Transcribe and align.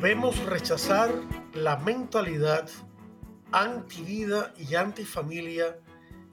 Debemos 0.00 0.42
rechazar 0.46 1.10
la 1.52 1.76
mentalidad 1.76 2.70
antivida 3.52 4.54
y 4.56 4.74
antifamilia 4.74 5.78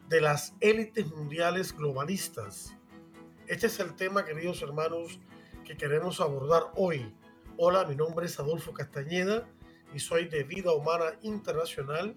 de 0.07 0.21
las 0.21 0.55
élites 0.61 1.05
mundiales 1.07 1.75
globalistas. 1.75 2.77
Este 3.45 3.67
es 3.67 3.77
el 3.81 3.93
tema, 3.97 4.23
queridos 4.23 4.61
hermanos, 4.61 5.19
que 5.65 5.75
queremos 5.75 6.21
abordar 6.21 6.71
hoy. 6.75 7.13
Hola, 7.57 7.83
mi 7.83 7.97
nombre 7.97 8.27
es 8.27 8.39
Adolfo 8.39 8.73
Castañeda 8.73 9.49
y 9.93 9.99
soy 9.99 10.29
de 10.29 10.45
Vida 10.45 10.71
Humana 10.71 11.19
Internacional 11.21 12.15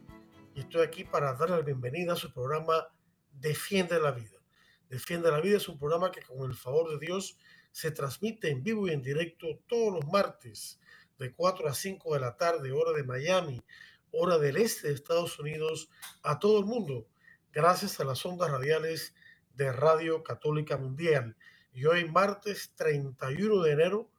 y 0.55 0.61
estoy 0.61 0.83
aquí 0.83 1.03
para 1.03 1.35
darle 1.35 1.57
la 1.57 1.63
bienvenida 1.63 2.13
a 2.13 2.17
su 2.17 2.33
programa 2.33 2.87
Defiende 3.33 3.99
la 3.99 4.13
Vida. 4.13 4.39
Defiende 4.89 5.33
la 5.33 5.41
Vida 5.41 5.57
es 5.57 5.69
un 5.69 5.81
programa 5.81 6.13
que 6.13 6.23
con 6.23 6.49
el 6.49 6.57
favor 6.57 6.91
de 6.91 7.05
Dios 7.05 7.37
se 7.73 7.91
transmite 7.91 8.51
en 8.51 8.63
vivo 8.63 8.87
y 8.87 8.93
en 8.93 9.03
directo 9.03 9.49
todos 9.67 9.95
los 9.95 10.07
martes 10.13 10.79
de 11.21 11.33
4 11.35 11.69
a 11.69 11.75
5 11.75 12.15
de 12.15 12.21
la 12.21 12.37
tarde, 12.37 12.73
hora 12.73 12.93
de 12.93 13.05
Miami, 13.05 13.63
hora 14.11 14.39
del 14.39 14.57
este 14.57 14.89
de 14.89 14.95
Estados 14.95 15.39
Unidos, 15.39 15.91
a 16.23 16.39
todo 16.39 16.59
el 16.59 16.65
mundo, 16.65 17.07
gracias 17.53 18.01
a 18.01 18.05
las 18.05 18.25
ondas 18.25 18.51
radiales 18.51 19.15
de 19.55 19.71
Radio 19.71 20.23
Católica 20.23 20.79
Mundial. 20.79 21.37
Y 21.73 21.85
hoy, 21.85 22.09
martes 22.09 22.73
31 22.75 23.63
de 23.63 23.73
enero 23.73 24.11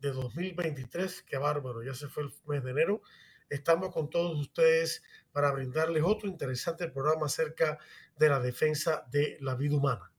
de 0.00 0.10
2023, 0.10 1.22
qué 1.22 1.38
bárbaro, 1.38 1.84
ya 1.84 1.94
se 1.94 2.08
fue 2.08 2.24
el 2.24 2.32
mes 2.46 2.64
de 2.64 2.72
enero, 2.72 3.02
estamos 3.48 3.92
con 3.92 4.10
todos 4.10 4.36
ustedes 4.36 5.04
para 5.30 5.52
brindarles 5.52 6.02
otro 6.04 6.28
interesante 6.28 6.88
programa 6.88 7.26
acerca 7.26 7.78
de 8.16 8.28
la 8.28 8.40
defensa 8.40 9.06
de 9.12 9.38
la 9.40 9.54
vida 9.54 9.76
humana. 9.76 10.10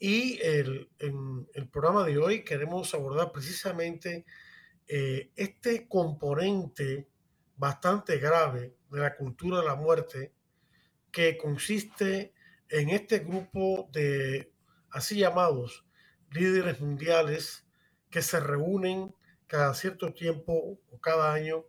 Y 0.00 0.40
el, 0.42 0.90
en 0.98 1.48
el 1.54 1.68
programa 1.68 2.04
de 2.04 2.18
hoy 2.18 2.42
queremos 2.42 2.92
abordar 2.92 3.30
precisamente 3.30 4.26
eh, 4.86 5.32
este 5.36 5.88
componente 5.88 7.08
bastante 7.56 8.18
grave 8.18 8.76
de 8.90 9.00
la 9.00 9.16
cultura 9.16 9.60
de 9.60 9.66
la 9.66 9.76
muerte 9.76 10.34
que 11.10 11.36
consiste 11.36 12.34
en 12.68 12.90
este 12.90 13.20
grupo 13.20 13.88
de 13.92 14.52
así 14.90 15.18
llamados 15.18 15.84
líderes 16.30 16.80
mundiales 16.80 17.66
que 18.10 18.22
se 18.22 18.40
reúnen 18.40 19.14
cada 19.46 19.74
cierto 19.74 20.12
tiempo 20.12 20.78
o 20.90 21.00
cada 21.00 21.32
año 21.32 21.66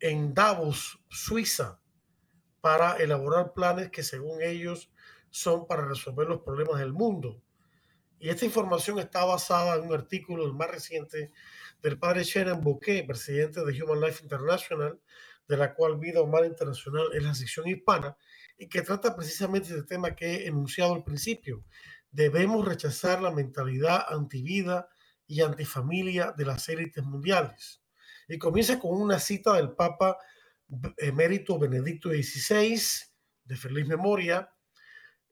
en 0.00 0.34
Davos, 0.34 1.00
Suiza, 1.08 1.80
para 2.60 2.96
elaborar 2.96 3.52
planes 3.52 3.90
que 3.90 4.02
según 4.02 4.42
ellos 4.42 4.90
son 5.30 5.66
para 5.66 5.86
resolver 5.86 6.28
los 6.28 6.42
problemas 6.42 6.78
del 6.78 6.92
mundo. 6.92 7.42
Y 8.18 8.28
esta 8.28 8.44
información 8.44 8.98
está 8.98 9.24
basada 9.24 9.76
en 9.76 9.88
un 9.88 9.94
artículo, 9.94 10.46
el 10.46 10.54
más 10.54 10.70
reciente, 10.70 11.32
del 11.82 11.98
padre 11.98 12.24
Sharon 12.24 12.60
Bouquet, 12.60 13.06
presidente 13.06 13.64
de 13.64 13.82
Human 13.82 14.00
Life 14.00 14.22
International, 14.22 15.00
de 15.48 15.56
la 15.56 15.74
cual 15.74 15.98
Vida 15.98 16.22
Humana 16.22 16.46
Internacional 16.46 17.08
es 17.14 17.22
la 17.22 17.34
sección 17.34 17.68
hispana, 17.68 18.16
y 18.58 18.68
que 18.68 18.82
trata 18.82 19.14
precisamente 19.14 19.72
del 19.72 19.86
tema 19.86 20.14
que 20.14 20.26
he 20.26 20.46
enunciado 20.46 20.94
al 20.94 21.04
principio. 21.04 21.64
Debemos 22.10 22.66
rechazar 22.66 23.20
la 23.22 23.30
mentalidad 23.30 24.06
antivida 24.08 24.88
y 25.26 25.42
antifamilia 25.42 26.32
de 26.32 26.44
las 26.44 26.68
élites 26.68 27.04
mundiales. 27.04 27.82
Y 28.28 28.38
comienza 28.38 28.78
con 28.78 29.00
una 29.00 29.18
cita 29.18 29.54
del 29.54 29.72
Papa 29.72 30.18
emérito 30.96 31.58
Benedicto 31.58 32.10
XVI, 32.10 32.80
de 33.44 33.56
feliz 33.56 33.86
memoria, 33.86 34.50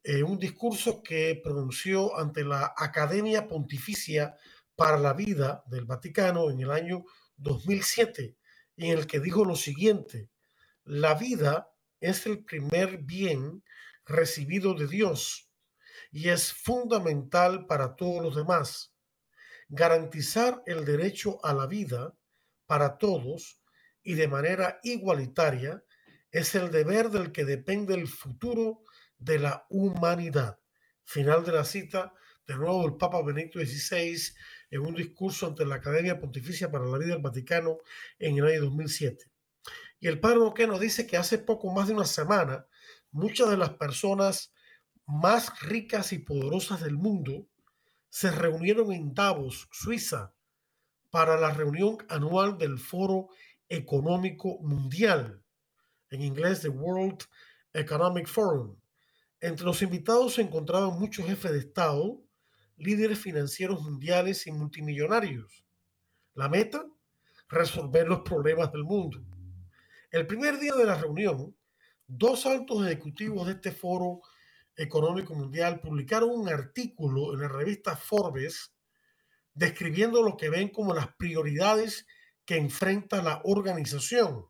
eh, 0.03 0.23
un 0.23 0.39
discurso 0.39 1.03
que 1.03 1.41
pronunció 1.43 2.17
ante 2.19 2.45
la 2.45 2.75
Academia 2.77 3.49
Pontificia 3.49 4.37
para 4.77 4.99
la 4.99 5.13
Vida 5.13 5.63
del 5.67 5.85
Vaticano 5.85 6.51
en 6.51 6.61
el 6.61 6.71
año 6.71 7.05
2007, 7.37 8.37
en 8.77 8.99
el 8.99 9.07
que 9.07 9.21
dijo 9.21 9.45
lo 9.45 9.57
siguiente, 9.57 10.31
la 10.85 11.15
vida 11.15 11.71
es 12.01 12.27
el 12.27 12.45
primer 12.45 12.99
bien 12.99 13.65
recibido 14.05 14.75
de 14.75 14.87
Dios 14.87 15.51
y 16.11 16.29
es 16.29 16.53
fundamental 16.53 17.67
para 17.67 17.97
todos 17.97 18.23
los 18.23 18.37
demás. 18.37 18.95
Garantizar 19.69 20.63
el 20.67 20.85
derecho 20.85 21.45
a 21.45 21.55
la 21.55 21.67
vida 21.67 22.15
para 22.67 22.99
todos 22.99 23.61
y 24.03 24.15
de 24.15 24.29
manera 24.29 24.81
igualitaria 24.83 25.83
es 26.31 26.55
el 26.55 26.71
deber 26.71 27.11
del 27.11 27.33
que 27.33 27.45
depende 27.45 27.95
el 27.95 28.09
futuro 28.09 28.83
de 29.19 29.39
la 29.39 29.67
humanidad. 29.71 30.59
Final 31.05 31.45
de 31.45 31.53
la 31.53 31.65
cita, 31.65 32.13
de 32.47 32.57
nuevo 32.57 32.85
el 32.87 32.97
Papa 32.97 33.23
Benedicto 33.23 33.59
XVI 33.61 34.35
en 34.75 34.85
un 34.85 34.95
discurso 34.95 35.47
ante 35.47 35.65
la 35.65 35.77
Academia 35.77 36.19
Pontificia 36.19 36.69
para 36.69 36.85
la 36.85 36.99
Vida 36.99 37.15
del 37.15 37.23
Vaticano 37.23 37.79
en 38.19 38.39
el 38.39 38.47
año 38.47 38.63
2007. 38.63 39.31
Y 40.01 40.09
el 40.09 40.19
padre 40.19 40.39
Roque 40.39 40.67
nos 40.67 40.81
dice 40.81 41.07
que 41.07 41.17
hace 41.17 41.39
poco 41.39 41.73
más 41.73 41.87
de 41.87 41.95
una 41.95 42.07
semana, 42.07 42.67
muchas 43.13 43.49
de 43.51 43.57
las 43.57 43.71
personas 43.71 44.53
más 45.07 45.61
ricas 45.61 46.13
y 46.13 46.19
poderosas 46.19 46.83
del 46.83 46.97
mundo 46.97 47.47
se 48.09 48.33
reunieron 48.33 48.93
en 48.93 49.15
Davos, 49.15 49.69
Suiza, 49.71 50.35
para 51.09 51.39
la 51.39 51.53
reunión 51.53 51.99
anual 52.09 52.59
del 52.59 52.79
Foro 52.79 53.29
Económico 53.69 54.59
Mundial, 54.61 55.45
en 56.11 56.21
inglés 56.21 56.63
the 56.63 56.69
World 56.69 57.23
Economic 57.73 58.27
Forum. 58.27 58.77
Entre 59.41 59.65
los 59.65 59.83
invitados 59.83 60.35
se 60.35 60.43
encontraban 60.43 60.99
muchos 60.99 61.27
jefes 61.27 61.53
de 61.53 61.59
Estado, 61.59 62.25
líderes 62.77 63.19
financieros 63.19 63.83
mundiales 63.83 64.47
y 64.47 64.53
multimillonarios. 64.53 65.65
La 66.35 66.49
meta, 66.49 66.85
resolver 67.49 68.09
los 68.09 68.21
problemas 68.21 68.73
del 68.73 68.85
mundo. 68.85 69.25
El 70.11 70.27
primer 70.27 70.59
día 70.59 70.75
de 70.75 70.85
la 70.85 70.97
reunión, 70.97 71.57
dos 72.07 72.47
altos 72.47 72.87
ejecutivos 72.87 73.47
de 73.47 73.55
este 73.55 73.73
foro 73.73 74.21
económico 74.77 75.35
mundial 75.35 75.81
publicaron 75.81 76.31
un 76.31 76.49
artículo 76.49 77.33
en 77.33 77.41
la 77.41 77.49
revista 77.49 77.97
Forbes 77.97 78.73
describiendo 79.55 80.23
lo 80.23 80.37
que 80.37 80.51
ven 80.51 80.69
como 80.69 80.95
las 80.95 81.15
prioridades 81.17 82.07
que 82.45 82.57
enfrenta 82.57 83.23
la 83.23 83.41
organización, 83.45 84.47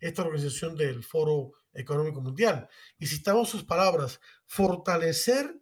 esta 0.00 0.22
organización 0.22 0.76
del 0.76 1.04
Foro 1.04 1.52
Económico 1.72 2.20
Mundial. 2.20 2.68
Y 2.98 3.06
citamos 3.06 3.50
sus 3.50 3.64
palabras, 3.64 4.20
fortalecer 4.46 5.61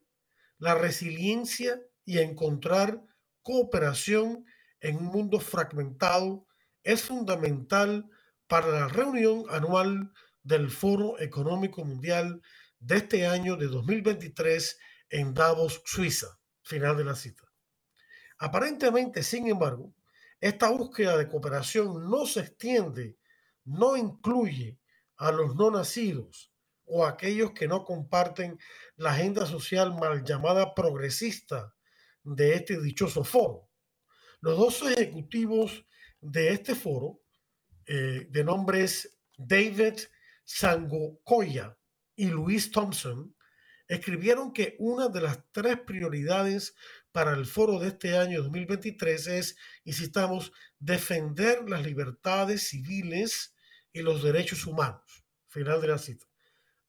la 0.60 0.74
resiliencia 0.74 1.82
y 2.04 2.18
encontrar 2.18 3.02
cooperación 3.42 4.44
en 4.80 4.96
un 4.98 5.06
mundo 5.06 5.40
fragmentado 5.40 6.46
es 6.84 7.02
fundamental 7.02 8.08
para 8.46 8.68
la 8.68 8.88
reunión 8.88 9.44
anual 9.50 10.12
del 10.42 10.70
Foro 10.70 11.18
Económico 11.18 11.84
Mundial 11.84 12.42
de 12.78 12.98
este 12.98 13.26
año 13.26 13.56
de 13.56 13.66
2023 13.66 14.78
en 15.08 15.34
Davos, 15.34 15.82
Suiza. 15.84 16.38
Final 16.62 16.96
de 16.96 17.04
la 17.04 17.16
cita. 17.16 17.44
Aparentemente, 18.38 19.22
sin 19.22 19.48
embargo, 19.48 19.94
esta 20.40 20.70
búsqueda 20.70 21.16
de 21.16 21.26
cooperación 21.26 22.08
no 22.08 22.26
se 22.26 22.40
extiende, 22.40 23.18
no 23.64 23.96
incluye 23.96 24.78
a 25.16 25.32
los 25.32 25.54
no 25.56 25.70
nacidos, 25.70 26.49
o 26.90 27.06
aquellos 27.06 27.52
que 27.52 27.68
no 27.68 27.84
comparten 27.84 28.58
la 28.96 29.12
agenda 29.12 29.46
social 29.46 29.94
mal 29.94 30.24
llamada 30.24 30.74
progresista 30.74 31.74
de 32.22 32.54
este 32.54 32.80
dichoso 32.80 33.24
foro. 33.24 33.70
Los 34.40 34.58
dos 34.58 34.82
ejecutivos 34.90 35.86
de 36.20 36.52
este 36.52 36.74
foro, 36.74 37.22
eh, 37.86 38.26
de 38.28 38.44
nombres 38.44 39.18
David 39.36 39.94
Sangokoya 40.44 41.78
y 42.16 42.26
Luis 42.26 42.70
Thompson, 42.70 43.34
escribieron 43.86 44.52
que 44.52 44.76
una 44.78 45.08
de 45.08 45.20
las 45.20 45.40
tres 45.52 45.78
prioridades 45.80 46.74
para 47.12 47.32
el 47.32 47.46
foro 47.46 47.78
de 47.78 47.88
este 47.88 48.16
año 48.16 48.42
2023 48.42 49.26
es, 49.28 49.56
insistamos, 49.84 50.52
defender 50.78 51.68
las 51.68 51.84
libertades 51.84 52.68
civiles 52.68 53.54
y 53.92 54.02
los 54.02 54.22
derechos 54.22 54.66
humanos. 54.66 55.24
Final 55.48 55.80
de 55.80 55.88
la 55.88 55.98
cita. 55.98 56.29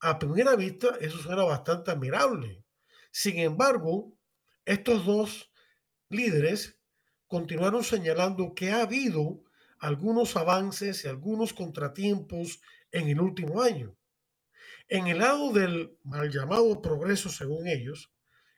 A 0.04 0.18
primera 0.18 0.56
vista, 0.56 0.98
eso 1.00 1.20
suena 1.20 1.44
bastante 1.44 1.92
admirable. 1.92 2.66
Sin 3.12 3.38
embargo, 3.38 4.18
estos 4.66 5.06
dos 5.06 5.52
líderes 6.10 6.80
continuaron 7.28 7.84
señalando 7.84 8.56
que 8.56 8.72
ha 8.72 8.82
habido 8.82 9.44
algunos 9.78 10.36
avances 10.36 11.06
y 11.06 11.08
algunos 11.08 11.54
contratiempos 11.54 12.62
en 12.92 13.10
el 13.10 13.22
último 13.22 13.62
año. 13.62 13.96
En 14.88 15.06
el 15.06 15.20
lado 15.20 15.54
del 15.54 15.96
mal 16.04 16.32
llamado 16.32 16.82
progreso, 16.82 17.30
según 17.30 17.68
ellos, 17.68 18.12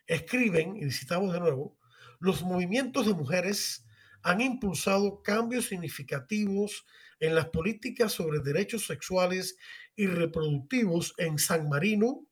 escriben, 0.07 0.77
y 0.77 0.91
citamos 0.91 1.33
de 1.33 1.41
nuevo, 1.41 1.77
los 2.19 2.41
movimientos 2.41 3.05
de 3.05 3.15
mujeres 3.15 3.85
han 4.21 4.39
impulsado 4.39 5.21
cambios 5.21 5.65
significativos 5.65 6.85
en 7.23 7.35
las 7.35 7.47
políticas 7.47 8.11
sobre 8.11 8.39
derechos 8.39 8.85
sexuales 8.85 9.57
y 9.95 10.07
reproductivos 10.07 11.13
en 11.17 11.39
San 11.39 11.69
Marino, 11.69 12.27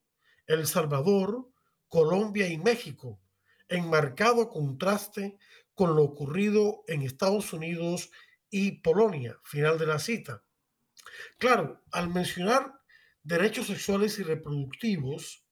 El 0.47 0.67
Salvador, 0.67 1.47
Colombia 1.87 2.49
y 2.49 2.57
México, 2.57 3.17
en 3.69 3.89
marcado 3.89 4.49
contraste 4.49 5.37
con 5.75 5.95
lo 5.95 6.03
ocurrido 6.03 6.83
en 6.87 7.03
Estados 7.03 7.53
Unidos 7.53 8.11
y 8.49 8.81
Polonia. 8.81 9.39
Final 9.45 9.77
de 9.79 9.87
la 9.87 9.97
cita. 9.97 10.43
Claro, 11.37 11.81
al 11.93 12.09
mencionar 12.09 12.81
derechos 13.23 13.67
sexuales 13.67 14.19
y 14.19 14.23
reproductivos, 14.23 15.45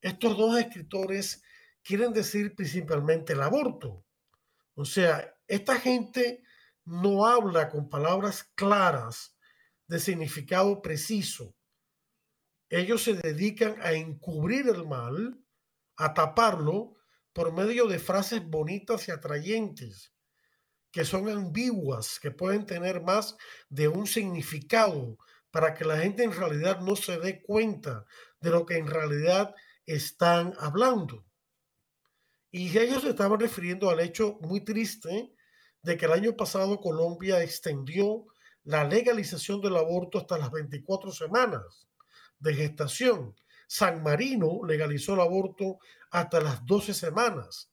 estos 0.00 0.38
dos 0.38 0.58
escritores 0.58 1.42
quieren 1.82 2.14
decir 2.14 2.54
principalmente 2.54 3.34
el 3.34 3.42
aborto. 3.42 4.02
O 4.76 4.86
sea, 4.86 5.36
esta 5.46 5.78
gente 5.78 6.42
no 6.88 7.26
habla 7.26 7.68
con 7.68 7.90
palabras 7.90 8.44
claras 8.54 9.36
de 9.86 10.00
significado 10.00 10.80
preciso. 10.80 11.54
Ellos 12.70 13.02
se 13.02 13.14
dedican 13.14 13.76
a 13.82 13.92
encubrir 13.92 14.68
el 14.68 14.86
mal, 14.86 15.38
a 15.96 16.14
taparlo 16.14 16.96
por 17.32 17.52
medio 17.52 17.86
de 17.86 17.98
frases 17.98 18.44
bonitas 18.44 19.06
y 19.08 19.10
atrayentes, 19.10 20.14
que 20.90 21.04
son 21.04 21.28
ambiguas, 21.28 22.18
que 22.20 22.30
pueden 22.30 22.64
tener 22.64 23.02
más 23.02 23.36
de 23.68 23.88
un 23.88 24.06
significado 24.06 25.18
para 25.50 25.74
que 25.74 25.84
la 25.84 25.98
gente 25.98 26.24
en 26.24 26.32
realidad 26.32 26.80
no 26.80 26.96
se 26.96 27.18
dé 27.18 27.42
cuenta 27.42 28.06
de 28.40 28.50
lo 28.50 28.64
que 28.64 28.78
en 28.78 28.86
realidad 28.86 29.54
están 29.84 30.54
hablando. 30.58 31.26
Y 32.50 32.76
ellos 32.78 33.02
se 33.02 33.10
estaban 33.10 33.38
refiriendo 33.38 33.90
al 33.90 34.00
hecho 34.00 34.38
muy 34.40 34.64
triste 34.64 35.34
de 35.82 35.96
que 35.96 36.06
el 36.06 36.12
año 36.12 36.36
pasado 36.36 36.80
Colombia 36.80 37.42
extendió 37.42 38.26
la 38.64 38.84
legalización 38.84 39.60
del 39.60 39.76
aborto 39.76 40.18
hasta 40.18 40.38
las 40.38 40.50
24 40.50 41.12
semanas 41.12 41.88
de 42.38 42.54
gestación. 42.54 43.34
San 43.66 44.02
Marino 44.02 44.60
legalizó 44.66 45.14
el 45.14 45.20
aborto 45.20 45.78
hasta 46.10 46.40
las 46.40 46.64
12 46.64 46.94
semanas. 46.94 47.70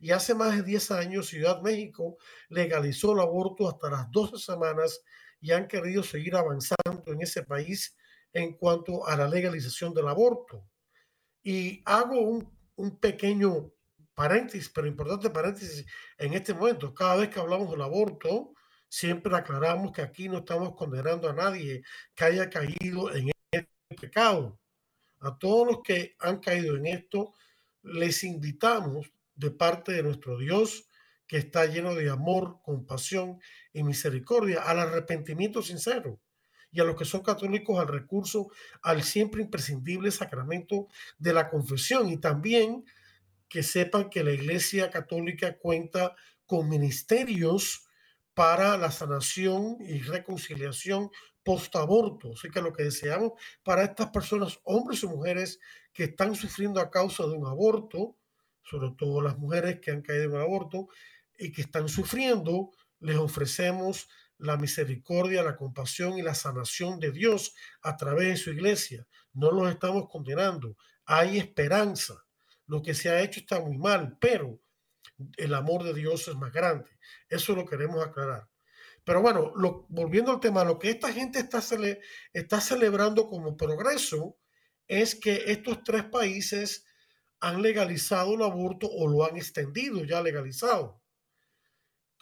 Y 0.00 0.10
hace 0.10 0.34
más 0.34 0.56
de 0.56 0.62
10 0.62 0.90
años 0.92 1.28
Ciudad 1.28 1.60
México 1.62 2.18
legalizó 2.48 3.12
el 3.12 3.20
aborto 3.20 3.68
hasta 3.68 3.90
las 3.90 4.10
12 4.10 4.38
semanas 4.38 5.00
y 5.40 5.52
han 5.52 5.66
querido 5.66 6.02
seguir 6.02 6.36
avanzando 6.36 7.02
en 7.06 7.22
ese 7.22 7.42
país 7.42 7.96
en 8.32 8.54
cuanto 8.56 9.06
a 9.06 9.16
la 9.16 9.28
legalización 9.28 9.94
del 9.94 10.08
aborto. 10.08 10.68
Y 11.42 11.82
hago 11.84 12.20
un, 12.20 12.56
un 12.76 12.98
pequeño 12.98 13.72
paréntesis, 14.18 14.68
pero 14.68 14.88
importante 14.88 15.30
paréntesis 15.30 15.86
en 16.18 16.34
este 16.34 16.52
momento. 16.52 16.92
Cada 16.92 17.14
vez 17.14 17.28
que 17.28 17.38
hablamos 17.38 17.70
del 17.70 17.82
aborto, 17.82 18.52
siempre 18.88 19.36
aclaramos 19.36 19.92
que 19.92 20.02
aquí 20.02 20.28
no 20.28 20.38
estamos 20.38 20.74
condenando 20.74 21.30
a 21.30 21.32
nadie 21.32 21.84
que 22.16 22.24
haya 22.24 22.50
caído 22.50 23.14
en 23.14 23.30
este 23.52 23.68
pecado. 23.96 24.58
A 25.20 25.38
todos 25.38 25.68
los 25.68 25.78
que 25.84 26.16
han 26.18 26.40
caído 26.40 26.76
en 26.76 26.86
esto, 26.86 27.32
les 27.84 28.24
invitamos 28.24 29.06
de 29.36 29.52
parte 29.52 29.92
de 29.92 30.02
nuestro 30.02 30.36
Dios 30.36 30.88
que 31.28 31.36
está 31.36 31.66
lleno 31.66 31.94
de 31.94 32.10
amor, 32.10 32.58
compasión 32.64 33.38
y 33.72 33.84
misericordia, 33.84 34.62
al 34.62 34.80
arrepentimiento 34.80 35.62
sincero 35.62 36.18
y 36.72 36.80
a 36.80 36.84
los 36.84 36.96
que 36.96 37.04
son 37.04 37.22
católicos 37.22 37.78
al 37.78 37.86
recurso 37.86 38.50
al 38.82 39.04
siempre 39.04 39.42
imprescindible 39.42 40.10
sacramento 40.10 40.88
de 41.18 41.32
la 41.32 41.48
confesión 41.48 42.08
y 42.10 42.16
también 42.18 42.84
que 43.48 43.62
sepan 43.62 44.10
que 44.10 44.24
la 44.24 44.32
Iglesia 44.32 44.90
Católica 44.90 45.58
cuenta 45.58 46.14
con 46.46 46.68
ministerios 46.68 47.88
para 48.34 48.76
la 48.76 48.90
sanación 48.90 49.78
y 49.80 50.00
reconciliación 50.00 51.10
post-aborto. 51.42 52.32
Así 52.34 52.50
que 52.50 52.60
lo 52.60 52.72
que 52.72 52.84
deseamos 52.84 53.32
para 53.62 53.82
estas 53.82 54.10
personas, 54.10 54.60
hombres 54.64 55.02
y 55.02 55.06
mujeres 55.06 55.60
que 55.92 56.04
están 56.04 56.34
sufriendo 56.34 56.80
a 56.80 56.90
causa 56.90 57.24
de 57.24 57.32
un 57.32 57.46
aborto, 57.46 58.16
sobre 58.62 58.90
todo 58.96 59.22
las 59.22 59.38
mujeres 59.38 59.80
que 59.80 59.90
han 59.90 60.02
caído 60.02 60.24
en 60.24 60.32
un 60.32 60.40
aborto, 60.40 60.88
y 61.38 61.50
que 61.52 61.62
están 61.62 61.88
sufriendo, 61.88 62.70
les 63.00 63.16
ofrecemos 63.16 64.08
la 64.38 64.56
misericordia, 64.56 65.42
la 65.42 65.56
compasión 65.56 66.18
y 66.18 66.22
la 66.22 66.34
sanación 66.34 67.00
de 67.00 67.12
Dios 67.12 67.54
a 67.82 67.96
través 67.96 68.28
de 68.28 68.36
su 68.36 68.50
iglesia. 68.50 69.06
No 69.32 69.50
los 69.50 69.70
estamos 69.70 70.08
condenando. 70.08 70.76
Hay 71.04 71.38
esperanza. 71.38 72.24
Lo 72.68 72.82
que 72.82 72.94
se 72.94 73.10
ha 73.10 73.20
hecho 73.20 73.40
está 73.40 73.60
muy 73.60 73.76
mal, 73.76 74.16
pero 74.20 74.60
el 75.36 75.54
amor 75.54 75.82
de 75.82 75.94
Dios 75.94 76.28
es 76.28 76.36
más 76.36 76.52
grande. 76.52 76.88
Eso 77.28 77.54
lo 77.54 77.66
queremos 77.66 78.06
aclarar. 78.06 78.48
Pero 79.04 79.22
bueno, 79.22 79.52
volviendo 79.88 80.30
al 80.30 80.40
tema, 80.40 80.64
lo 80.64 80.78
que 80.78 80.90
esta 80.90 81.12
gente 81.12 81.38
está, 81.38 81.62
está 82.32 82.60
celebrando 82.60 83.26
como 83.26 83.56
progreso 83.56 84.36
es 84.86 85.14
que 85.14 85.44
estos 85.46 85.82
tres 85.82 86.04
países 86.04 86.84
han 87.40 87.62
legalizado 87.62 88.34
el 88.34 88.42
aborto 88.42 88.86
o 88.86 89.08
lo 89.08 89.24
han 89.24 89.36
extendido 89.36 90.04
ya 90.04 90.22
legalizado. 90.22 90.97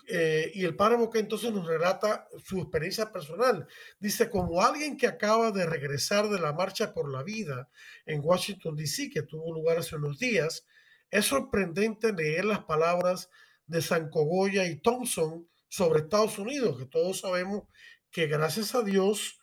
Eh, 0.08 0.52
y 0.54 0.64
el 0.64 0.76
padre 0.76 0.96
que 1.12 1.18
entonces 1.18 1.52
nos 1.52 1.66
relata 1.66 2.28
su 2.44 2.60
experiencia 2.60 3.12
personal. 3.12 3.66
Dice, 3.98 4.30
como 4.30 4.62
alguien 4.62 4.96
que 4.96 5.08
acaba 5.08 5.50
de 5.50 5.66
regresar 5.66 6.28
de 6.28 6.38
la 6.38 6.52
Marcha 6.52 6.94
por 6.94 7.10
la 7.10 7.24
Vida 7.24 7.68
en 8.04 8.20
Washington, 8.22 8.76
D.C., 8.76 9.10
que 9.10 9.22
tuvo 9.22 9.52
lugar 9.52 9.78
hace 9.78 9.96
unos 9.96 10.18
días, 10.18 10.64
es 11.10 11.24
sorprendente 11.24 12.12
leer 12.12 12.44
las 12.44 12.64
palabras 12.64 13.30
de 13.66 13.82
San 13.82 14.08
Cogoya 14.10 14.66
y 14.66 14.76
Thompson 14.76 15.48
sobre 15.68 16.00
Estados 16.00 16.38
Unidos, 16.38 16.78
que 16.78 16.86
todos 16.86 17.20
sabemos 17.20 17.64
que 18.10 18.28
gracias 18.28 18.74
a 18.74 18.82
Dios, 18.82 19.40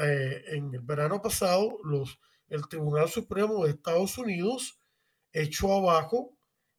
eh, 0.00 0.44
en 0.48 0.72
el 0.72 0.80
verano 0.80 1.20
pasado, 1.20 1.78
los, 1.82 2.20
el 2.48 2.68
Tribunal 2.68 3.08
Supremo 3.08 3.64
de 3.64 3.72
Estados 3.72 4.16
Unidos 4.18 4.78
echó 5.32 5.74
abajo 5.74 6.36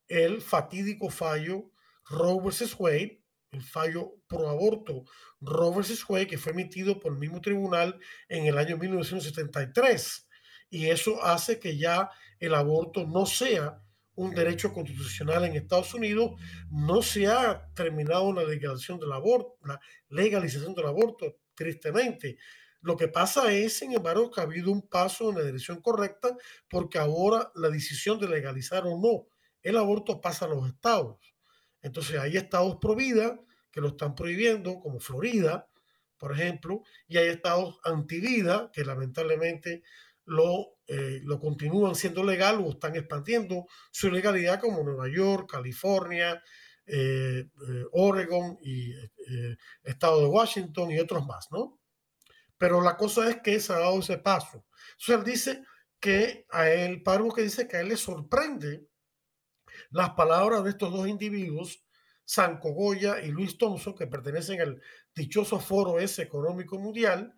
el 0.08 0.42
fatídico 0.42 1.10
fallo 1.10 1.72
Roe 2.12 2.42
vs. 2.42 2.76
Wade, 2.78 3.24
el 3.52 3.64
fallo 3.64 4.18
pro 4.28 4.50
aborto 4.50 5.06
Roe 5.40 5.76
vs. 5.76 6.08
Wade, 6.10 6.28
que 6.28 6.38
fue 6.38 6.52
emitido 6.52 7.00
por 7.00 7.14
el 7.14 7.20
mismo 7.20 7.42
tribunal 7.42 8.00
en 8.30 8.46
el 8.46 8.58
año 8.58 8.78
1973. 8.78 10.28
Y 10.70 10.88
eso 10.88 11.24
hace 11.24 11.60
que 11.60 11.78
ya 11.78 12.10
el 12.40 12.54
aborto 12.54 13.08
no 13.08 13.26
sea 13.26 13.82
un 14.16 14.36
derecho 14.36 14.74
constitucional 14.74 15.46
en 15.46 15.56
Estados 15.56 15.94
Unidos, 15.94 16.32
no 16.70 17.02
se 17.02 17.28
ha 17.28 17.70
terminado 17.74 18.32
la 18.34 18.44
legalización 18.44 19.00
del 19.00 19.14
aborto, 19.14 19.58
la 19.66 19.80
legalización 20.10 20.76
del 20.76 20.86
aborto, 20.86 21.38
tristemente. 21.56 22.38
Lo 22.82 22.98
que 22.98 23.08
pasa 23.08 23.52
es, 23.54 23.78
sin 23.78 23.94
embargo, 23.94 24.30
que 24.30 24.42
ha 24.42 24.44
habido 24.44 24.72
un 24.72 24.88
paso 24.88 25.30
en 25.30 25.38
la 25.38 25.44
dirección 25.44 25.82
correcta 25.82 26.36
porque 26.70 27.00
ahora 27.00 27.52
la 27.56 27.70
decisión 27.70 28.20
de 28.20 28.28
legalizar 28.28 28.86
o 28.86 29.00
no 29.00 29.28
el 29.64 29.78
aborto 29.78 30.22
pasa 30.22 30.46
a 30.46 30.50
los 30.50 30.68
estados. 30.68 31.31
Entonces 31.82 32.20
hay 32.20 32.38
estados 32.38 32.78
pro 32.80 32.96
vida 32.96 33.40
que 33.72 33.82
lo 33.82 33.90
están 33.90 34.16
prohibiendo, 34.16 34.80
como 34.80 35.00
Florida, 35.00 35.68
por 36.18 36.34
ejemplo, 36.34 36.84
y 37.08 37.18
hay 37.18 37.30
estados 37.30 37.80
anti 37.84 38.20
vida 38.20 38.70
que 38.72 38.86
lamentablemente 38.86 39.82
lo, 40.26 40.78
eh, 40.88 41.22
lo 41.24 41.40
continúan 41.40 41.96
siendo 41.96 42.24
legal 42.24 42.62
o 42.64 42.70
están 42.70 42.96
expandiendo 42.96 43.66
su 43.92 44.12
legalidad, 44.12 44.60
como 44.60 44.84
Nueva 44.84 45.08
York, 45.10 45.50
California, 45.50 46.42
eh, 46.86 47.48
eh, 47.70 47.86
Oregon 47.94 48.58
y 48.62 48.94
estado 49.84 50.22
de 50.22 50.28
Washington 50.28 50.92
y 50.92 51.00
otros 51.00 51.26
más, 51.26 51.48
¿no? 51.52 51.80
Pero 52.58 52.82
la 52.82 52.98
cosa 52.98 53.30
es 53.30 53.38
que 53.42 53.60
se 53.60 53.74
ha 53.74 53.80
dado 53.80 54.00
ese 54.00 54.18
paso. 54.18 54.66
Entonces 54.92 55.16
él 55.18 55.24
dice 55.24 55.64
que 56.00 56.46
a 56.50 56.70
él, 56.70 57.02
Padre 57.02 57.30
que 57.36 57.44
dice 57.44 57.68
que 57.68 57.78
a 57.78 57.82
él 57.82 57.90
le 57.90 57.98
sorprende 57.98 58.88
las 59.92 60.12
palabras 60.12 60.64
de 60.64 60.72
estos 60.72 60.92
dos 60.92 61.08
individuos, 61.08 61.86
San 62.26 62.60
Cogoya 62.60 63.22
y 63.22 63.28
Luis 63.30 63.58
Thompson, 63.58 63.96
que 63.96 64.08
pertenecen 64.08 64.62
al 64.62 64.82
dichoso 65.14 65.60
foro 65.60 66.00
ese 66.00 66.24
económico 66.24 66.80
mundial, 66.80 67.38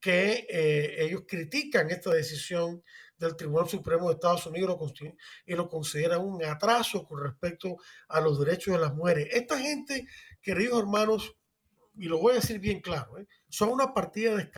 que 0.00 0.46
eh, 0.48 1.04
ellos 1.04 1.24
critican 1.26 1.90
esta 1.90 2.10
decisión 2.12 2.82
del 3.18 3.36
Tribunal 3.36 3.68
Supremo 3.68 4.08
de 4.08 4.14
Estados 4.14 4.46
Unidos 4.46 4.92
y 5.44 5.54
lo 5.54 5.68
consideran 5.68 6.20
un 6.20 6.44
atraso 6.44 7.04
con 7.04 7.20
respecto 7.20 7.76
a 8.08 8.20
los 8.20 8.38
derechos 8.38 8.74
de 8.74 8.80
las 8.80 8.94
mujeres. 8.94 9.28
Esta 9.32 9.58
gente, 9.58 10.06
queridos 10.40 10.78
hermanos, 10.80 11.36
y 11.96 12.04
lo 12.04 12.18
voy 12.18 12.32
a 12.32 12.36
decir 12.36 12.60
bien 12.60 12.80
claro, 12.80 13.18
¿eh? 13.18 13.26
son 13.48 13.70
una 13.70 13.92
partida 13.92 14.36
de 14.36 14.48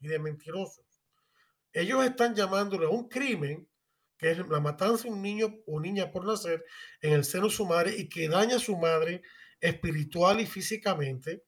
y 0.00 0.08
de 0.08 0.18
mentirosos. 0.18 0.84
Ellos 1.72 2.04
están 2.04 2.34
llamándole 2.34 2.84
a 2.84 2.90
un 2.90 3.08
crimen 3.08 3.66
que 4.24 4.30
es 4.30 4.48
la 4.48 4.58
matanza 4.58 5.02
de 5.02 5.10
un 5.10 5.20
niño 5.20 5.54
o 5.66 5.78
niña 5.78 6.10
por 6.10 6.24
nacer 6.24 6.64
en 7.02 7.12
el 7.12 7.24
seno 7.24 7.48
de 7.48 7.52
su 7.52 7.66
madre 7.66 7.94
y 7.94 8.08
que 8.08 8.26
daña 8.26 8.56
a 8.56 8.58
su 8.58 8.74
madre 8.74 9.20
espiritual 9.60 10.40
y 10.40 10.46
físicamente, 10.46 11.44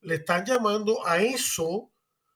le 0.00 0.16
están 0.16 0.44
llamando 0.44 1.06
a 1.06 1.22
eso 1.22 1.92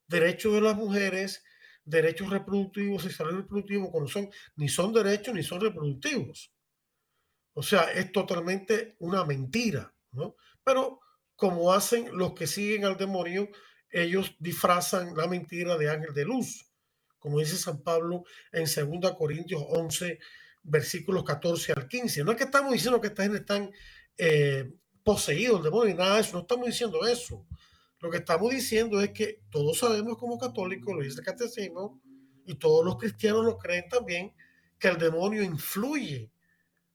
derechos 0.07 0.55
de 0.55 0.61
las 0.61 0.77
mujeres, 0.77 1.43
derechos 1.85 2.31
reproductivos 2.31 3.05
y 3.05 3.11
salud 3.11 3.39
reproductivo, 3.39 3.91
cuando 3.91 4.09
son, 4.09 4.31
ni 4.55 4.69
son 4.69 4.93
derechos 4.93 5.35
ni 5.35 5.43
son 5.43 5.61
reproductivos. 5.61 6.53
O 7.53 7.63
sea, 7.65 7.91
es 7.91 8.13
totalmente 8.13 8.95
una 9.01 9.25
mentira, 9.25 9.93
¿no? 10.13 10.37
Pero 10.63 11.01
como 11.35 11.73
hacen 11.73 12.17
los 12.17 12.33
que 12.35 12.47
siguen 12.47 12.85
al 12.85 12.97
demonio, 12.97 13.49
ellos 13.91 14.37
disfrazan 14.39 15.17
la 15.17 15.27
mentira 15.27 15.77
de 15.77 15.91
ángel 15.91 16.15
de 16.15 16.25
luz, 16.25 16.68
como 17.19 17.39
dice 17.39 17.57
San 17.57 17.83
Pablo 17.83 18.25
en 18.53 18.65
2 18.65 19.15
Corintios 19.17 19.63
11, 19.69 20.19
versículos 20.63 21.25
14 21.25 21.73
al 21.73 21.89
15. 21.89 22.25
No 22.25 22.33
es 22.33 22.37
que 22.39 22.45
estamos 22.45 22.73
diciendo 22.73 23.01
que 23.01 23.09
esta 23.09 23.23
gente 23.23 23.39
están 23.39 23.71
eh, 24.17 24.73
poseídos 25.03 25.63
del 25.63 25.73
demonio 25.73 25.95
nada 25.95 26.17
de 26.17 26.21
eso, 26.21 26.35
no 26.35 26.41
estamos 26.41 26.67
diciendo 26.67 27.07
eso. 27.07 27.47
Lo 28.01 28.11
que 28.11 28.19
estamos 28.19 28.51
diciendo 28.51 29.01
es 29.01 29.11
que 29.11 29.43
todos 29.51 29.79
sabemos 29.79 30.17
como 30.19 30.39
católicos, 30.39 30.95
lo 30.95 31.03
dice 31.03 31.19
el 31.19 31.25
catecismo, 31.25 32.01
y 32.47 32.55
todos 32.55 32.85
los 32.85 32.97
cristianos 32.97 33.45
lo 33.45 33.59
creen 33.59 33.89
también, 33.89 34.35
que 34.79 34.89
el 34.89 34.99
demonio 34.99 35.43
influye 35.43 36.31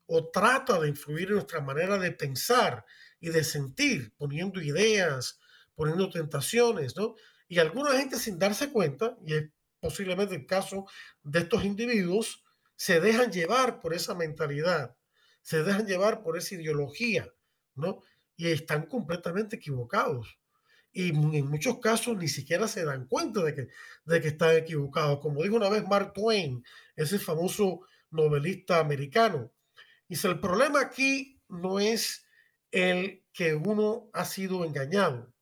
o 0.05 0.29
trata 0.29 0.79
de 0.79 0.89
influir 0.89 1.27
en 1.29 1.35
nuestra 1.35 1.61
manera 1.61 1.97
de 1.97 2.11
pensar 2.11 2.85
y 3.19 3.29
de 3.29 3.43
sentir, 3.43 4.13
poniendo 4.17 4.61
ideas, 4.61 5.39
poniendo 5.75 6.09
tentaciones, 6.09 6.95
¿no? 6.95 7.15
Y 7.47 7.59
alguna 7.59 7.91
gente 7.93 8.17
sin 8.17 8.39
darse 8.39 8.71
cuenta, 8.71 9.17
y 9.25 9.33
es 9.33 9.49
posiblemente 9.83 10.33
el 10.33 10.47
caso 10.47 10.87
de 11.21 11.39
estos 11.39 11.63
individuos, 11.63 12.43
se 12.75 12.99
dejan 12.99 13.31
llevar 13.31 13.81
por 13.81 13.93
esa 13.93 14.15
mentalidad, 14.15 14.95
se 15.41 15.61
dejan 15.61 15.85
llevar 15.85 16.23
por 16.23 16.37
esa 16.37 16.55
ideología, 16.55 17.27
¿no? 17.75 17.99
Y 18.35 18.47
están 18.47 18.87
completamente 18.87 19.57
equivocados 19.57 20.39
y 20.93 21.09
en 21.09 21.49
muchos 21.49 21.79
casos 21.79 22.15
ni 22.17 22.27
siquiera 22.27 22.67
se 22.67 22.85
dan 22.85 23.07
cuenta 23.07 23.43
de 23.43 23.55
que, 23.55 23.67
de 24.05 24.21
que 24.21 24.27
están 24.27 24.55
equivocados. 24.55 25.19
Como 25.19 25.41
dijo 25.41 25.55
una 25.55 25.69
vez 25.69 25.83
Mark 25.87 26.13
Twain, 26.13 26.63
ese 26.95 27.17
famoso 27.17 27.81
novelista 28.11 28.79
americano. 28.79 29.51
Dice, 30.07 30.27
el 30.27 30.39
problema 30.39 30.81
aquí 30.81 31.41
no 31.49 31.79
es 31.79 32.27
el 32.69 33.25
que 33.33 33.55
uno 33.55 34.11
ha 34.13 34.23
sido 34.23 34.63
engañado. 34.63 35.33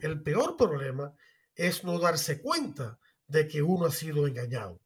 El 0.00 0.22
peor 0.22 0.56
problema 0.56 1.14
es 1.54 1.84
no 1.84 1.98
darse 1.98 2.40
cuenta 2.40 2.98
de 3.28 3.48
que 3.48 3.62
uno 3.62 3.86
ha 3.86 3.90
sido 3.90 4.26
engañado. 4.26 4.80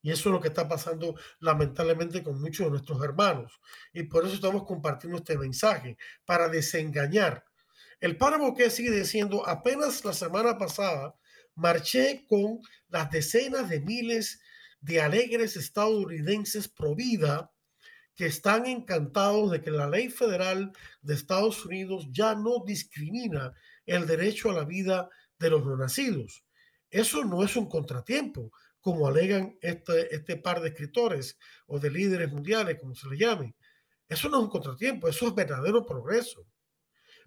Y 0.00 0.12
eso 0.12 0.28
es 0.28 0.32
lo 0.32 0.40
que 0.40 0.48
está 0.48 0.68
pasando 0.68 1.16
lamentablemente 1.40 2.22
con 2.22 2.40
muchos 2.40 2.66
de 2.66 2.70
nuestros 2.70 3.02
hermanos. 3.02 3.60
Y 3.92 4.04
por 4.04 4.24
eso 4.24 4.34
estamos 4.34 4.64
compartiendo 4.64 5.18
este 5.18 5.36
mensaje, 5.36 5.96
para 6.24 6.48
desengañar 6.48 7.44
el 8.00 8.16
páramo 8.16 8.54
que 8.54 8.70
sigue 8.70 8.92
diciendo, 8.92 9.46
apenas 9.46 10.04
la 10.04 10.12
semana 10.12 10.56
pasada 10.56 11.16
marché 11.56 12.24
con 12.28 12.60
las 12.88 13.10
decenas 13.10 13.68
de 13.68 13.80
miles 13.80 14.40
de 14.80 15.00
alegres 15.00 15.56
estadounidenses 15.56 16.68
pro 16.68 16.94
vida 16.94 17.50
que 18.14 18.26
están 18.26 18.66
encantados 18.66 19.50
de 19.50 19.60
que 19.60 19.72
la 19.72 19.88
ley 19.88 20.10
federal 20.10 20.70
de 21.02 21.14
Estados 21.14 21.64
Unidos 21.64 22.06
ya 22.12 22.36
no 22.36 22.62
discrimina 22.64 23.52
el 23.84 24.06
derecho 24.06 24.50
a 24.50 24.54
la 24.54 24.64
vida 24.64 25.08
de 25.40 25.50
los 25.50 25.64
no 25.64 25.76
nacidos. 25.76 26.44
Eso 26.90 27.24
no 27.24 27.44
es 27.44 27.56
un 27.56 27.68
contratiempo, 27.68 28.52
como 28.80 29.06
alegan 29.06 29.58
este, 29.60 30.14
este 30.14 30.36
par 30.36 30.60
de 30.60 30.68
escritores 30.68 31.38
o 31.66 31.78
de 31.78 31.90
líderes 31.90 32.32
mundiales, 32.32 32.78
como 32.80 32.94
se 32.94 33.08
le 33.08 33.18
llame. 33.18 33.54
Eso 34.08 34.28
no 34.28 34.38
es 34.38 34.44
un 34.44 34.50
contratiempo, 34.50 35.08
eso 35.08 35.26
es 35.26 35.34
verdadero 35.34 35.84
progreso. 35.84 36.46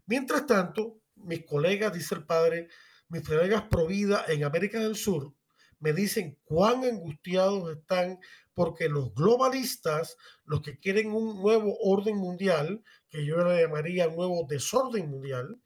Mientras 0.07 0.45
tanto, 0.47 1.01
mis 1.15 1.45
colegas, 1.45 1.93
dice 1.93 2.15
el 2.15 2.25
padre, 2.25 2.69
mis 3.09 3.27
colegas 3.27 3.63
pro 3.69 3.85
vida 3.85 4.25
en 4.27 4.43
América 4.43 4.79
del 4.79 4.95
Sur, 4.95 5.33
me 5.79 5.93
dicen 5.93 6.39
cuán 6.43 6.83
angustiados 6.83 7.75
están 7.75 8.19
porque 8.53 8.87
los 8.87 9.13
globalistas, 9.13 10.15
los 10.45 10.61
que 10.61 10.79
quieren 10.79 11.11
un 11.11 11.41
nuevo 11.41 11.75
orden 11.81 12.17
mundial, 12.17 12.83
que 13.09 13.25
yo 13.25 13.37
le 13.37 13.61
llamaría 13.61 14.07
nuevo 14.07 14.45
desorden 14.47 15.09
mundial, 15.09 15.59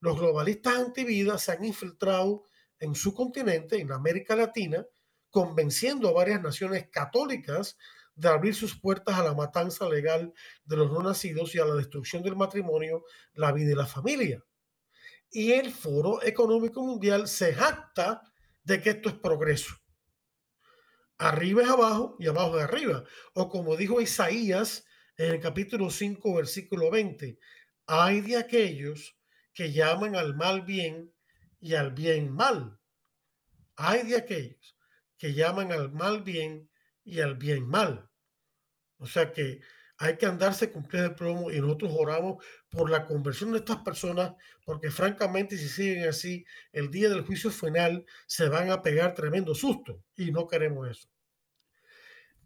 los 0.00 0.18
globalistas 0.18 0.76
antivida 0.76 1.38
se 1.38 1.52
han 1.52 1.64
infiltrado 1.64 2.44
en 2.80 2.94
su 2.94 3.14
continente, 3.14 3.78
en 3.78 3.92
América 3.92 4.34
Latina, 4.34 4.84
convenciendo 5.30 6.08
a 6.08 6.12
varias 6.12 6.42
naciones 6.42 6.88
católicas 6.90 7.76
de 8.14 8.28
abrir 8.28 8.54
sus 8.54 8.78
puertas 8.78 9.16
a 9.16 9.22
la 9.22 9.34
matanza 9.34 9.88
legal 9.88 10.32
de 10.64 10.76
los 10.76 10.90
no 10.90 11.02
nacidos 11.02 11.54
y 11.54 11.58
a 11.58 11.64
la 11.64 11.74
destrucción 11.74 12.22
del 12.22 12.36
matrimonio, 12.36 13.04
la 13.34 13.52
vida 13.52 13.72
y 13.72 13.76
la 13.76 13.86
familia. 13.86 14.44
Y 15.30 15.52
el 15.52 15.72
Foro 15.72 16.22
Económico 16.22 16.84
Mundial 16.84 17.28
se 17.28 17.54
jacta 17.54 18.22
de 18.64 18.80
que 18.80 18.90
esto 18.90 19.08
es 19.08 19.14
progreso. 19.14 19.74
Arriba 21.18 21.62
es 21.62 21.68
abajo 21.68 22.16
y 22.18 22.26
abajo 22.26 22.58
es 22.58 22.64
arriba. 22.64 23.04
O 23.34 23.48
como 23.48 23.76
dijo 23.76 24.00
Isaías 24.00 24.84
en 25.16 25.32
el 25.32 25.40
capítulo 25.40 25.90
5, 25.90 26.34
versículo 26.34 26.90
20, 26.90 27.38
hay 27.86 28.20
de 28.22 28.36
aquellos 28.36 29.16
que 29.52 29.72
llaman 29.72 30.16
al 30.16 30.34
mal 30.34 30.62
bien 30.62 31.12
y 31.60 31.74
al 31.74 31.92
bien 31.92 32.32
mal. 32.32 32.78
Hay 33.76 34.02
de 34.06 34.16
aquellos 34.16 34.76
que 35.16 35.34
llaman 35.34 35.72
al 35.72 35.92
mal 35.92 36.22
bien 36.22 36.70
y 37.04 37.20
al 37.20 37.36
bien 37.36 37.66
mal. 37.66 38.10
O 38.98 39.06
sea 39.06 39.32
que 39.32 39.60
hay 39.98 40.16
que 40.16 40.26
andarse 40.26 40.72
cumpliendo 40.72 41.10
el 41.10 41.14
promo 41.14 41.50
y 41.50 41.60
nosotros 41.60 41.92
oramos 41.94 42.42
por 42.70 42.90
la 42.90 43.04
conversión 43.04 43.52
de 43.52 43.58
estas 43.58 43.78
personas, 43.78 44.32
porque 44.64 44.90
francamente 44.90 45.58
si 45.58 45.68
siguen 45.68 46.08
así, 46.08 46.44
el 46.72 46.90
día 46.90 47.10
del 47.10 47.24
juicio 47.24 47.50
final 47.50 48.06
se 48.26 48.48
van 48.48 48.70
a 48.70 48.80
pegar 48.80 49.14
tremendo 49.14 49.54
susto 49.54 50.02
y 50.16 50.32
no 50.32 50.46
queremos 50.48 50.88
eso. 50.88 51.08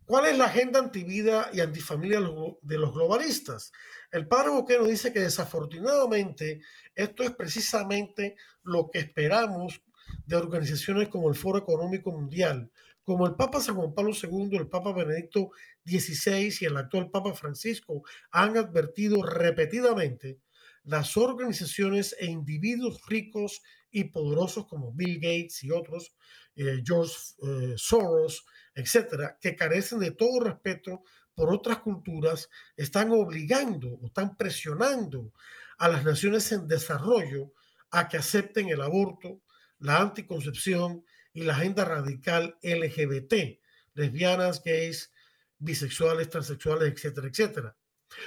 ¿Cuál 0.07 0.27
es 0.27 0.37
la 0.37 0.47
agenda 0.47 0.81
antivida 0.81 1.49
y 1.53 1.61
antifamilia 1.61 2.21
de 2.21 2.79
los 2.79 2.93
globalistas? 2.93 3.73
El 4.13 4.29
padre 4.29 4.51
Boquero 4.51 4.85
dice 4.85 5.15
que 5.15 5.21
desafortunadamente 5.21 6.61
esto 6.95 7.23
es 7.23 7.31
precisamente 7.31 8.37
lo 8.63 8.91
que 8.91 8.99
esperamos 8.99 9.83
de 10.27 10.37
organizaciones 10.37 11.09
como 11.09 11.31
el 11.31 11.35
Foro 11.35 11.59
Económico 11.59 12.13
Mundial, 12.13 12.71
como 13.03 13.27
el 13.27 13.35
Papa 13.35 13.63
San 13.63 13.77
Juan 13.77 13.95
Pablo 13.95 14.13
II, 14.13 14.57
el 14.59 14.69
Papa 14.69 14.93
Benedicto 14.93 15.51
XVI 15.87 16.55
y 16.61 16.65
el 16.67 16.77
actual 16.77 17.11
Papa 17.11 17.33
Francisco 17.33 18.03
han 18.31 18.59
advertido 18.59 19.23
repetidamente, 19.23 20.39
las 20.83 21.17
organizaciones 21.17 22.15
e 22.19 22.27
individuos 22.27 23.01
ricos 23.07 23.63
y 23.91 24.05
poderosos 24.05 24.67
como 24.67 24.93
Bill 24.93 25.17
Gates 25.17 25.65
y 25.65 25.71
otros, 25.71 26.15
eh, 26.57 26.83
George 26.85 27.15
eh, 27.43 27.75
Soros, 27.77 28.45
etcétera, 28.75 29.39
que 29.41 29.57
carecen 29.57 30.01
de 30.01 30.13
todo 30.13 30.41
respeto 30.41 31.03
por 31.35 31.53
otras 31.53 31.79
culturas, 31.79 32.49
están 32.77 33.11
obligando 33.11 33.89
o 34.01 34.07
están 34.07 34.37
presionando 34.37 35.33
a 35.79 35.89
las 35.89 36.05
naciones 36.05 36.51
en 36.53 36.69
desarrollo 36.69 37.53
a 37.91 38.09
que 38.09 38.17
acepten 38.17 38.69
el 38.69 38.81
aborto, 38.81 39.43
la 39.79 39.99
anticoncepción 39.99 41.05
y 41.33 41.43
la 41.43 41.55
agenda 41.55 41.85
radical 41.85 42.57
LGBT, 42.63 43.61
lesbianas, 43.95 44.63
gays, 44.63 45.13
bisexuales, 45.59 46.31
transexuales, 46.31 46.93
etcétera, 46.93 47.29
etcétera. 47.29 47.77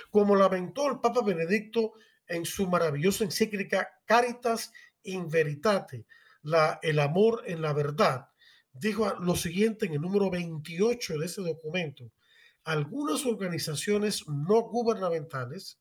Como 0.09 0.35
lamentó 0.35 0.89
el 0.89 0.99
Papa 0.99 1.21
Benedicto 1.21 1.93
en 2.27 2.45
su 2.45 2.67
maravillosa 2.67 3.23
encíclica 3.23 3.89
Caritas 4.05 4.71
in 5.03 5.29
Veritate, 5.29 6.05
el 6.81 6.99
amor 6.99 7.43
en 7.45 7.61
la 7.61 7.73
verdad, 7.73 8.27
dijo 8.73 9.13
lo 9.19 9.35
siguiente 9.35 9.85
en 9.85 9.93
el 9.93 10.01
número 10.01 10.29
28 10.29 11.17
de 11.17 11.25
ese 11.25 11.41
documento. 11.41 12.11
Algunas 12.63 13.25
organizaciones 13.25 14.27
no 14.27 14.61
gubernamentales 14.63 15.79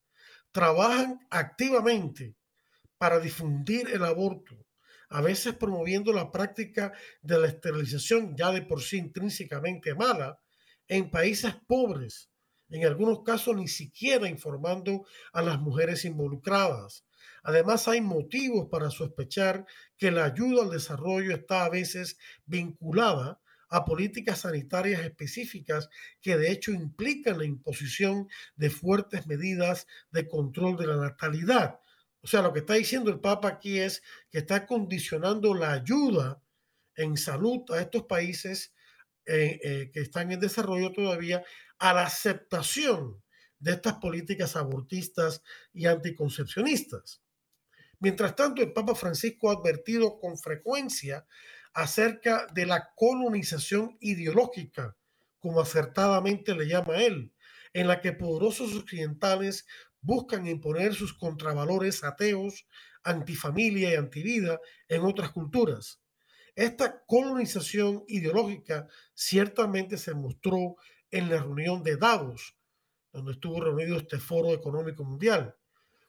trabajan 0.52 1.20
activamente 1.30 2.34
para 2.98 3.18
difundir 3.18 3.88
el 3.92 4.04
aborto 4.04 4.66
a 5.08 5.20
veces 5.20 5.54
promoviendo 5.54 6.12
la 6.12 6.30
práctica 6.30 6.92
de 7.22 7.38
la 7.38 7.46
esterilización 7.46 8.36
ya 8.36 8.50
de 8.50 8.62
por 8.62 8.82
sí 8.82 8.98
intrínsecamente 8.98 9.94
mala 9.94 10.40
en 10.88 11.10
países 11.10 11.54
pobres, 11.66 12.30
en 12.68 12.84
algunos 12.84 13.22
casos 13.22 13.56
ni 13.56 13.68
siquiera 13.68 14.28
informando 14.28 15.06
a 15.32 15.42
las 15.42 15.60
mujeres 15.60 16.04
involucradas. 16.04 17.04
Además, 17.48 17.86
hay 17.86 18.00
motivos 18.00 18.66
para 18.68 18.90
sospechar 18.90 19.64
que 19.96 20.10
la 20.10 20.24
ayuda 20.24 20.64
al 20.64 20.70
desarrollo 20.70 21.32
está 21.32 21.64
a 21.64 21.70
veces 21.70 22.18
vinculada 22.44 23.40
a 23.68 23.84
políticas 23.84 24.40
sanitarias 24.40 25.00
específicas 25.02 25.88
que 26.20 26.36
de 26.36 26.50
hecho 26.50 26.72
implican 26.72 27.38
la 27.38 27.44
imposición 27.44 28.28
de 28.56 28.70
fuertes 28.70 29.28
medidas 29.28 29.86
de 30.10 30.26
control 30.26 30.76
de 30.76 30.88
la 30.88 30.96
natalidad, 30.96 31.78
o 32.26 32.28
sea, 32.28 32.42
lo 32.42 32.52
que 32.52 32.58
está 32.58 32.74
diciendo 32.74 33.08
el 33.12 33.20
Papa 33.20 33.46
aquí 33.46 33.78
es 33.78 34.02
que 34.32 34.38
está 34.38 34.66
condicionando 34.66 35.54
la 35.54 35.70
ayuda 35.70 36.42
en 36.96 37.16
salud 37.16 37.62
a 37.70 37.80
estos 37.80 38.02
países 38.06 38.74
eh, 39.26 39.60
eh, 39.62 39.90
que 39.92 40.00
están 40.00 40.32
en 40.32 40.40
desarrollo 40.40 40.90
todavía 40.90 41.44
a 41.78 41.94
la 41.94 42.02
aceptación 42.02 43.22
de 43.60 43.74
estas 43.74 43.94
políticas 43.98 44.56
abortistas 44.56 45.40
y 45.72 45.86
anticoncepcionistas. 45.86 47.22
Mientras 48.00 48.36
tanto, 48.36 48.62
el 48.62 48.72
Papa 48.72 48.94
Francisco 48.94 49.50
ha 49.50 49.54
advertido 49.54 50.18
con 50.18 50.38
frecuencia 50.38 51.26
acerca 51.72 52.46
de 52.54 52.66
la 52.66 52.90
colonización 52.94 53.96
ideológica, 54.00 54.96
como 55.38 55.60
acertadamente 55.60 56.54
le 56.54 56.66
llama 56.66 56.96
él, 57.02 57.32
en 57.72 57.88
la 57.88 58.00
que 58.00 58.12
poderosos 58.12 58.74
occidentales 58.74 59.66
buscan 60.00 60.46
imponer 60.46 60.94
sus 60.94 61.12
contravalores 61.12 62.04
ateos, 62.04 62.66
antifamilia 63.02 63.90
y 63.90 63.94
antivida 63.94 64.60
en 64.88 65.02
otras 65.02 65.30
culturas. 65.30 66.00
Esta 66.54 67.04
colonización 67.04 68.04
ideológica 68.08 68.88
ciertamente 69.14 69.98
se 69.98 70.14
mostró 70.14 70.76
en 71.10 71.28
la 71.28 71.38
reunión 71.38 71.82
de 71.82 71.96
Davos, 71.96 72.56
donde 73.12 73.32
estuvo 73.32 73.60
reunido 73.60 73.98
este 73.98 74.18
Foro 74.18 74.52
Económico 74.54 75.04
Mundial. 75.04 75.54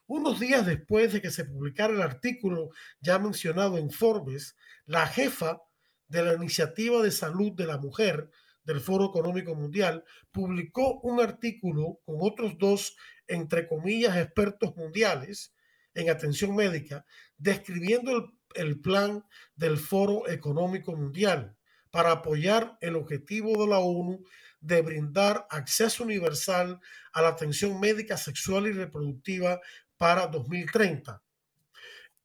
Unos 0.08 0.40
días 0.40 0.66
después 0.66 1.12
de 1.12 1.22
que 1.22 1.32
se 1.32 1.44
publicara 1.44 1.94
el 1.94 2.02
artículo 2.02 2.70
ya 3.02 3.20
mencionado 3.20 3.78
en 3.78 3.92
Forbes, 3.92 4.56
la 4.86 5.06
jefa 5.06 5.62
de 6.08 6.24
la 6.24 6.34
Iniciativa 6.34 7.04
de 7.04 7.12
Salud 7.12 7.52
de 7.52 7.68
la 7.68 7.78
Mujer 7.78 8.30
del 8.64 8.80
Foro 8.80 9.08
Económico 9.08 9.54
Mundial 9.54 10.06
publicó 10.32 11.02
un 11.02 11.20
artículo 11.20 12.00
con 12.06 12.16
otros 12.22 12.58
dos, 12.58 12.96
entre 13.28 13.68
comillas, 13.68 14.16
expertos 14.16 14.78
mundiales 14.78 15.54
en 15.94 16.10
atención 16.10 16.56
médica, 16.56 17.06
describiendo 17.38 18.12
el, 18.16 18.26
el 18.56 18.80
plan 18.80 19.26
del 19.58 19.78
Foro 19.78 20.30
Económico 20.30 20.96
Mundial 20.96 21.58
para 21.92 22.12
apoyar 22.12 22.78
el 22.80 22.96
objetivo 22.96 23.62
de 23.62 23.68
la 23.70 23.80
ONU 23.80 24.24
de 24.60 24.82
brindar 24.82 25.48
acceso 25.50 26.04
universal 26.04 26.80
a 27.14 27.22
la 27.22 27.30
atención 27.30 27.80
médica 27.80 28.18
sexual 28.18 28.68
y 28.68 28.72
reproductiva 28.72 29.60
para 29.98 30.28
2030. 30.28 31.22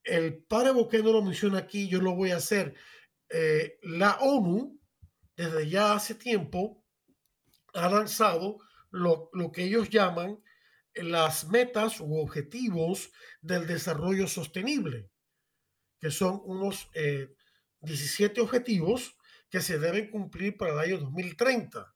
El 0.05 0.43
padre 0.45 0.73
Boqué 0.73 1.02
no 1.02 1.12
lo 1.12 1.23
menciona 1.23 1.59
aquí, 1.59 1.88
yo 1.88 2.00
lo 2.00 2.14
voy 2.14 2.33
a 2.33 2.37
hacer. 2.37 2.75
Eh, 3.29 3.79
la 3.83 4.19
ONU, 4.21 4.79
desde 5.37 5.69
ya 5.69 5.95
hace 5.95 6.14
tiempo, 6.14 6.85
ha 7.75 7.88
lanzado 7.88 8.59
lo, 8.91 9.31
que 9.52 9.64
ellos 9.64 9.88
llaman 9.88 10.43
las 10.95 11.49
metas 11.49 12.00
u 12.00 12.19
objetivos 12.19 13.11
del 13.41 13.67
desarrollo 13.67 14.29
sostenible, 14.29 15.11
que 15.99 16.11
son 16.11 16.43
unos 16.45 16.91
17 17.81 18.38
eh, 18.38 18.43
objetivos 18.43 19.17
que 19.49 19.61
se 19.61 19.79
deben 19.79 20.11
cumplir 20.11 20.57
para 20.57 20.73
el 20.73 20.79
año 20.79 20.99
2030. 20.99 21.95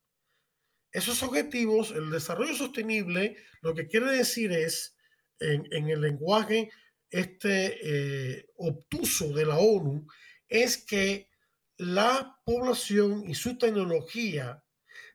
Esos 0.92 1.23
objetivos, 1.23 1.90
el 1.90 2.11
desarrollo 2.11 2.54
sostenible, 2.54 3.37
lo 3.61 3.75
que 3.75 3.87
quiere 3.87 4.11
decir 4.12 4.52
es, 4.52 4.95
en, 5.40 5.88
el 5.88 6.00
lenguaje 6.00 6.70
este 7.10 7.78
eh, 7.82 8.46
obtuso 8.56 9.32
de 9.32 9.46
la 9.46 9.58
ONU, 9.58 10.06
es 10.48 10.78
que 10.78 11.30
la 11.76 12.40
población 12.44 13.28
y 13.28 13.34
su 13.34 13.58
tecnología 13.58 14.64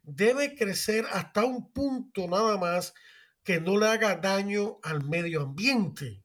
debe 0.04 0.56
crecer 0.56 1.06
hasta 1.12 1.46
un 1.46 1.72
punto 1.72 2.28
nada 2.28 2.58
más 2.58 2.94
que 3.44 3.60
no 3.60 3.78
le 3.78 3.88
haga 3.88 4.16
daño 4.16 4.80
al 4.84 5.04
medio 5.04 5.42
ambiente. 5.42 6.24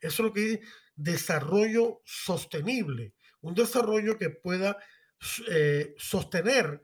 Eso 0.00 0.22
es 0.22 0.26
lo 0.28 0.32
que 0.32 0.40
dice 0.40 0.60
desarrollo 0.94 2.02
sostenible, 2.04 3.14
un 3.40 3.54
desarrollo 3.54 4.18
que 4.18 4.30
pueda 4.30 4.78
eh, 5.48 5.94
sostener 5.96 6.82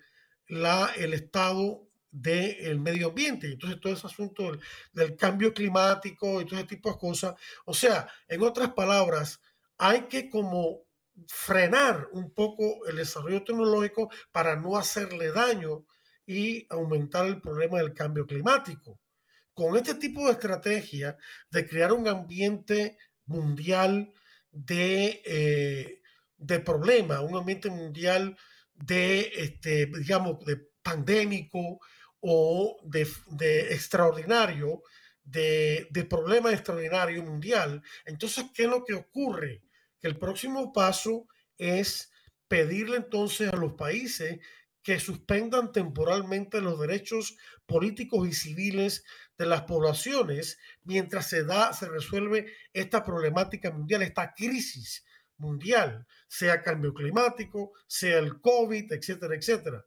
la, 0.49 0.93
el 0.97 1.13
estado 1.13 1.88
del 2.11 2.81
medio 2.81 3.09
ambiente. 3.09 3.49
Entonces, 3.49 3.81
todo 3.81 3.93
ese 3.93 4.07
asunto 4.07 4.59
del, 4.93 5.17
cambio 5.17 5.53
climático 5.53 6.41
y 6.41 6.47
todo 6.47 6.59
ese 6.59 6.69
tipo 6.69 6.91
de 6.93 6.99
cosas. 6.99 7.35
O 7.65 7.75
sea, 7.75 8.09
en 8.29 8.43
otras 8.43 8.73
palabras, 8.73 9.41
hay 9.77 10.03
que 10.03 10.29
como 10.29 10.83
frenar 11.27 12.09
un 12.13 12.33
poco 12.33 12.87
el 12.87 12.97
desarrollo 12.97 13.43
tecnológico 13.45 14.11
para 14.31 14.57
no 14.57 14.77
hacerle 14.77 15.33
daño 15.33 15.85
y 16.27 16.67
aumentar 16.71 17.27
el 17.27 17.41
problema 17.41 17.79
del 17.79 17.95
cambio 17.95 18.27
climático. 18.27 19.01
Con 19.55 19.77
este 19.77 19.95
tipo 19.95 20.27
de 20.27 20.33
estrategia 20.33 21.17
de 21.51 21.67
crear 21.67 21.93
un 21.93 22.07
ambiente 22.07 22.97
mundial 23.27 24.13
de, 24.51 25.23
eh, 25.25 26.01
de 26.37 26.61
problema, 26.61 27.21
un 27.21 27.37
ambiente 27.37 27.71
mundial 27.71 28.37
de, 28.75 29.33
este, 29.37 29.87
digamos, 29.87 30.45
de 30.45 30.69
pandémico, 30.83 31.81
o 32.21 32.79
de, 32.85 33.03
extraordinario, 33.73 34.83
de, 35.25 35.89
de, 35.91 36.05
problema 36.05 36.53
extraordinario 36.53 37.23
mundial. 37.23 37.83
Entonces, 38.05 38.47
¿qué 38.55 38.65
es 38.65 38.69
lo 38.69 38.85
que 38.85 38.95
ocurre? 38.95 39.63
Que 40.01 40.09
el 40.09 40.19
próximo 40.19 40.73
paso 40.73 41.27
es 41.57 42.11
pedirle 42.49 42.97
entonces 42.97 43.53
a 43.53 43.57
los 43.57 43.75
países 43.75 44.39
que 44.83 44.99
suspendan 44.99 45.71
temporalmente 45.71 46.63
los 46.63 46.81
derechos 46.81 47.37
políticos 47.67 48.27
y 48.27 48.33
civiles 48.33 49.05
de 49.37 49.45
las 49.45 49.63
poblaciones 49.63 50.59
mientras 50.85 51.29
se 51.29 51.45
da, 51.45 51.75
se 51.75 51.89
resuelve 51.89 52.47
esta 52.73 53.05
problemática 53.05 53.71
mundial, 53.71 54.03
esta 54.03 54.33
crisis 54.33 55.05
mundial, 55.37 56.07
sea 56.27 56.63
cambio 56.63 56.95
climático, 56.95 57.73
sea 57.87 58.19
el 58.19 58.41
COVID, 58.41 58.93
etcétera, 58.93 59.35
etcétera. 59.37 59.85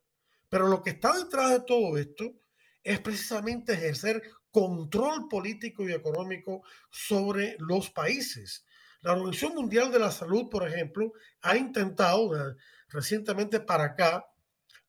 Pero 0.51 0.67
lo 0.67 0.83
que 0.83 0.89
está 0.89 1.17
detrás 1.17 1.49
de 1.51 1.61
todo 1.61 1.97
esto 1.97 2.35
es 2.83 2.99
precisamente 2.99 3.71
ejercer 3.71 4.21
control 4.51 5.29
político 5.29 5.87
y 5.87 5.93
económico 5.93 6.61
sobre 6.89 7.55
los 7.59 7.89
países. 7.89 8.65
La 8.99 9.13
Organización 9.13 9.55
Mundial 9.55 9.93
de 9.93 9.99
la 9.99 10.11
Salud, 10.11 10.49
por 10.49 10.67
ejemplo, 10.67 11.13
ha 11.41 11.55
intentado 11.55 12.35
eh, 12.35 12.55
recientemente 12.89 13.61
para 13.61 13.85
acá, 13.85 14.25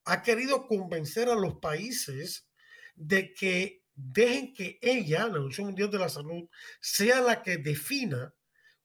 ha 0.04 0.22
querido 0.22 0.66
convencer 0.66 1.28
a 1.28 1.36
los 1.36 1.54
países 1.60 2.48
de 2.96 3.32
que 3.32 3.84
dejen 3.94 4.52
que 4.52 4.80
ella, 4.82 5.28
la 5.28 5.34
Organización 5.34 5.68
Mundial 5.68 5.92
de 5.92 5.98
la 6.00 6.08
Salud, 6.08 6.48
sea 6.80 7.20
la 7.20 7.40
que 7.40 7.58
defina 7.58 8.34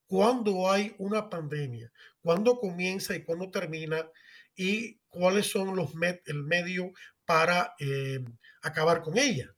cuándo 0.05 0.69
hay 0.69 0.93
una 0.99 1.27
pandemia, 1.27 1.91
cuándo 2.21 2.59
comienza 2.59 3.15
y 3.15 3.23
cuándo 3.23 3.49
termina 3.49 4.07
y 4.55 4.99
cuáles 5.17 5.49
son 5.49 5.75
los 5.75 5.91
el 6.25 6.43
medio 6.43 6.91
para 7.25 7.75
eh, 7.79 8.23
acabar 8.61 9.01
con 9.01 9.17
ella, 9.17 9.53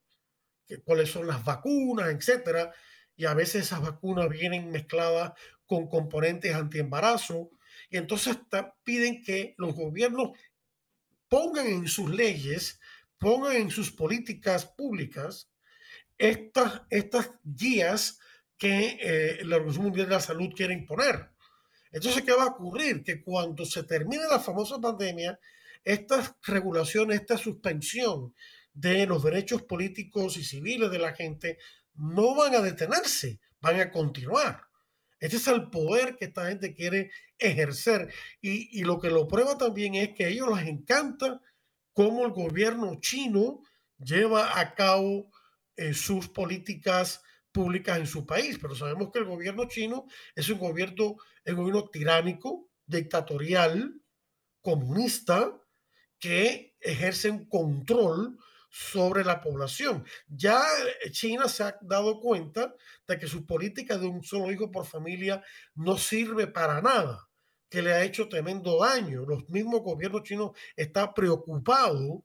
cuáles 0.83 1.09
son 1.09 1.27
las 1.27 1.43
vacunas, 1.43 2.09
etcétera. 2.09 2.73
Y 3.15 3.25
a 3.25 3.33
veces 3.33 3.65
esas 3.65 3.81
vacunas 3.81 4.29
vienen 4.29 4.71
mezcladas 4.71 5.33
con 5.65 5.87
componentes 5.87 6.55
antiembarazo. 6.55 7.51
Y 7.89 7.97
entonces 7.97 8.37
piden 8.83 9.21
que 9.23 9.55
los 9.57 9.75
gobiernos 9.75 10.31
pongan 11.27 11.67
en 11.67 11.87
sus 11.87 12.09
leyes, 12.09 12.79
pongan 13.17 13.55
en 13.55 13.69
sus 13.69 13.91
políticas 13.91 14.65
públicas 14.65 15.49
estas, 16.17 16.81
estas 16.89 17.31
guías 17.43 18.19
que 18.57 18.97
eh, 18.99 19.45
la 19.45 19.55
Organización 19.55 19.85
Mundial 19.85 20.07
de 20.07 20.15
la 20.15 20.21
Salud 20.21 20.49
quiere 20.55 20.73
imponer. 20.73 21.29
Entonces, 21.91 22.23
¿qué 22.23 22.33
va 22.33 22.43
a 22.43 22.47
ocurrir? 22.47 23.03
Que 23.03 23.21
cuando 23.21 23.65
se 23.65 23.83
termine 23.83 24.23
la 24.29 24.39
famosa 24.39 24.79
pandemia, 24.79 25.39
estas 25.83 26.35
regulaciones, 26.43 27.21
esta 27.21 27.37
suspensión 27.37 28.33
de 28.73 29.05
los 29.07 29.23
derechos 29.23 29.63
políticos 29.63 30.37
y 30.37 30.43
civiles 30.43 30.91
de 30.91 30.99
la 30.99 31.13
gente 31.13 31.57
no 31.95 32.35
van 32.35 32.55
a 32.55 32.61
detenerse, 32.61 33.39
van 33.61 33.79
a 33.79 33.91
continuar. 33.91 34.69
Este 35.19 35.35
es 35.35 35.47
el 35.47 35.69
poder 35.69 36.15
que 36.15 36.25
esta 36.25 36.47
gente 36.47 36.73
quiere 36.73 37.11
ejercer. 37.37 38.13
Y, 38.41 38.83
lo 38.83 38.99
que 38.99 39.09
lo 39.09 39.27
prueba 39.27 39.57
también 39.57 39.95
es 39.95 40.13
que 40.13 40.25
a 40.25 40.27
ellos 40.29 40.47
les 40.57 40.67
encanta 40.67 41.41
cómo 41.93 42.25
el 42.25 42.31
gobierno 42.31 42.99
chino 43.01 43.61
lleva 43.97 44.59
a 44.59 44.75
cabo 44.75 45.29
eh, 45.75 45.93
sus 45.93 46.29
políticas 46.29 47.21
públicas 47.51 47.97
en 47.97 48.07
su 48.07 48.25
país, 48.25 48.57
pero 48.61 48.75
sabemos 48.75 49.11
que 49.11 49.19
el 49.19 49.25
gobierno 49.25 49.67
chino 49.67 50.05
es 50.35 50.49
un 50.49 50.59
gobierno, 50.59 51.17
un 51.53 51.57
gobierno 51.57 51.89
tiránico, 51.89 52.69
dictatorial, 52.85 53.93
comunista, 54.61 55.59
que 56.19 56.75
ejerce 56.79 57.29
un 57.29 57.47
control 57.47 58.37
sobre 58.69 59.23
la 59.23 59.41
población. 59.41 60.05
Ya 60.27 60.61
China 61.11 61.47
se 61.47 61.63
ha 61.63 61.77
dado 61.81 62.19
cuenta 62.19 62.75
de 63.07 63.17
que 63.17 63.27
su 63.27 63.45
política 63.45 63.97
de 63.97 64.07
un 64.07 64.23
solo 64.23 64.51
hijo 64.51 64.71
por 64.71 64.85
familia 64.85 65.43
no 65.75 65.97
sirve 65.97 66.47
para 66.47 66.81
nada, 66.81 67.27
que 67.69 67.81
le 67.81 67.93
ha 67.93 68.03
hecho 68.03 68.27
tremendo 68.29 68.79
daño. 68.79 69.25
Los 69.25 69.49
mismos 69.49 69.81
gobiernos 69.81 70.23
chinos 70.23 70.51
están 70.75 71.13
preocupados 71.13 72.19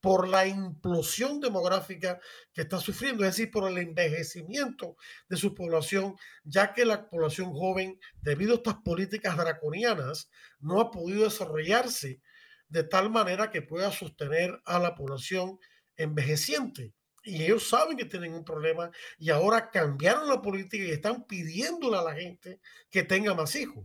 por 0.00 0.28
la 0.28 0.46
implosión 0.46 1.40
demográfica 1.40 2.20
que 2.52 2.62
está 2.62 2.78
sufriendo, 2.78 3.24
es 3.24 3.36
decir, 3.36 3.50
por 3.50 3.70
el 3.70 3.78
envejecimiento 3.78 4.96
de 5.28 5.36
su 5.36 5.54
población, 5.54 6.16
ya 6.44 6.72
que 6.72 6.84
la 6.84 7.08
población 7.08 7.52
joven, 7.52 7.98
debido 8.20 8.52
a 8.52 8.56
estas 8.56 8.76
políticas 8.76 9.36
draconianas, 9.36 10.30
no 10.60 10.80
ha 10.80 10.90
podido 10.90 11.24
desarrollarse 11.24 12.20
de 12.68 12.82
tal 12.82 13.10
manera 13.10 13.50
que 13.50 13.62
pueda 13.62 13.92
sostener 13.92 14.60
a 14.64 14.78
la 14.78 14.94
población 14.94 15.58
envejeciente. 15.96 16.92
y 17.28 17.42
ellos 17.42 17.68
saben 17.68 17.96
que 17.96 18.04
tienen 18.04 18.34
un 18.34 18.44
problema 18.44 18.88
y 19.18 19.30
ahora 19.30 19.70
cambiaron 19.70 20.28
la 20.28 20.40
política 20.40 20.84
y 20.84 20.92
están 20.92 21.26
pidiéndole 21.26 21.96
a 21.96 22.02
la 22.02 22.14
gente 22.14 22.60
que 22.88 23.02
tenga 23.02 23.34
más 23.34 23.56
hijos. 23.56 23.84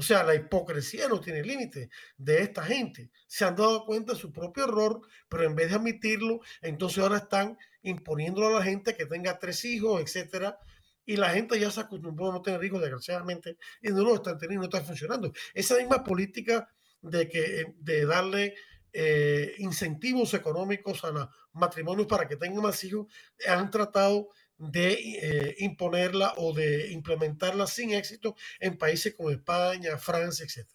O 0.00 0.02
sea, 0.02 0.24
la 0.24 0.34
hipocresía 0.34 1.08
no 1.08 1.20
tiene 1.20 1.42
límite 1.42 1.90
de 2.16 2.40
esta 2.40 2.62
gente. 2.62 3.10
Se 3.26 3.44
han 3.44 3.54
dado 3.54 3.84
cuenta 3.84 4.14
de 4.14 4.18
su 4.18 4.32
propio 4.32 4.64
error, 4.64 5.02
pero 5.28 5.44
en 5.44 5.54
vez 5.54 5.68
de 5.68 5.76
admitirlo, 5.76 6.40
entonces 6.62 7.00
ahora 7.00 7.18
están 7.18 7.58
imponiéndolo 7.82 8.46
a 8.46 8.60
la 8.60 8.64
gente 8.64 8.96
que 8.96 9.04
tenga 9.04 9.38
tres 9.38 9.62
hijos, 9.66 10.00
etcétera. 10.00 10.58
Y 11.04 11.16
la 11.16 11.28
gente 11.28 11.60
ya 11.60 11.70
se 11.70 11.80
acostumbró 11.82 12.30
a 12.30 12.32
no 12.32 12.40
tener 12.40 12.64
hijos, 12.64 12.80
desgraciadamente, 12.80 13.58
y 13.82 13.88
no 13.88 14.02
lo 14.02 14.14
están 14.14 14.38
teniendo, 14.38 14.66
no 14.66 14.74
está 14.74 14.82
funcionando. 14.82 15.34
Esa 15.52 15.76
misma 15.76 16.02
política 16.02 16.66
de, 17.02 17.28
que, 17.28 17.74
de 17.76 18.06
darle 18.06 18.54
eh, 18.94 19.54
incentivos 19.58 20.32
económicos 20.32 21.04
a 21.04 21.10
los 21.10 21.28
matrimonios 21.52 22.06
para 22.06 22.26
que 22.26 22.36
tengan 22.36 22.62
más 22.62 22.82
hijos, 22.84 23.06
han 23.46 23.70
tratado 23.70 24.30
de 24.60 24.92
eh, 24.92 25.56
imponerla 25.60 26.34
o 26.36 26.52
de 26.52 26.92
implementarla 26.92 27.66
sin 27.66 27.92
éxito 27.92 28.36
en 28.60 28.76
países 28.76 29.14
como 29.14 29.30
España, 29.30 29.96
Francia, 29.96 30.44
etc. 30.44 30.68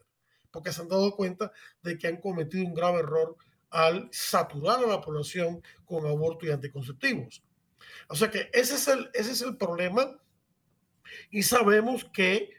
Porque 0.50 0.74
se 0.74 0.82
han 0.82 0.90
dado 0.90 1.16
cuenta 1.16 1.52
de 1.84 1.98
que 1.98 2.08
han 2.08 2.18
cometido 2.18 2.66
un 2.66 2.74
grave 2.74 3.00
error 3.00 3.38
al 3.70 4.10
saturar 4.12 4.84
a 4.84 4.88
la 4.88 5.02
población 5.02 5.62
con 5.86 6.08
aborto 6.08 6.48
y 6.48 6.52
anticonceptivos. 6.52 7.44
O 8.08 8.16
sea 8.16 8.32
que 8.32 8.50
ese 8.54 8.76
es 8.76 8.88
el, 8.88 9.10
ese 9.14 9.32
es 9.32 9.42
el 9.42 9.56
problema 9.56 10.20
y 11.30 11.44
sabemos 11.44 12.06
que 12.06 12.50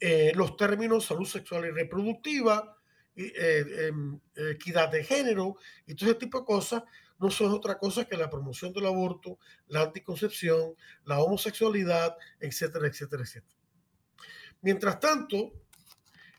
eh, 0.00 0.32
los 0.34 0.56
términos 0.56 1.04
salud 1.04 1.26
sexual 1.26 1.66
y 1.66 1.70
reproductiva, 1.70 2.76
eh, 3.14 3.86
em, 3.86 4.18
equidad 4.34 4.88
de 4.88 5.04
género 5.04 5.58
y 5.86 5.94
todo 5.94 6.10
ese 6.10 6.18
tipo 6.18 6.40
de 6.40 6.46
cosas 6.46 6.82
no 7.22 7.30
son 7.30 7.52
otra 7.52 7.78
cosa 7.78 8.04
que 8.04 8.16
la 8.16 8.28
promoción 8.28 8.72
del 8.72 8.86
aborto, 8.86 9.38
la 9.68 9.82
anticoncepción, 9.82 10.74
la 11.04 11.20
homosexualidad, 11.20 12.16
etcétera, 12.40 12.88
etcétera, 12.88 13.22
etcétera. 13.22 13.56
Mientras 14.60 14.98
tanto, 14.98 15.52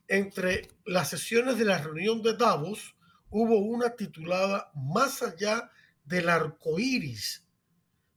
entre 0.09 0.67
las 0.85 1.09
sesiones 1.09 1.57
de 1.57 1.63
la 1.63 1.77
reunión 1.77 2.21
de 2.21 2.35
Davos 2.35 2.97
hubo 3.29 3.59
una 3.59 3.95
titulada 3.95 4.71
Más 4.75 5.23
allá 5.23 5.71
del 6.03 6.27
arco 6.27 6.77
iris, 6.77 7.47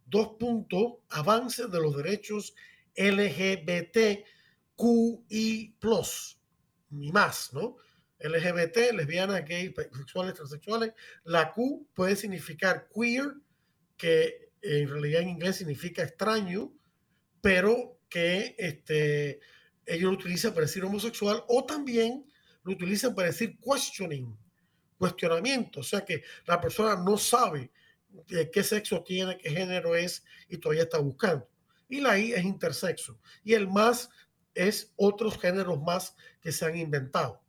dos 0.04 0.30
puntos, 0.36 0.94
avance 1.08 1.68
de 1.68 1.80
los 1.80 1.96
derechos 1.96 2.52
LGBTQI, 2.96 4.24
ni 6.90 7.12
más, 7.12 7.52
¿no? 7.52 7.76
LGBT, 8.18 8.92
lesbianas, 8.94 9.44
gay, 9.44 9.74
sexuales, 9.96 10.34
transexuales. 10.34 10.92
La 11.24 11.52
Q 11.52 11.88
puede 11.94 12.16
significar 12.16 12.88
queer, 12.94 13.34
que 13.96 14.50
en 14.62 14.88
realidad 14.88 15.22
en 15.22 15.30
inglés 15.30 15.56
significa 15.56 16.02
extraño, 16.02 16.72
pero 17.40 18.00
que 18.08 18.54
este, 18.58 19.40
ellos 19.84 20.10
lo 20.10 20.18
utilizan 20.18 20.52
para 20.52 20.66
decir 20.66 20.84
homosexual 20.84 21.44
o 21.48 21.64
también 21.64 22.26
lo 22.62 22.72
utilizan 22.72 23.14
para 23.14 23.28
decir 23.28 23.58
questioning, 23.60 24.36
cuestionamiento. 24.98 25.80
O 25.80 25.84
sea 25.84 26.04
que 26.04 26.22
la 26.46 26.60
persona 26.60 26.96
no 26.96 27.16
sabe 27.16 27.70
de 28.28 28.50
qué 28.50 28.62
sexo 28.62 29.02
tiene, 29.02 29.38
qué 29.38 29.50
género 29.50 29.94
es 29.94 30.24
y 30.48 30.58
todavía 30.58 30.84
está 30.84 30.98
buscando. 30.98 31.48
Y 31.88 32.00
la 32.00 32.18
I 32.18 32.32
es 32.32 32.44
intersexo. 32.44 33.20
Y 33.44 33.54
el 33.54 33.68
más 33.68 34.10
es 34.54 34.92
otros 34.96 35.38
géneros 35.38 35.80
más 35.80 36.16
que 36.40 36.50
se 36.50 36.64
han 36.64 36.76
inventado. 36.76 37.45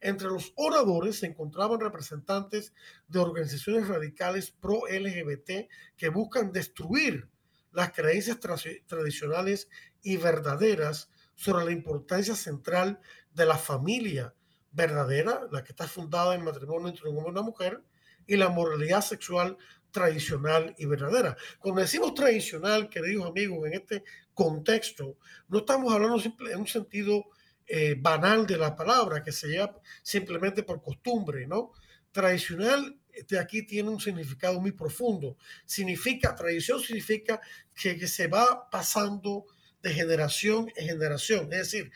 Entre 0.00 0.28
los 0.28 0.52
oradores 0.56 1.18
se 1.18 1.26
encontraban 1.26 1.80
representantes 1.80 2.72
de 3.08 3.18
organizaciones 3.18 3.88
radicales 3.88 4.50
pro-LGBT 4.50 5.68
que 5.96 6.08
buscan 6.08 6.52
destruir 6.52 7.28
las 7.72 7.92
creencias 7.92 8.38
tradicionales 8.40 9.68
y 10.02 10.16
verdaderas 10.16 11.10
sobre 11.34 11.64
la 11.64 11.72
importancia 11.72 12.34
central 12.34 13.00
de 13.32 13.46
la 13.46 13.58
familia 13.58 14.34
verdadera, 14.72 15.46
la 15.50 15.62
que 15.64 15.72
está 15.72 15.86
fundada 15.86 16.34
en 16.34 16.44
matrimonio 16.44 16.88
entre 16.88 17.08
un 17.08 17.18
hombre 17.18 17.30
y 17.30 17.32
una 17.32 17.42
mujer, 17.42 17.82
y 18.26 18.36
la 18.36 18.48
moralidad 18.48 19.02
sexual 19.02 19.56
tradicional 19.90 20.74
y 20.78 20.86
verdadera. 20.86 21.36
Cuando 21.58 21.80
decimos 21.80 22.14
tradicional, 22.14 22.88
queridos 22.88 23.26
amigos, 23.26 23.66
en 23.66 23.74
este 23.74 24.04
contexto, 24.34 25.16
no 25.48 25.58
estamos 25.58 25.92
hablando 25.92 26.22
en 26.50 26.60
un 26.60 26.66
sentido 26.66 27.24
eh, 27.72 27.94
banal 27.96 28.48
de 28.48 28.56
la 28.58 28.74
palabra, 28.74 29.22
que 29.22 29.30
se 29.30 29.46
lleva 29.46 29.80
simplemente 30.02 30.64
por 30.64 30.82
costumbre, 30.82 31.46
¿no? 31.46 31.70
Tradicional 32.10 32.98
de 33.28 33.38
aquí 33.38 33.64
tiene 33.64 33.90
un 33.90 34.00
significado 34.00 34.60
muy 34.60 34.72
profundo. 34.72 35.36
Significa, 35.66 36.34
tradición 36.34 36.80
significa 36.80 37.40
que, 37.72 37.96
que 37.96 38.08
se 38.08 38.26
va 38.26 38.68
pasando 38.70 39.46
de 39.82 39.94
generación 39.94 40.72
en 40.74 40.88
generación. 40.88 41.52
Es 41.52 41.70
decir, 41.70 41.92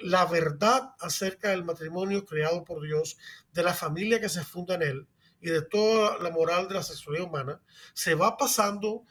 la 0.00 0.24
verdad 0.24 0.94
acerca 1.00 1.50
del 1.50 1.64
matrimonio 1.64 2.24
creado 2.24 2.64
por 2.64 2.82
Dios, 2.82 3.18
de 3.52 3.62
la 3.62 3.74
familia 3.74 4.20
que 4.20 4.30
se 4.30 4.42
funda 4.42 4.76
en 4.76 4.82
él 4.82 5.08
y 5.42 5.50
de 5.50 5.60
toda 5.60 6.16
la 6.16 6.30
moral 6.30 6.66
de 6.68 6.76
la 6.76 6.82
sexualidad 6.82 7.26
humana, 7.26 7.60
se 7.92 8.14
va 8.14 8.38
pasando 8.38 9.04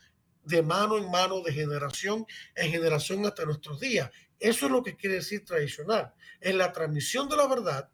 de 0.43 0.63
mano 0.63 0.97
en 0.97 1.11
mano, 1.11 1.41
de 1.41 1.53
generación 1.53 2.25
en 2.55 2.71
generación 2.71 3.27
hasta 3.27 3.45
nuestros 3.45 3.79
días. 3.79 4.09
Eso 4.39 4.65
es 4.65 4.71
lo 4.71 4.83
que 4.83 4.95
quiere 4.95 5.15
decir 5.15 5.43
tradicional. 5.45 6.13
Es 6.39 6.55
la 6.55 6.71
transmisión 6.71 7.27
de 7.27 7.37
la 7.37 7.47
verdad, 7.47 7.89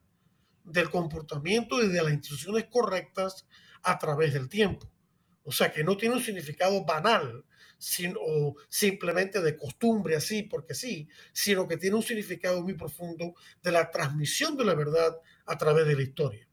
del 0.63 0.89
comportamiento 0.89 1.81
y 1.83 1.87
de 1.87 2.03
las 2.03 2.13
instituciones 2.13 2.65
correctas 2.65 3.47
a 3.83 3.97
través 3.97 4.33
del 4.33 4.49
tiempo. 4.49 4.91
O 5.43 5.51
sea, 5.51 5.71
que 5.71 5.83
no 5.83 5.95
tiene 5.95 6.15
un 6.15 6.23
significado 6.23 6.83
banal 6.85 7.45
sino, 7.77 8.19
o 8.19 8.55
simplemente 8.69 9.41
de 9.41 9.57
costumbre 9.57 10.15
así 10.15 10.43
porque 10.43 10.73
sí, 10.73 11.07
sino 11.31 11.67
que 11.67 11.77
tiene 11.77 11.95
un 11.95 12.03
significado 12.03 12.61
muy 12.61 12.73
profundo 12.73 13.35
de 13.61 13.71
la 13.71 13.91
transmisión 13.91 14.57
de 14.57 14.65
la 14.65 14.73
verdad 14.73 15.15
a 15.45 15.57
través 15.57 15.85
de 15.85 15.95
la 15.95 16.01
historia. 16.01 16.47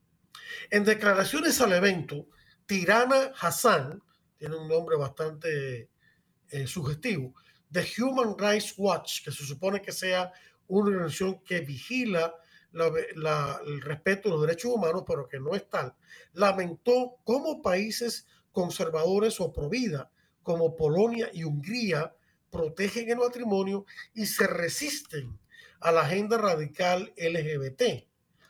En 0.71 0.85
declaraciones 0.85 1.61
al 1.61 1.73
evento, 1.73 2.29
Tirana 2.67 3.33
Hassan, 3.41 4.03
tiene 4.37 4.57
un 4.57 4.69
nombre 4.69 4.97
bastante 4.97 5.89
eh, 6.49 6.67
sugestivo, 6.67 7.35
The 7.73 7.87
Human 7.99 8.37
Rights 8.39 8.75
Watch, 8.77 9.25
que 9.25 9.33
se 9.33 9.45
supone 9.45 9.81
que 9.81 9.93
sea 9.93 10.33
una 10.69 10.91
organización 10.91 11.41
que 11.43 11.61
vigila 11.61 12.35
el 12.73 13.81
respeto 13.83 14.29
de 14.29 14.35
los 14.35 14.47
derechos 14.47 14.73
humanos, 14.73 15.05
pero 15.07 15.29
que 15.29 15.39
no 15.39 15.55
es 15.55 15.69
tal, 15.69 15.95
lamentó 16.33 17.19
cómo 17.25 17.61
países 17.61 18.27
conservadores 18.51 19.41
o 19.41 19.53
pro 19.53 19.69
vida, 19.69 20.11
como 20.43 20.77
Polonia 20.77 21.31
y 21.33 21.45
Hungría, 21.45 22.15
protegen 22.51 23.11
el 23.11 23.19
matrimonio 23.19 23.87
y 24.15 24.27
se 24.27 24.47
resisten 24.47 25.39
a 25.81 25.93
la 25.93 26.03
agenda 26.03 26.39
radical 26.39 27.13
LGBT. 27.17 28.07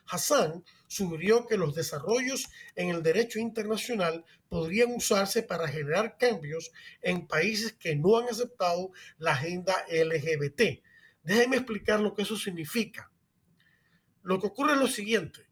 Hassan 0.07 0.63
sugirió 0.93 1.47
que 1.47 1.57
los 1.57 1.73
desarrollos 1.73 2.49
en 2.75 2.89
el 2.89 3.01
derecho 3.01 3.39
internacional 3.39 4.23
podrían 4.47 4.93
usarse 4.93 5.41
para 5.41 5.67
generar 5.67 6.17
cambios 6.17 6.71
en 7.01 7.27
países 7.27 7.73
que 7.73 7.95
no 7.95 8.17
han 8.17 8.29
aceptado 8.29 8.91
la 9.17 9.31
agenda 9.31 9.73
LGBT. 9.89 10.83
Déjenme 11.23 11.57
explicar 11.57 11.99
lo 11.99 12.13
que 12.13 12.21
eso 12.21 12.37
significa. 12.37 13.11
Lo 14.21 14.39
que 14.39 14.47
ocurre 14.47 14.73
es 14.73 14.79
lo 14.79 14.87
siguiente. 14.87 15.47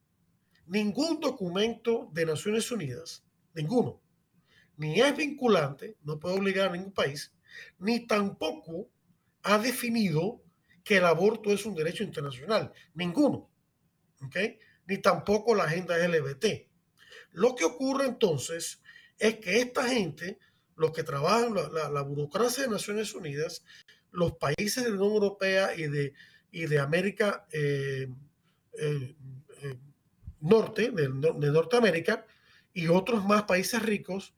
Ningún 0.68 1.20
documento 1.20 2.10
de 2.14 2.28
Naciones 2.28 2.72
Unidas, 2.72 3.26
ninguno, 3.56 4.00
ni 4.78 5.02
es 5.02 5.18
vinculante, 5.18 5.98
no 6.04 6.20
puede 6.20 6.38
obligar 6.38 6.70
a 6.70 6.72
ningún 6.74 6.94
país, 6.94 7.34
ni 7.80 8.06
tampoco 8.06 8.90
ha 9.42 9.58
definido 9.58 10.44
que 10.84 10.98
el 10.98 11.06
aborto 11.06 11.52
es 11.52 11.66
un 11.66 11.74
derecho 11.74 12.04
internacional. 12.04 12.72
Ninguno. 12.94 13.50
¿okay? 14.24 14.60
Ni 14.92 14.98
tampoco 14.98 15.56
la 15.56 15.64
agenda 15.64 15.98
LGBT. 15.98 16.68
Lo 17.32 17.56
que 17.56 17.64
ocurre 17.64 18.08
entonces 18.08 18.82
es 19.18 19.38
que 19.38 19.62
esta 19.62 19.88
gente, 19.88 20.38
los 20.76 20.92
que 20.92 21.04
trabajan, 21.04 21.56
la, 21.56 22.02
burocracia 22.02 22.64
de 22.64 22.70
Naciones 22.70 23.16
Unidas, 23.16 23.64
los 24.12 24.34
países 24.34 24.84
de 24.84 24.90
la 24.90 24.98
Unión 24.98 25.14
Europea 25.14 25.74
y 25.78 25.84
de, 25.84 26.14
y 26.52 26.66
de 26.66 26.80
América 26.80 27.48
eh, 27.54 28.10
eh, 28.80 29.16
eh, 29.62 29.78
Norte, 30.42 30.92
de, 30.92 31.08
Norteamérica, 31.08 32.26
y 32.74 32.90
otros 32.90 33.24
más 33.24 33.44
países 33.44 33.82
ricos, 33.82 34.34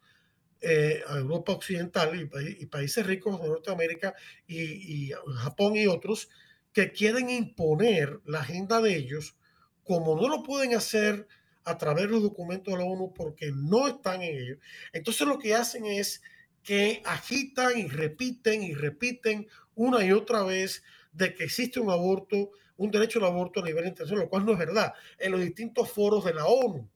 Europa 0.61 1.53
Occidental 1.53 2.29
y, 2.59 2.65
países 2.67 3.07
ricos 3.07 3.41
de 3.41 3.47
Norteamérica 3.47 4.13
y 4.45 5.09
Japón 5.37 5.75
y 5.77 5.87
otros, 5.87 6.29
que 6.71 6.91
quieren 6.91 7.31
imponer 7.31 8.19
la 8.25 8.41
agenda 8.41 8.81
de 8.81 8.95
ellos, 8.95 9.35
como 9.83 10.15
no 10.15 10.27
lo 10.29 10.43
pueden 10.43 10.75
hacer 10.75 11.27
a 11.65 11.77
través 11.77 12.05
de 12.05 12.11
los 12.11 12.23
documentos 12.23 12.73
de 12.73 12.79
la 12.79 12.85
ONU 12.85 13.13
porque 13.13 13.51
no 13.53 13.87
están 13.87 14.21
en 14.21 14.37
ellos. 14.37 14.57
Entonces 14.91 15.27
lo 15.27 15.39
que 15.39 15.55
hacen 15.55 15.85
es 15.85 16.21
que 16.61 17.01
agitan 17.05 17.77
y 17.77 17.87
repiten 17.87 18.63
y 18.63 18.73
repiten 18.73 19.47
una 19.75 20.03
y 20.03 20.11
otra 20.11 20.43
vez 20.43 20.83
de 21.11 21.33
que 21.33 21.43
existe 21.43 21.79
un 21.79 21.89
aborto, 21.89 22.51
un 22.77 22.91
derecho 22.91 23.19
al 23.19 23.25
aborto 23.25 23.59
a 23.61 23.65
nivel 23.65 23.85
internacional, 23.85 24.25
lo 24.25 24.29
cual 24.29 24.45
no 24.45 24.53
es 24.53 24.57
verdad, 24.57 24.93
en 25.19 25.31
los 25.31 25.41
distintos 25.41 25.91
foros 25.91 26.25
de 26.25 26.33
la 26.33 26.45
ONU, 26.45 26.89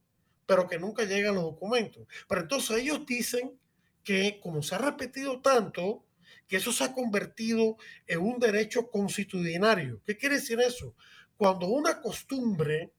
pero 0.45 0.67
que 0.67 0.79
nunca 0.79 1.03
llegan 1.03 1.35
los 1.35 1.43
documentos. 1.43 2.07
Pero 2.27 2.41
entonces 2.41 2.77
ellos 2.77 3.05
dicen 3.05 3.59
que 4.03 4.39
como 4.41 4.63
se 4.63 4.75
ha 4.75 4.77
repetido 4.77 5.41
tanto, 5.41 6.03
que 6.47 6.57
eso 6.57 6.71
se 6.71 6.83
ha 6.83 6.93
convertido 6.93 7.77
en 8.07 8.19
un 8.19 8.39
derecho 8.39 8.89
constitucionario. 8.89 10.01
¿Qué 10.05 10.15
quiere 10.15 10.35
decir 10.35 10.59
eso? 10.61 10.95
Cuando 11.37 11.67
una 11.67 12.01
costumbre 12.01 12.93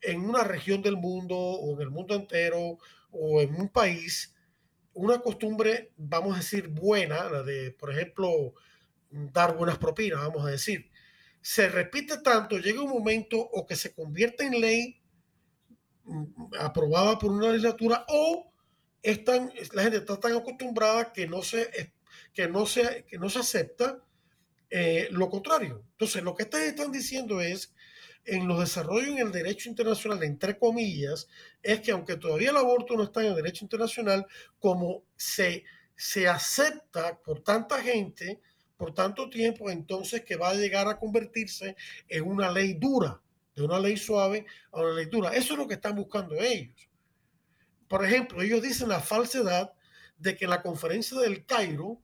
en 0.00 0.20
una 0.20 0.44
región 0.44 0.82
del 0.82 0.96
mundo 0.96 1.36
o 1.36 1.74
en 1.74 1.80
el 1.80 1.90
mundo 1.90 2.14
entero 2.14 2.78
o 3.10 3.40
en 3.40 3.54
un 3.54 3.68
país, 3.70 4.34
una 4.92 5.18
costumbre, 5.18 5.92
vamos 5.96 6.34
a 6.34 6.38
decir, 6.38 6.68
buena, 6.68 7.28
la 7.28 7.42
de, 7.42 7.72
por 7.72 7.90
ejemplo, 7.90 8.54
dar 9.10 9.56
buenas 9.56 9.78
propinas, 9.78 10.20
vamos 10.20 10.46
a 10.46 10.50
decir, 10.50 10.90
se 11.40 11.68
repite 11.68 12.18
tanto, 12.18 12.58
llega 12.58 12.82
un 12.82 12.90
momento 12.90 13.38
o 13.38 13.66
que 13.66 13.76
se 13.76 13.94
convierte 13.94 14.44
en 14.44 14.60
ley 14.60 15.02
mm, 16.04 16.54
aprobada 16.60 17.18
por 17.18 17.32
una 17.32 17.48
legislatura 17.48 18.04
o 18.08 18.52
están, 19.02 19.52
la 19.72 19.82
gente 19.82 19.98
está 19.98 20.18
tan 20.18 20.32
acostumbrada 20.36 21.12
que 21.12 21.26
no 21.26 21.42
se, 21.42 21.92
que 22.32 22.48
no 22.48 22.66
se, 22.66 23.04
que 23.06 23.18
no 23.18 23.28
se 23.28 23.40
acepta 23.40 24.03
eh, 24.76 25.06
lo 25.12 25.30
contrario. 25.30 25.84
Entonces, 25.92 26.24
lo 26.24 26.34
que 26.34 26.42
ustedes 26.42 26.70
están 26.70 26.90
diciendo 26.90 27.40
es, 27.40 27.72
en 28.24 28.48
los 28.48 28.58
desarrollos 28.58 29.10
en 29.10 29.18
el 29.18 29.30
derecho 29.30 29.68
internacional, 29.68 30.20
entre 30.24 30.58
comillas, 30.58 31.28
es 31.62 31.78
que 31.80 31.92
aunque 31.92 32.16
todavía 32.16 32.50
el 32.50 32.56
aborto 32.56 32.96
no 32.96 33.04
está 33.04 33.20
en 33.20 33.28
el 33.28 33.36
derecho 33.36 33.64
internacional, 33.64 34.26
como 34.58 35.04
se, 35.14 35.62
se 35.94 36.26
acepta 36.26 37.20
por 37.20 37.44
tanta 37.44 37.80
gente, 37.82 38.40
por 38.76 38.92
tanto 38.92 39.30
tiempo, 39.30 39.70
entonces 39.70 40.24
que 40.24 40.34
va 40.34 40.48
a 40.48 40.54
llegar 40.54 40.88
a 40.88 40.98
convertirse 40.98 41.76
en 42.08 42.24
una 42.24 42.50
ley 42.50 42.74
dura, 42.74 43.22
de 43.54 43.62
una 43.62 43.78
ley 43.78 43.96
suave 43.96 44.44
a 44.72 44.80
una 44.80 44.90
ley 44.90 45.06
dura. 45.06 45.30
Eso 45.34 45.52
es 45.52 45.58
lo 45.60 45.68
que 45.68 45.74
están 45.74 45.94
buscando 45.94 46.34
ellos. 46.34 46.88
Por 47.86 48.04
ejemplo, 48.04 48.42
ellos 48.42 48.60
dicen 48.60 48.88
la 48.88 48.98
falsedad 48.98 49.72
de 50.18 50.34
que 50.34 50.48
la 50.48 50.62
conferencia 50.62 51.16
del 51.20 51.46
Cairo, 51.46 52.00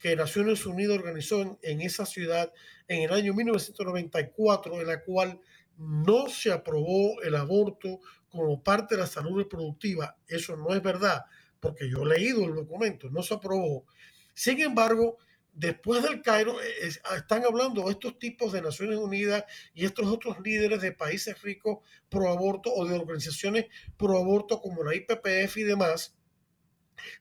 que 0.00 0.16
Naciones 0.16 0.64
Unidas 0.64 0.96
organizó 0.96 1.58
en, 1.62 1.80
esa 1.82 2.06
ciudad 2.06 2.52
en 2.88 3.02
el 3.02 3.12
año 3.12 3.34
1994, 3.34 4.80
en 4.80 4.86
la 4.86 5.04
cual 5.04 5.38
no 5.76 6.28
se 6.28 6.50
aprobó 6.50 7.20
el 7.22 7.36
aborto 7.36 8.00
como 8.30 8.62
parte 8.62 8.94
de 8.94 9.02
la 9.02 9.06
salud 9.06 9.36
reproductiva. 9.36 10.16
Eso 10.26 10.56
no 10.56 10.74
es 10.74 10.82
verdad, 10.82 11.26
porque 11.60 11.88
yo 11.88 12.02
he 12.02 12.18
leído 12.18 12.46
el 12.46 12.54
documento, 12.54 13.10
no 13.10 13.22
se 13.22 13.34
aprobó. 13.34 13.84
Sin 14.32 14.58
embargo, 14.60 15.18
después 15.52 16.02
del 16.02 16.22
Cairo, 16.22 16.58
eh, 16.62 16.88
están 17.14 17.44
hablando 17.44 17.90
estos 17.90 18.18
tipos 18.18 18.52
de 18.52 18.62
Naciones 18.62 18.96
Unidas 18.96 19.44
y 19.74 19.84
estos 19.84 20.06
otros 20.06 20.40
líderes 20.40 20.80
de 20.80 20.92
países 20.92 21.42
ricos 21.42 21.80
pro 22.08 22.30
aborto 22.30 22.72
o 22.72 22.86
de 22.86 22.98
organizaciones 22.98 23.66
pro 23.98 24.16
aborto 24.16 24.62
como 24.62 24.82
la 24.82 24.94
IPPF 24.94 25.58
y 25.58 25.64
demás, 25.64 26.16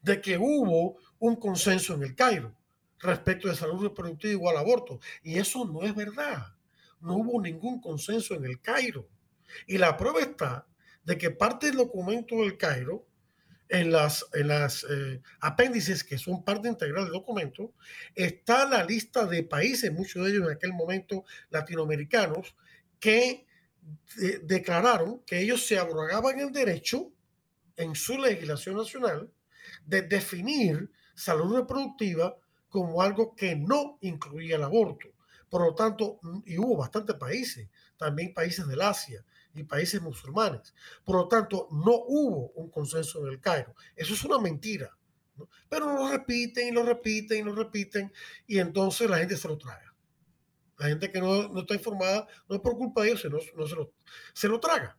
de 0.01 0.21
que 0.21 0.37
hubo 0.37 0.97
un 1.19 1.35
consenso 1.35 1.95
en 1.95 2.03
el 2.03 2.15
Cairo 2.15 2.55
respecto 2.99 3.47
de 3.47 3.55
salud 3.55 3.83
reproductiva 3.83 4.33
igual 4.33 4.57
al 4.57 4.63
aborto. 4.63 4.99
Y 5.23 5.37
eso 5.37 5.65
no 5.65 5.83
es 5.83 5.95
verdad. 5.95 6.55
No 6.99 7.15
hubo 7.17 7.41
ningún 7.41 7.79
consenso 7.81 8.35
en 8.35 8.45
el 8.45 8.59
Cairo. 8.61 9.07
Y 9.67 9.77
la 9.77 9.97
prueba 9.97 10.19
está 10.19 10.67
de 11.03 11.17
que 11.17 11.31
parte 11.31 11.67
del 11.67 11.77
documento 11.77 12.35
del 12.37 12.57
Cairo 12.57 13.05
en 13.69 13.91
las, 13.91 14.25
en 14.33 14.47
las 14.47 14.83
eh, 14.89 15.21
apéndices 15.41 16.03
que 16.03 16.17
son 16.17 16.43
parte 16.43 16.67
integral 16.67 17.05
del 17.05 17.13
documento, 17.13 17.73
está 18.15 18.67
la 18.67 18.83
lista 18.83 19.25
de 19.25 19.43
países, 19.43 19.91
muchos 19.91 20.23
de 20.23 20.31
ellos 20.31 20.47
en 20.47 20.55
aquel 20.55 20.73
momento 20.73 21.23
latinoamericanos, 21.51 22.55
que 22.99 23.45
declararon 24.43 25.21
que 25.25 25.39
ellos 25.39 25.65
se 25.65 25.77
abrogaban 25.77 26.39
el 26.39 26.51
derecho 26.51 27.11
en 27.75 27.95
su 27.95 28.17
legislación 28.17 28.75
nacional 28.75 29.31
de 29.85 30.01
definir 30.01 30.91
salud 31.15 31.55
reproductiva 31.55 32.37
como 32.69 33.01
algo 33.01 33.35
que 33.35 33.55
no 33.55 33.97
incluía 34.01 34.55
el 34.55 34.63
aborto. 34.63 35.09
Por 35.49 35.65
lo 35.65 35.73
tanto, 35.73 36.19
y 36.45 36.57
hubo 36.57 36.77
bastantes 36.77 37.15
países, 37.15 37.67
también 37.97 38.33
países 38.33 38.67
del 38.67 38.81
Asia, 38.81 39.25
y 39.53 39.63
países 39.63 40.01
musulmanes. 40.01 40.73
Por 41.03 41.15
lo 41.15 41.27
tanto, 41.27 41.67
no 41.71 42.03
hubo 42.07 42.51
un 42.51 42.69
consenso 42.69 43.25
en 43.25 43.33
el 43.33 43.41
Cairo. 43.41 43.75
Eso 43.95 44.13
es 44.13 44.23
una 44.23 44.39
mentira. 44.39 44.95
Pero 45.69 45.93
lo 45.93 46.09
repiten 46.09 46.67
y 46.67 46.71
lo 46.71 46.83
repiten 46.83 47.39
y 47.39 47.43
lo 47.43 47.55
repiten 47.55 48.11
y 48.45 48.59
entonces 48.59 49.09
la 49.09 49.19
gente 49.19 49.37
se 49.37 49.47
lo 49.47 49.57
traga. 49.57 49.93
La 50.77 50.87
gente 50.87 51.11
que 51.11 51.19
no, 51.19 51.47
no 51.49 51.61
está 51.61 51.75
informada 51.75 52.27
no 52.47 52.55
es 52.55 52.61
por 52.61 52.77
culpa 52.77 53.03
de 53.03 53.09
ellos, 53.09 53.21
sino 53.21 53.37
no 53.55 53.67
se, 53.67 53.75
lo, 53.75 53.93
se 54.33 54.47
lo 54.47 54.59
traga. 54.59 54.97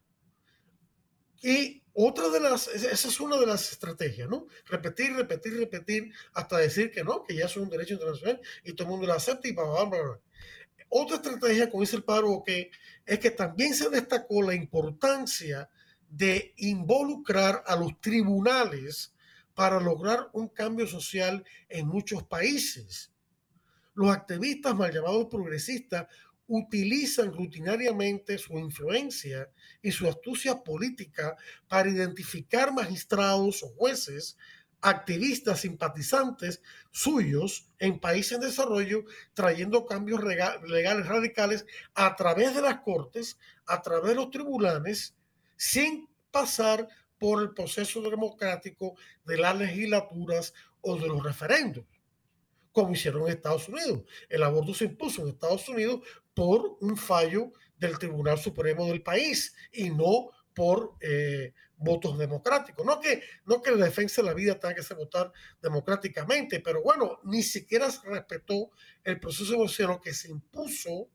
Y 1.43 1.83
otra 1.93 2.29
de 2.29 2.41
las, 2.41 2.69
esa 2.69 3.09
es 3.09 3.21
una 3.21 3.37
de 3.37 3.47
las 3.47 3.73
estrategias, 3.73 4.29
¿no? 4.29 4.47
Repetir, 4.67 5.13
repetir, 5.15 5.59
repetir, 5.59 6.13
hasta 6.33 6.59
decir 6.59 6.91
que 6.91 7.03
no, 7.03 7.25
que 7.25 7.35
ya 7.35 7.47
es 7.47 7.57
un 7.57 7.69
derecho 7.69 7.95
internacional 7.95 8.41
y 8.65 8.73
todo 8.73 8.85
el 8.85 8.91
mundo 8.91 9.07
lo 9.07 9.15
acepta 9.15 9.49
y 9.49 9.53
bla, 9.53 9.65
bla, 9.65 9.85
bla. 9.85 10.21
Otra 10.89 11.17
estrategia, 11.17 11.71
como 11.71 11.83
dice 11.83 11.97
el 11.97 12.05
paro, 12.05 12.43
que 12.45 12.71
es 13.07 13.19
que 13.19 13.31
también 13.31 13.75
se 13.75 13.89
destacó 13.91 14.43
la 14.43 14.55
importancia 14.55 15.69
de 16.09 16.55
involucrar 16.57 17.63
a 17.67 17.77
los 17.77 18.01
tribunales 18.01 19.15
para 19.55 19.81
lograr 19.81 20.29
un 20.33 20.49
cambio 20.49 20.87
social 20.87 21.45
en 21.69 21.87
muchos 21.87 22.25
países. 22.25 23.13
Los 23.95 24.11
activistas 24.11 24.75
mal 24.75 24.93
llamados 24.93 25.27
progresistas 25.31 26.07
utilizan 26.53 27.33
rutinariamente 27.33 28.37
su 28.37 28.59
influencia 28.59 29.49
y 29.81 29.93
su 29.93 30.09
astucia 30.09 30.65
política 30.65 31.37
para 31.69 31.89
identificar 31.89 32.73
magistrados 32.73 33.63
o 33.63 33.69
jueces 33.69 34.37
activistas 34.81 35.61
simpatizantes 35.61 36.61
suyos 36.91 37.69
en 37.79 38.01
países 38.01 38.33
en 38.33 38.41
desarrollo, 38.41 39.05
trayendo 39.33 39.87
cambios 39.87 40.23
legales 40.25 41.07
radicales 41.07 41.67
a 41.95 42.17
través 42.17 42.55
de 42.57 42.63
las 42.63 42.81
cortes, 42.81 43.39
a 43.67 43.81
través 43.81 44.09
de 44.09 44.15
los 44.17 44.31
tribunales, 44.31 45.15
sin 45.57 46.09
pasar 46.33 46.89
por 47.17 47.43
el 47.43 47.51
proceso 47.51 48.01
democrático 48.03 48.97
de 49.25 49.37
las 49.37 49.57
legislaturas 49.57 50.53
o 50.81 50.97
de 50.97 51.07
los 51.07 51.23
referendos, 51.23 51.85
como 52.73 52.93
hicieron 52.93 53.23
en 53.23 53.35
Estados 53.35 53.69
Unidos. 53.69 54.01
El 54.29 54.43
aborto 54.43 54.73
se 54.73 54.87
impuso 54.87 55.23
en 55.23 55.29
Estados 55.29 55.69
Unidos 55.69 56.01
por 56.41 56.79
un 56.81 56.97
fallo 56.97 57.53
del 57.77 57.99
Tribunal 57.99 58.39
Supremo 58.39 58.87
del 58.87 59.03
país 59.03 59.55
y 59.73 59.91
no 59.91 60.31
por 60.55 60.95
eh, 61.03 61.53
votos 61.77 62.17
democráticos. 62.17 62.87
No 62.87 62.99
que, 62.99 63.23
no 63.45 63.61
que 63.61 63.71
la 63.73 63.85
defensa 63.85 64.23
de 64.23 64.29
la 64.29 64.33
vida 64.33 64.59
tenga 64.59 64.75
que 64.75 64.83
ser 64.83 64.97
votar 64.97 65.31
democráticamente, 65.61 66.61
pero 66.61 66.83
bueno, 66.83 67.21
ni 67.25 67.43
siquiera 67.43 67.91
se 67.91 68.09
respetó 68.09 68.71
el 69.05 69.21
proceso 69.21 69.53
negociador 69.53 70.01
que 70.01 70.15
se 70.15 70.31
impuso 70.31 71.11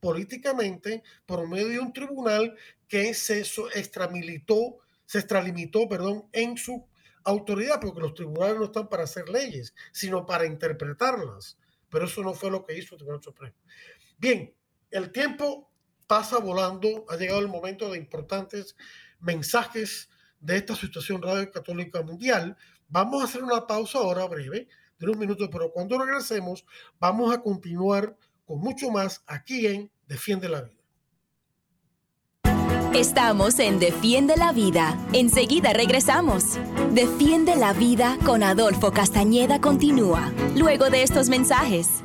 políticamente 0.00 1.04
por 1.24 1.48
medio 1.48 1.68
de 1.68 1.78
un 1.78 1.92
tribunal 1.92 2.56
que 2.88 3.14
se 3.14 3.42
extramilitó, 3.76 4.78
se 5.06 5.20
extralimitó, 5.20 5.88
perdón, 5.88 6.28
en 6.32 6.56
su 6.56 6.84
autoridad, 7.22 7.78
porque 7.80 8.00
los 8.00 8.14
tribunales 8.14 8.56
no 8.56 8.64
están 8.64 8.88
para 8.88 9.04
hacer 9.04 9.28
leyes, 9.28 9.72
sino 9.92 10.26
para 10.26 10.46
interpretarlas. 10.46 11.58
Pero 11.88 12.06
eso 12.06 12.24
no 12.24 12.34
fue 12.34 12.50
lo 12.50 12.64
que 12.64 12.76
hizo 12.76 12.96
el 12.96 12.98
Tribunal 12.98 13.22
Supremo. 13.22 13.54
Bien, 14.18 14.52
el 14.94 15.10
tiempo 15.10 15.68
pasa 16.06 16.38
volando, 16.38 17.04
ha 17.08 17.16
llegado 17.16 17.40
el 17.40 17.48
momento 17.48 17.90
de 17.90 17.98
importantes 17.98 18.76
mensajes 19.18 20.08
de 20.38 20.56
esta 20.56 20.76
situación 20.76 21.20
radio 21.20 21.50
católica 21.50 22.00
mundial. 22.02 22.56
Vamos 22.88 23.20
a 23.20 23.24
hacer 23.24 23.42
una 23.42 23.66
pausa 23.66 23.98
ahora 23.98 24.24
breve, 24.26 24.68
de 24.98 25.06
unos 25.06 25.18
minutos, 25.18 25.48
pero 25.50 25.72
cuando 25.72 25.98
regresemos 25.98 26.64
vamos 27.00 27.34
a 27.34 27.42
continuar 27.42 28.16
con 28.44 28.60
mucho 28.60 28.88
más 28.90 29.24
aquí 29.26 29.66
en 29.66 29.90
Defiende 30.06 30.48
la 30.48 30.62
Vida. 30.62 30.80
Estamos 32.94 33.58
en 33.58 33.80
Defiende 33.80 34.36
la 34.36 34.52
Vida. 34.52 34.96
Enseguida 35.12 35.72
regresamos. 35.72 36.56
Defiende 36.92 37.56
la 37.56 37.72
Vida 37.72 38.16
con 38.24 38.44
Adolfo 38.44 38.92
Castañeda 38.92 39.60
continúa, 39.60 40.32
luego 40.54 40.88
de 40.88 41.02
estos 41.02 41.28
mensajes. 41.28 42.04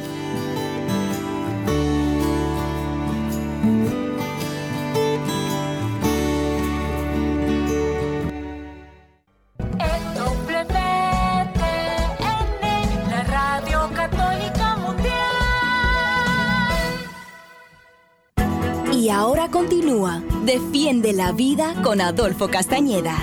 Defiende 20.91 21.13
la 21.13 21.31
vida 21.31 21.81
con 21.83 22.01
Adolfo 22.01 22.49
Castañeda. 22.49 23.15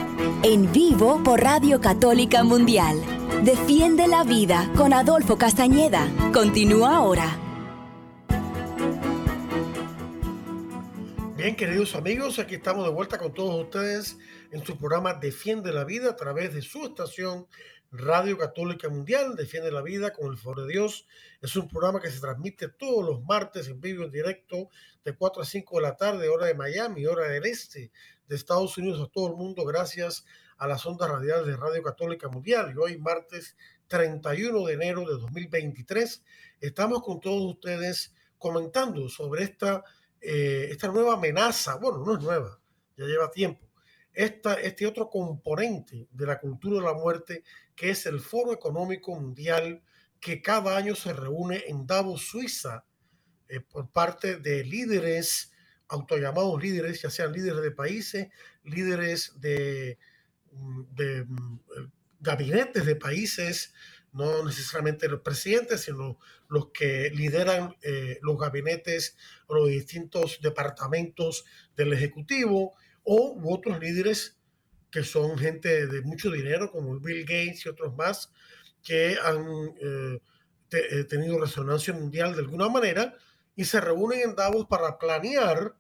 En 0.42 0.72
vivo 0.72 1.22
por 1.22 1.42
Radio 1.42 1.82
Católica 1.82 2.42
Mundial. 2.42 2.98
Defiende 3.44 4.08
la 4.08 4.24
vida 4.24 4.72
con 4.74 4.94
Adolfo 4.94 5.36
Castañeda. 5.36 6.08
Continúa 6.32 6.96
ahora. 6.96 7.38
Bien, 11.36 11.54
queridos 11.56 11.94
amigos, 11.94 12.38
aquí 12.38 12.54
estamos 12.54 12.86
de 12.86 12.90
vuelta 12.90 13.18
con 13.18 13.34
todos 13.34 13.62
ustedes 13.62 14.16
en 14.50 14.64
su 14.64 14.78
programa 14.78 15.12
Defiende 15.12 15.70
la 15.70 15.84
vida 15.84 16.08
a 16.08 16.16
través 16.16 16.54
de 16.54 16.62
su 16.62 16.86
estación 16.86 17.48
Radio 17.90 18.36
Católica 18.36 18.90
Mundial, 18.90 19.34
Defiende 19.34 19.72
la 19.72 19.80
Vida 19.80 20.12
con 20.12 20.30
el 20.30 20.36
favor 20.36 20.66
de 20.66 20.72
Dios. 20.72 21.06
Es 21.40 21.56
un 21.56 21.68
programa 21.68 22.00
que 22.00 22.10
se 22.10 22.20
transmite 22.20 22.68
todos 22.68 23.02
los 23.02 23.22
martes 23.22 23.68
en 23.68 23.80
vivo, 23.80 24.04
en 24.04 24.10
directo, 24.10 24.68
de 25.04 25.16
4 25.16 25.42
a 25.42 25.44
5 25.46 25.76
de 25.76 25.82
la 25.82 25.96
tarde, 25.96 26.28
hora 26.28 26.46
de 26.46 26.54
Miami, 26.54 27.06
hora 27.06 27.28
del 27.28 27.46
este 27.46 27.90
de 28.26 28.36
Estados 28.36 28.76
Unidos 28.76 29.00
a 29.00 29.10
todo 29.10 29.28
el 29.28 29.36
mundo, 29.36 29.64
gracias 29.64 30.26
a 30.58 30.66
las 30.66 30.84
ondas 30.84 31.08
radiales 31.08 31.46
de 31.46 31.56
Radio 31.56 31.82
Católica 31.82 32.28
Mundial. 32.28 32.74
Y 32.74 32.78
hoy, 32.78 32.98
martes 32.98 33.56
31 33.86 34.66
de 34.66 34.74
enero 34.74 35.00
de 35.08 35.18
2023, 35.18 36.22
estamos 36.60 37.02
con 37.02 37.20
todos 37.20 37.54
ustedes 37.54 38.14
comentando 38.36 39.08
sobre 39.08 39.44
esta, 39.44 39.82
eh, 40.20 40.68
esta 40.70 40.88
nueva 40.88 41.14
amenaza. 41.14 41.76
Bueno, 41.76 42.04
no 42.04 42.18
es 42.18 42.22
nueva, 42.22 42.60
ya 42.98 43.06
lleva 43.06 43.30
tiempo 43.30 43.68
este 44.18 44.86
otro 44.86 45.08
componente 45.08 46.08
de 46.10 46.26
la 46.26 46.40
cultura 46.40 46.80
de 46.80 46.86
la 46.86 46.94
muerte, 46.94 47.44
que 47.78 47.90
es 47.90 48.06
el 48.06 48.18
Foro 48.18 48.52
Económico 48.52 49.14
Mundial, 49.14 49.82
que 50.20 50.42
cada 50.42 50.76
año 50.76 50.96
se 50.96 51.12
reúne 51.12 51.62
en 51.68 51.86
Davos, 51.86 52.22
Suiza, 52.22 52.84
eh, 53.48 53.60
por 53.60 53.88
parte 53.90 54.36
de 54.36 54.64
líderes, 54.64 55.52
autollamados 55.86 56.60
líderes, 56.60 57.00
ya 57.00 57.08
sean 57.08 57.32
líderes 57.32 57.62
de 57.62 57.70
países, 57.70 58.28
líderes 58.64 59.40
de, 59.40 59.96
mm, 60.50 60.80
mm, 61.28 61.60
gabinetes 62.18 62.84
de 62.84 62.96
países, 62.96 63.72
no 64.12 64.44
necesariamente 64.44 65.08
los 65.08 65.20
presidentes, 65.20 65.82
sino 65.82 66.18
los 66.48 66.72
que 66.72 67.10
lideran 67.10 67.76
eh, 67.82 68.18
los 68.22 68.36
gabinetes 68.38 69.16
o 69.46 69.54
los 69.54 69.68
distintos 69.68 70.40
departamentos 70.42 71.44
del 71.76 71.92
Ejecutivo, 71.92 72.74
o 73.04 73.40
otros 73.44 73.78
líderes 73.78 74.37
que 74.90 75.04
son 75.04 75.38
gente 75.38 75.86
de 75.86 76.02
mucho 76.02 76.30
dinero, 76.30 76.70
como 76.70 76.98
Bill 76.98 77.22
Gates 77.22 77.66
y 77.66 77.68
otros 77.68 77.94
más, 77.94 78.32
que 78.82 79.16
han 79.22 79.74
eh, 79.80 80.18
eh, 80.70 81.04
tenido 81.04 81.38
resonancia 81.38 81.92
mundial 81.92 82.34
de 82.34 82.40
alguna 82.40 82.68
manera 82.68 83.14
y 83.54 83.64
se 83.64 83.80
reúnen 83.80 84.20
en 84.20 84.36
Davos 84.36 84.66
para 84.66 84.98
planear, 84.98 85.74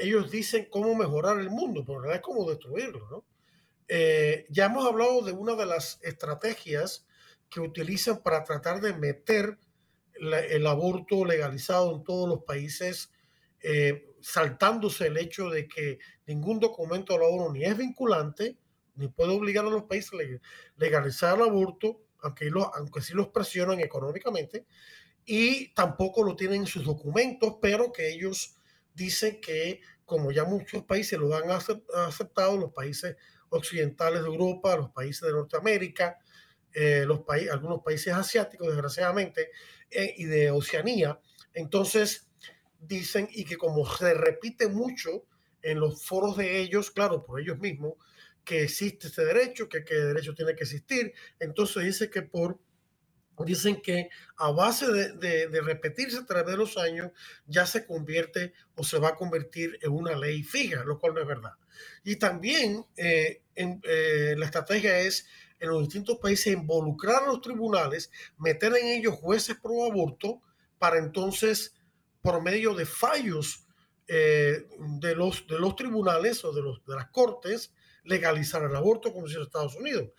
ellos 0.00 0.30
dicen 0.30 0.68
cómo 0.70 0.94
mejorar 0.94 1.38
el 1.38 1.50
mundo, 1.50 1.84
pero 1.84 1.98
en 1.98 2.04
realidad 2.04 2.20
es 2.20 2.26
cómo 2.26 2.48
destruirlo. 2.48 3.08
¿no? 3.10 3.24
Eh, 3.88 4.46
ya 4.48 4.66
hemos 4.66 4.86
hablado 4.86 5.22
de 5.22 5.32
una 5.32 5.54
de 5.54 5.66
las 5.66 5.98
estrategias 6.02 7.06
que 7.50 7.60
utilizan 7.60 8.22
para 8.22 8.44
tratar 8.44 8.80
de 8.80 8.92
meter 8.92 9.58
el 10.20 10.66
aborto 10.66 11.24
legalizado 11.24 11.94
en 11.94 12.02
todos 12.02 12.28
los 12.28 12.42
países 12.42 13.12
saltándose 14.20 15.06
el 15.06 15.16
hecho 15.16 15.48
de 15.48 15.68
que 15.68 15.98
ningún 16.26 16.60
documento 16.60 17.12
de 17.12 17.20
la 17.20 17.26
ONU 17.26 17.52
ni 17.52 17.64
es 17.64 17.76
vinculante, 17.76 18.56
ni 18.96 19.08
puede 19.08 19.32
obligar 19.32 19.64
a 19.64 19.70
los 19.70 19.84
países 19.84 20.12
a 20.12 20.16
legalizar 20.76 21.36
el 21.36 21.42
aborto, 21.42 22.00
aunque, 22.20 22.50
aunque 22.74 23.00
sí 23.00 23.14
los 23.14 23.28
presionan 23.28 23.80
económicamente, 23.80 24.66
y 25.24 25.68
tampoco 25.74 26.22
lo 26.22 26.34
tienen 26.34 26.62
en 26.62 26.66
sus 26.66 26.84
documentos, 26.84 27.56
pero 27.60 27.92
que 27.92 28.10
ellos 28.10 28.56
dicen 28.94 29.40
que 29.40 29.80
como 30.04 30.32
ya 30.32 30.44
muchos 30.44 30.84
países 30.84 31.18
lo 31.18 31.34
han 31.36 31.50
aceptado, 31.50 32.56
los 32.56 32.72
países 32.72 33.16
occidentales 33.50 34.22
de 34.22 34.28
Europa, 34.28 34.74
los 34.76 34.90
países 34.90 35.20
de 35.20 35.32
Norteamérica, 35.32 36.18
eh, 36.72 37.04
los 37.06 37.20
países, 37.20 37.52
algunos 37.52 37.82
países 37.82 38.14
asiáticos, 38.14 38.68
desgraciadamente, 38.68 39.50
eh, 39.90 40.14
y 40.16 40.24
de 40.24 40.50
Oceanía, 40.50 41.20
entonces 41.52 42.27
dicen 42.78 43.28
y 43.32 43.44
que 43.44 43.56
como 43.56 43.84
se 43.86 44.14
repite 44.14 44.68
mucho 44.68 45.24
en 45.62 45.80
los 45.80 46.04
foros 46.04 46.36
de 46.36 46.60
ellos, 46.60 46.90
claro, 46.90 47.24
por 47.24 47.40
ellos 47.40 47.58
mismos, 47.58 47.94
que 48.44 48.62
existe 48.62 49.08
este 49.08 49.24
derecho, 49.24 49.68
que, 49.68 49.84
que 49.84 49.94
derecho 49.94 50.34
tiene 50.34 50.54
que 50.54 50.64
existir. 50.64 51.12
Entonces 51.38 51.84
dice 51.84 52.10
que 52.10 52.22
por 52.22 52.58
dicen 53.44 53.80
que 53.80 54.08
a 54.36 54.50
base 54.50 54.90
de, 54.90 55.48
de, 55.48 55.60
repetirse 55.60 56.18
a 56.18 56.26
través 56.26 56.46
de 56.46 56.56
los 56.56 56.76
años 56.76 57.12
ya 57.46 57.66
se 57.66 57.86
convierte 57.86 58.52
o 58.74 58.84
se 58.84 58.98
va 58.98 59.10
a 59.10 59.14
convertir 59.14 59.78
en 59.82 59.92
una 59.92 60.16
ley 60.16 60.42
fija, 60.42 60.84
lo 60.84 60.98
cual 60.98 61.14
no 61.14 61.20
es 61.20 61.26
verdad. 61.26 61.52
Y 62.04 62.16
también 62.16 62.84
eh, 62.96 63.42
en, 63.54 63.80
eh, 63.84 64.34
la 64.36 64.46
estrategia 64.46 64.98
es 64.98 65.26
en 65.60 65.70
los 65.70 65.82
distintos 65.82 66.18
países 66.18 66.52
involucrar 66.52 67.24
a 67.24 67.26
los 67.26 67.40
tribunales, 67.40 68.10
meter 68.38 68.74
en 68.76 68.88
ellos 68.88 69.14
jueces 69.14 69.56
pro 69.60 69.84
aborto 69.84 70.40
para 70.78 70.98
entonces 70.98 71.74
por 72.28 72.42
medio 72.42 72.74
de 72.74 72.84
fallos 72.84 73.64
eh, 74.06 74.66
de, 75.00 75.14
los, 75.14 75.46
de 75.46 75.58
los 75.58 75.74
tribunales 75.74 76.44
o 76.44 76.52
de, 76.52 76.60
los, 76.60 76.84
de 76.84 76.94
las 76.94 77.08
cortes 77.08 77.72
legalizar 78.04 78.62
el 78.64 78.76
aborto 78.76 79.14
como 79.14 79.26
si 79.26 79.36
en 79.36 79.40
Estados 79.40 79.76
Unidos. 79.76 80.10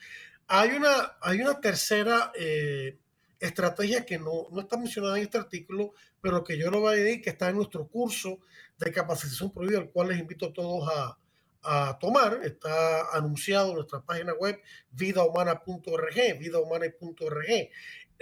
Hay 0.48 0.72
una, 0.72 1.18
hay 1.22 1.40
una 1.40 1.62
tercera 1.62 2.32
eh, 2.34 2.98
estrategia 3.40 4.08
que 4.08 4.18
no, 4.18 4.48
no, 4.52 4.62
está 4.62 4.76
mencionada 4.76 5.18
en 5.18 5.26
este 5.26 5.38
artículo, 5.38 5.94
pero 6.20 6.44
que 6.44 6.58
yo 6.58 6.72
lo 6.72 6.80
voy 6.80 6.96
a 6.96 6.98
decir 6.98 7.22
que 7.22 7.30
está 7.30 7.50
en 7.50 7.58
nuestro 7.58 7.88
curso 7.88 8.40
de 8.80 8.92
capacitación 8.92 9.52
prohibida, 9.52 9.78
al 9.78 9.92
cual 9.92 10.08
les 10.08 10.18
invito 10.18 10.48
a 10.48 10.54
todos 10.54 10.90
a, 10.92 11.20
a 11.62 12.00
tomar. 12.00 12.40
Está 12.44 13.16
anunciado 13.16 13.70
en 13.70 13.76
nuestra 13.76 14.02
página 14.02 14.34
web 14.34 14.60
vidahumana.org, 14.90 16.40
vidahumana.org. 16.40 17.70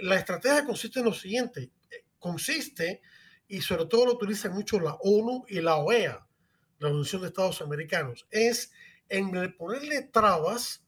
La 0.00 0.16
estrategia 0.16 0.66
consiste 0.66 0.98
en 0.98 1.06
lo 1.06 1.14
siguiente, 1.14 1.70
consiste 2.18 3.00
y 3.48 3.62
sobre 3.62 3.86
todo 3.86 4.06
lo 4.06 4.12
utilizan 4.12 4.52
mucho 4.52 4.78
la 4.78 4.94
ONU 5.00 5.44
y 5.48 5.60
la 5.60 5.76
OEA, 5.76 6.26
la 6.78 6.88
Organización 6.88 7.22
de 7.22 7.28
Estados 7.28 7.62
Americanos, 7.62 8.26
es 8.30 8.70
en 9.08 9.32
ponerle 9.56 10.02
trabas 10.02 10.84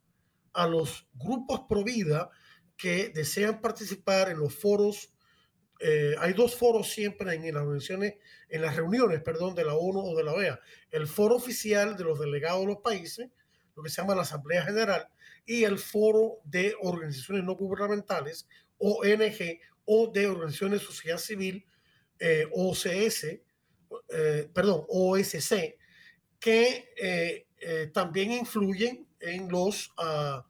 a 0.53 0.67
los 0.67 1.09
grupos 1.15 1.63
pro 1.69 1.83
vida 1.83 2.31
que 2.77 3.09
desean 3.09 3.61
participar 3.61 4.29
en 4.29 4.39
los 4.39 4.55
foros 4.55 5.13
eh, 5.83 6.15
hay 6.19 6.35
dos 6.35 6.57
foros 6.57 6.91
siempre 6.91 7.35
en, 7.35 7.43
las 7.55 7.63
organizaciones, 7.63 8.17
en 8.51 8.61
las 8.61 8.77
reuniones, 8.77 9.23
perdón, 9.23 9.55
de 9.55 9.65
la 9.65 9.75
ONU 9.75 10.01
o 10.01 10.15
de 10.15 10.25
la 10.25 10.33
OEA. 10.35 10.61
El 10.91 11.07
foro 11.07 11.37
oficial 11.37 11.97
de 11.97 12.05
los 12.05 12.21
delegados 12.21 12.61
de 12.61 12.67
los 12.67 12.79
países, 12.79 13.31
lo 13.75 13.83
que 13.83 13.89
se 13.89 14.03
llama 14.03 14.15
la 14.15 14.23
Asamblea 14.23 14.63
General, 14.63 15.09
y 15.47 15.65
el 15.65 15.79
foro 15.79 16.41
de 16.45 16.75
organizaciones 16.83 17.45
no 17.45 17.57
gubernamentales, 17.57 18.47
ONG, 18.77 19.59
o 19.87 20.11
de 20.13 20.27
organizaciones 20.27 20.81
de 20.81 20.87
sociedad 20.87 21.19
civil, 21.19 21.67
eh, 22.21 22.47
OCS, 22.53 23.25
eh, 24.09 24.51
perdón, 24.53 24.85
OSC, 24.89 25.77
que 26.39 26.95
eh, 26.97 27.47
también 27.93 28.33
influyen 28.33 29.07
en, 29.21 29.51
los, 29.51 29.89
uh, 29.99 30.43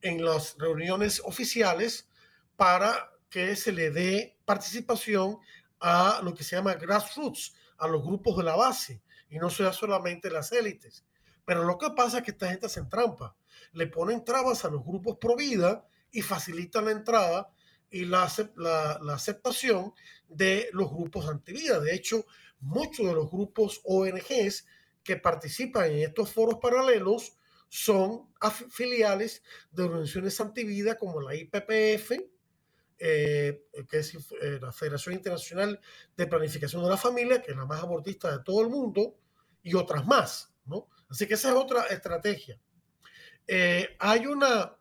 en 0.00 0.24
las 0.24 0.56
reuniones 0.58 1.20
oficiales 1.24 2.08
para 2.56 3.12
que 3.30 3.54
se 3.56 3.72
le 3.72 3.90
dé 3.90 4.36
participación 4.44 5.38
a 5.80 6.20
lo 6.22 6.34
que 6.34 6.42
se 6.42 6.56
llama 6.56 6.74
grassroots, 6.74 7.54
a 7.78 7.86
los 7.86 8.02
grupos 8.02 8.36
de 8.36 8.42
la 8.44 8.56
base, 8.56 9.02
y 9.28 9.38
no 9.38 9.50
sea 9.50 9.72
solamente 9.72 10.30
las 10.30 10.50
élites. 10.52 11.04
Pero 11.44 11.64
lo 11.64 11.78
que 11.78 11.90
pasa 11.90 12.18
es 12.18 12.24
que 12.24 12.32
esta 12.32 12.48
gente 12.48 12.68
se 12.68 12.80
entrampa, 12.80 13.36
le 13.72 13.86
ponen 13.86 14.24
trabas 14.24 14.64
a 14.64 14.70
los 14.70 14.84
grupos 14.84 15.18
pro 15.20 15.36
vida 15.36 15.86
y 16.10 16.22
facilitan 16.22 16.86
la 16.86 16.90
entrada 16.92 17.50
y 17.90 18.04
la, 18.04 18.24
aceptación 18.24 19.92
de 20.28 20.68
los 20.72 20.90
grupos 20.90 21.28
antivida. 21.28 21.80
De 21.80 21.94
hecho, 21.94 22.26
muchos 22.60 23.06
de 23.06 23.14
los 23.14 23.30
grupos 23.30 23.80
ONGs 23.84 24.66
que 25.02 25.16
participan 25.16 25.90
en 25.90 25.98
estos 26.00 26.32
foros 26.32 26.58
paralelos 26.60 27.34
son 27.68 28.28
filiales 28.70 29.42
de 29.70 29.82
organizaciones 29.84 30.40
antivida 30.40 30.96
como 30.96 31.20
la 31.20 31.34
IPPF, 31.34 32.12
eh, 33.00 33.64
que 33.88 33.98
es 33.98 34.14
eh, 34.14 34.58
la 34.60 34.72
Federación 34.72 35.14
Internacional 35.14 35.80
de 36.16 36.26
Planificación 36.26 36.82
de 36.82 36.88
la 36.88 36.96
Familia, 36.96 37.40
que 37.40 37.52
es 37.52 37.56
la 37.56 37.66
más 37.66 37.82
abortista 37.82 38.36
de 38.36 38.42
todo 38.42 38.62
el 38.62 38.68
mundo, 38.68 39.16
y 39.62 39.74
otras 39.74 40.06
más, 40.06 40.52
¿no? 40.64 40.88
Así 41.08 41.26
que 41.26 41.34
esa 41.34 41.50
es 41.50 41.54
otra 41.54 41.84
estrategia. 41.86 42.58
Eh, 43.46 43.96
hay, 43.98 44.26
una, 44.26 44.76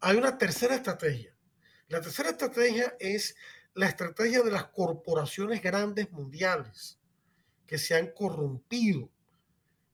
hay 0.00 0.16
una 0.16 0.38
tercera 0.38 0.74
estrategia. 0.74 1.33
La 1.88 2.00
tercera 2.00 2.30
estrategia 2.30 2.96
es 2.98 3.36
la 3.74 3.86
estrategia 3.86 4.42
de 4.42 4.50
las 4.50 4.64
corporaciones 4.64 5.62
grandes 5.62 6.10
mundiales 6.12 6.98
que 7.66 7.78
se 7.78 7.94
han 7.94 8.12
corrompido 8.12 9.10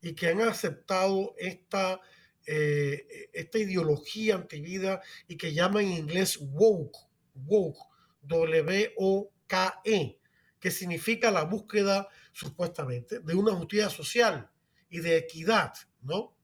y 0.02 0.14
que 0.14 0.28
han 0.28 0.40
aceptado 0.40 1.34
esta, 1.38 2.00
esta 2.44 3.58
ideología 3.58 4.34
antivida 4.34 5.00
y 5.28 5.36
que 5.36 5.52
llaman 5.52 5.84
en 5.84 5.92
inglés 5.92 6.38
woke 6.40 7.10
woke, 7.46 7.78
W-O-K-E, 8.22 10.18
que 10.58 10.70
significa 10.70 11.30
la 11.30 11.44
búsqueda 11.44 12.08
supuestamente 12.32 13.20
de 13.20 13.34
una 13.34 13.54
justicia 13.54 13.88
social 13.88 14.50
y 14.88 15.00
de 15.00 15.16
equidad, 15.16 15.72
¿no? 16.02 16.36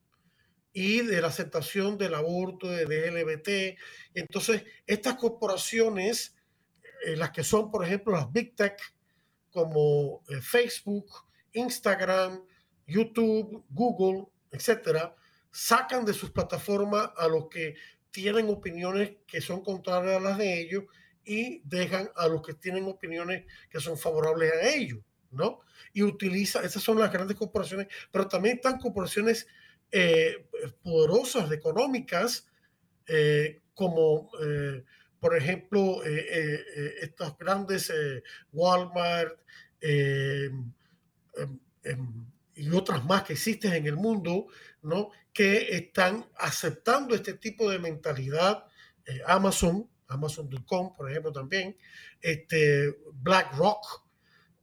Y 0.79 1.01
de 1.01 1.23
la 1.23 1.29
aceptación 1.29 1.97
del 1.97 2.15
aborto, 2.15 2.69
de, 2.69 2.85
LGBT. 2.85 3.79
Entonces, 4.13 4.63
estas 4.87 5.15
corporaciones, 5.15 6.37
eh, 7.07 7.17
las 7.17 7.31
que 7.31 7.43
son, 7.43 7.71
por 7.71 7.83
ejemplo, 7.83 8.13
las 8.13 8.31
Big 8.31 8.55
Tech, 8.55 8.79
como 9.51 10.23
eh, 10.29 10.43
Facebook, 10.43 11.07
Instagram, 11.53 12.45
YouTube, 12.87 13.65
Google, 13.71 14.27
etcétera, 14.51 15.17
sacan 15.51 16.05
de 16.05 16.13
sus 16.13 16.31
plataformas 16.31 17.09
a 17.17 17.27
los 17.27 17.49
que 17.49 17.77
tienen 18.11 18.51
opiniones 18.51 19.17
que 19.27 19.41
son 19.41 19.63
contrarias 19.63 20.19
a 20.19 20.21
las 20.21 20.37
de 20.37 20.61
ellos 20.61 20.85
y 21.25 21.63
dejan 21.65 22.11
a 22.17 22.29
los 22.29 22.43
que 22.43 22.53
tienen 22.53 22.85
opiniones 22.85 23.47
que 23.71 23.81
son 23.81 23.97
favorables 23.97 24.53
a 24.53 24.69
ellos, 24.75 25.01
¿no? 25.31 25.61
Y 25.95 26.03
utiliza, 26.03 26.63
esas 26.63 26.83
son 26.83 26.99
las 26.99 27.11
grandes 27.11 27.39
corporaciones, 27.39 27.87
pero 28.13 28.29
también 28.29 28.57
están 28.57 28.79
corporaciones 28.79 29.47
eh, 29.93 30.49
poderosas, 30.83 31.51
económicas, 31.53 32.49
eh, 33.07 33.63
como 33.75 34.31
eh, 34.43 34.85
por 35.21 35.37
ejemplo 35.37 36.03
estas 36.05 37.37
grandes 37.39 37.93
Walmart 38.53 39.39
em, 39.81 40.73
em, 41.83 42.27
y 42.55 42.71
otras 42.71 43.05
más 43.05 43.23
que 43.23 43.35
existen 43.35 43.73
en 43.73 43.87
el 43.87 43.97
mundo, 43.97 44.49
¿no? 44.83 45.11
que 45.33 45.77
están 45.77 46.27
aceptando 46.39 47.15
este 47.15 47.35
tipo 47.35 47.71
de 47.71 47.79
mentalidad. 47.79 48.67
Amazon, 49.27 49.89
Amazon.com, 50.09 50.95
por 50.95 51.11
ejemplo, 51.11 51.33
también, 51.33 51.77
este, 52.21 52.97
BlackRock, 53.13 54.05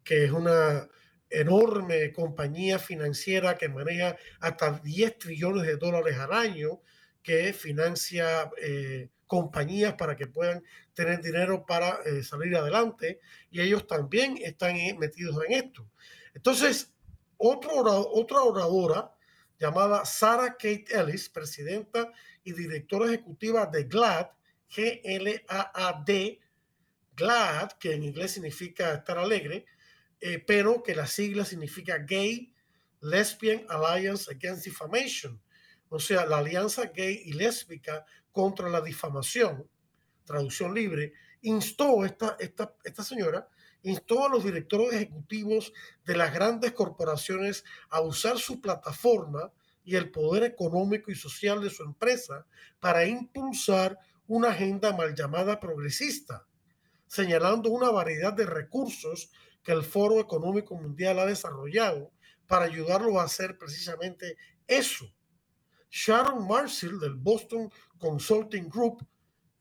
que 0.03 0.25
es 0.25 0.31
una 0.31 0.87
enorme 1.33 2.11
compañía 2.13 2.79
financiera 2.79 3.57
que 3.57 3.67
maneja 3.67 4.15
hasta 4.39 4.79
10 4.79 5.17
trillones 5.17 5.63
de 5.63 5.77
dólares 5.77 6.17
al 6.17 6.31
año, 6.33 6.81
que 7.21 7.53
financia 7.53 8.49
eh, 8.61 9.09
compañías 9.25 9.95
para 9.95 10.15
que 10.15 10.27
puedan 10.27 10.63
tener 10.93 11.21
dinero 11.21 11.65
para 11.65 11.99
eh, 12.05 12.23
salir 12.23 12.55
adelante, 12.55 13.19
y 13.49 13.61
ellos 13.61 13.87
también 13.87 14.37
están 14.41 14.75
metidos 14.99 15.43
en 15.45 15.53
esto. 15.53 15.89
Entonces, 16.33 16.93
otro, 17.37 17.81
otra 18.11 18.41
oradora 18.41 19.11
llamada 19.59 20.05
Sarah 20.05 20.51
Kate 20.51 20.85
Ellis, 20.91 21.29
presidenta 21.29 22.11
y 22.43 22.53
directora 22.53 23.07
ejecutiva 23.07 23.65
de 23.65 23.85
GLAD, 23.85 24.27
G-L-A-A-D, 24.69 26.39
GLAD, 27.15 27.71
que 27.79 27.93
en 27.93 28.03
inglés 28.03 28.31
significa 28.31 28.93
estar 28.93 29.17
alegre, 29.17 29.65
eh, 30.25 30.39
pero 30.39 30.81
que 30.81 30.95
la 30.95 31.05
sigla 31.05 31.43
significa 31.43 31.97
Gay 31.97 32.53
Lesbian 33.01 33.65
Alliance 33.67 34.31
Against 34.31 34.63
Defamation, 34.63 35.41
o 35.89 35.99
sea, 35.99 36.25
la 36.25 36.37
alianza 36.37 36.85
gay 36.85 37.23
y 37.25 37.33
lésbica 37.33 38.05
contra 38.31 38.69
la 38.69 38.79
difamación, 38.79 39.69
traducción 40.23 40.73
libre, 40.73 41.11
instó 41.41 42.05
esta, 42.05 42.37
esta, 42.39 42.73
esta 42.85 43.03
señora 43.03 43.49
instó 43.81 44.25
a 44.25 44.29
los 44.29 44.45
directores 44.45 44.93
ejecutivos 44.93 45.73
de 46.05 46.15
las 46.15 46.33
grandes 46.33 46.71
corporaciones 46.71 47.65
a 47.89 47.99
usar 47.99 48.39
su 48.39 48.61
plataforma 48.61 49.51
y 49.83 49.97
el 49.97 50.09
poder 50.09 50.43
económico 50.43 51.11
y 51.11 51.15
social 51.15 51.61
de 51.61 51.69
su 51.69 51.83
empresa 51.83 52.45
para 52.79 53.05
impulsar 53.05 53.99
una 54.25 54.51
agenda 54.51 54.95
mal 54.95 55.13
llamada 55.13 55.59
progresista, 55.59 56.47
señalando 57.07 57.71
una 57.71 57.91
variedad 57.91 58.31
de 58.31 58.45
recursos 58.45 59.29
que 59.63 59.71
el 59.71 59.83
Foro 59.83 60.19
Económico 60.19 60.75
Mundial 60.75 61.19
ha 61.19 61.25
desarrollado 61.25 62.11
para 62.47 62.65
ayudarlo 62.65 63.19
a 63.19 63.23
hacer 63.23 63.57
precisamente 63.57 64.37
eso. 64.67 65.05
Sharon 65.89 66.47
Marshall 66.47 66.99
del 66.99 67.15
Boston 67.15 67.71
Consulting 67.97 68.69
Group 68.69 69.05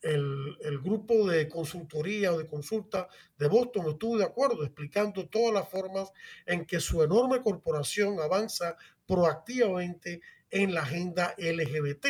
el, 0.02 0.80
grupo 0.82 1.28
de 1.28 1.48
consultoría 1.48 2.32
o 2.32 2.38
de 2.38 2.46
consulta 2.46 3.08
de 3.38 3.48
Boston 3.48 3.88
estuvo 3.88 4.18
de 4.18 4.24
acuerdo 4.24 4.64
explicando 4.64 5.28
todas 5.28 5.54
las 5.54 5.68
formas 5.68 6.12
en 6.44 6.66
que 6.66 6.80
su 6.80 7.02
enorme 7.02 7.40
corporación 7.40 8.20
avanza 8.20 8.76
proactivamente 9.06 10.20
en 10.50 10.74
la 10.74 10.82
agenda 10.82 11.34
LGBT. 11.38 12.06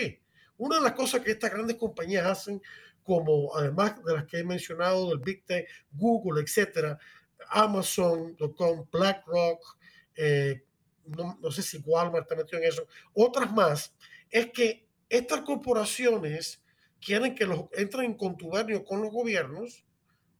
Una 0.56 0.76
de 0.76 0.82
las 0.82 0.92
cosas 0.92 1.20
que 1.20 1.32
estas 1.32 1.50
grandes 1.52 1.76
compañías 1.76 2.26
hacen, 2.26 2.62
como 3.02 3.54
además 3.56 4.02
de 4.04 4.14
las 4.14 4.24
que 4.24 4.38
he 4.38 4.44
mencionado, 4.44 5.10
del 5.10 5.18
Big 5.18 5.44
Tech, 5.44 5.68
Google, 5.92 6.40
etcétera, 6.42 6.98
Amazon.com, 7.52 8.86
BlackRock, 8.90 9.78
eh, 10.16 10.64
no, 11.06 11.38
no 11.40 11.50
sé 11.50 11.62
si 11.62 11.78
Walmart 11.78 12.24
está 12.24 12.36
metido 12.36 12.58
en 12.58 12.68
eso, 12.68 12.86
otras 13.14 13.52
más, 13.52 13.94
es 14.30 14.50
que 14.50 14.86
estas 15.08 15.42
corporaciones 15.42 16.62
quieren 17.00 17.34
que 17.34 17.46
los 17.46 17.64
entren 17.72 18.06
en 18.06 18.14
contubernio 18.14 18.84
con 18.84 19.02
los 19.02 19.10
gobiernos, 19.10 19.84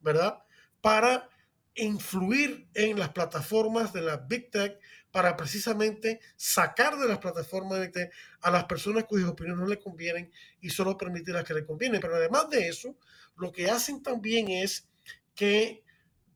¿verdad? 0.01 0.43
Para 0.81 1.29
influir 1.75 2.69
en 2.75 2.99
las 2.99 3.11
plataformas 3.11 3.93
de 3.93 4.03
la 4.03 4.17
Big 4.17 4.51
Tech 4.51 4.79
para 5.13 5.37
precisamente 5.37 6.21
sacar 6.37 6.99
de 6.99 7.07
las 7.07 7.19
plataformas 7.19 7.79
de 7.79 7.89
Tech 7.89 8.13
a 8.41 8.51
las 8.51 8.65
personas 8.65 9.05
cuyas 9.05 9.29
opiniones 9.29 9.61
no 9.61 9.69
le 9.69 9.79
convienen 9.79 10.33
y 10.61 10.71
solo 10.71 10.97
permitir 10.97 11.35
las 11.35 11.45
que 11.45 11.55
le 11.55 11.67
convienen. 11.67 12.01
Pero 12.01 12.17
además 12.17 12.49
de 12.49 12.67
eso, 12.67 12.97
lo 13.37 13.53
que 13.53 13.71
hacen 13.71 14.03
también 14.03 14.49
es 14.49 14.89
que 15.35 15.85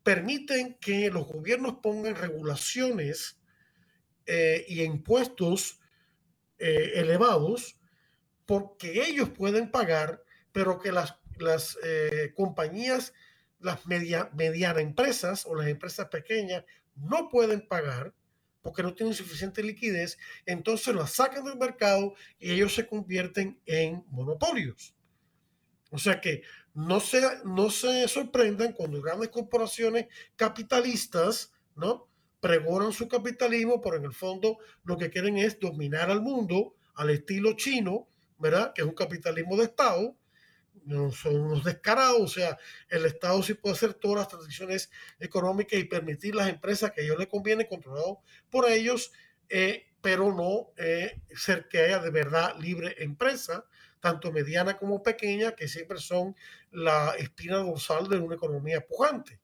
permiten 0.07 0.75
que 0.75 1.09
los 1.09 1.27
gobiernos 1.27 1.79
pongan 1.83 2.15
regulaciones 2.15 3.41
eh, 4.25 4.63
y 4.69 4.81
impuestos 4.83 5.81
eh, 6.59 6.93
elevados 6.95 7.77
porque 8.45 9.03
ellos 9.05 9.27
pueden 9.27 9.69
pagar, 9.69 10.23
pero 10.53 10.79
que 10.79 10.93
las, 10.93 11.15
las 11.39 11.77
eh, 11.83 12.31
compañías, 12.37 13.11
las 13.59 13.85
media, 13.85 14.29
medianas 14.33 14.81
empresas 14.81 15.45
o 15.45 15.53
las 15.55 15.67
empresas 15.67 16.07
pequeñas 16.07 16.63
no 16.95 17.27
pueden 17.27 17.67
pagar 17.67 18.13
porque 18.61 18.83
no 18.83 18.93
tienen 18.93 19.13
suficiente 19.13 19.61
liquidez, 19.61 20.17
entonces 20.45 20.95
las 20.95 21.11
sacan 21.11 21.43
del 21.43 21.57
mercado 21.57 22.13
y 22.39 22.51
ellos 22.51 22.73
se 22.73 22.87
convierten 22.87 23.59
en 23.65 24.05
monopolios. 24.07 24.95
O 25.91 25.97
sea 25.97 26.21
que 26.21 26.43
no 26.77 26.99
se, 26.99 27.23
no 27.43 27.71
se 27.71 28.07
sorprendan 28.07 28.71
cuando 28.71 29.01
grandes 29.01 29.29
corporaciones 29.29 30.05
capitalistas, 30.35 31.51
¿no? 31.75 32.07
Pregonan 32.39 32.93
su 32.93 33.07
capitalismo, 33.07 33.81
pero 33.81 33.95
en 33.95 34.05
el 34.05 34.13
fondo 34.13 34.59
lo 34.83 34.95
que 34.95 35.09
quieren 35.09 35.39
es 35.39 35.59
dominar 35.59 36.11
al 36.11 36.21
mundo 36.21 36.75
al 36.93 37.09
estilo 37.09 37.53
chino, 37.53 38.07
¿verdad? 38.37 38.73
Que 38.75 38.83
es 38.83 38.87
un 38.87 38.93
capitalismo 38.93 39.57
de 39.57 39.63
Estado, 39.63 40.15
no 40.85 41.11
son 41.11 41.37
unos 41.37 41.63
descarados, 41.63 42.21
o 42.21 42.27
sea, 42.27 42.59
el 42.89 43.05
Estado 43.07 43.41
sí 43.41 43.55
puede 43.55 43.73
hacer 43.73 43.95
todas 43.95 44.19
las 44.19 44.27
transiciones 44.27 44.91
económicas 45.19 45.79
y 45.79 45.85
permitir 45.85 46.35
las 46.35 46.47
empresas 46.47 46.91
que 46.91 47.01
a 47.01 47.03
ellos 47.05 47.17
les 47.17 47.27
conviene, 47.27 47.67
controlado 47.67 48.19
por 48.51 48.69
ellos, 48.69 49.11
eh, 49.49 49.87
pero 49.99 50.31
no 50.31 50.73
eh, 50.77 51.21
ser 51.35 51.67
que 51.69 51.79
haya 51.79 51.97
de 51.97 52.11
verdad 52.11 52.55
libre 52.59 52.95
empresa, 52.99 53.65
tanto 53.99 54.31
mediana 54.31 54.77
como 54.77 55.03
pequeña, 55.03 55.53
que 55.53 55.67
siempre 55.67 55.99
son 55.99 56.35
la 56.71 57.15
espina 57.17 57.57
dorsal 57.57 58.07
de 58.07 58.17
una 58.17 58.35
economía 58.35 58.85
pujante. 58.85 59.41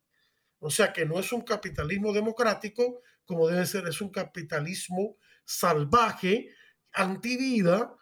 O 0.59 0.69
sea 0.69 0.93
que 0.93 1.05
no 1.05 1.19
es 1.19 1.31
un 1.33 1.41
capitalismo 1.41 2.13
democrático 2.13 3.01
como 3.25 3.47
debe 3.47 3.65
ser, 3.65 3.87
es 3.87 4.01
un 4.01 4.09
capitalismo 4.09 5.17
salvaje, 5.45 6.49
antivida, 6.91 7.95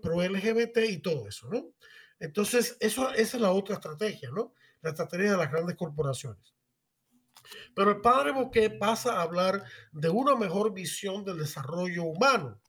pro 0.00 0.22
LGBT 0.22 0.78
y 0.88 0.98
todo 0.98 1.28
eso, 1.28 1.48
¿no? 1.48 1.72
Entonces, 2.18 2.76
eso, 2.80 3.10
esa 3.12 3.36
es 3.36 3.40
la 3.40 3.50
otra 3.50 3.74
estrategia, 3.74 4.30
¿no? 4.30 4.54
La 4.80 4.90
estrategia 4.90 5.32
de 5.32 5.36
las 5.36 5.50
grandes 5.50 5.76
corporaciones. 5.76 6.54
Pero 7.74 7.90
el 7.90 8.00
padre 8.00 8.32
Boquet 8.32 8.78
pasa 8.78 9.14
a 9.14 9.22
hablar 9.22 9.62
de 9.92 10.08
una 10.08 10.34
mejor 10.34 10.72
visión 10.72 11.24
del 11.24 11.38
desarrollo 11.38 12.04
humano. 12.04 12.60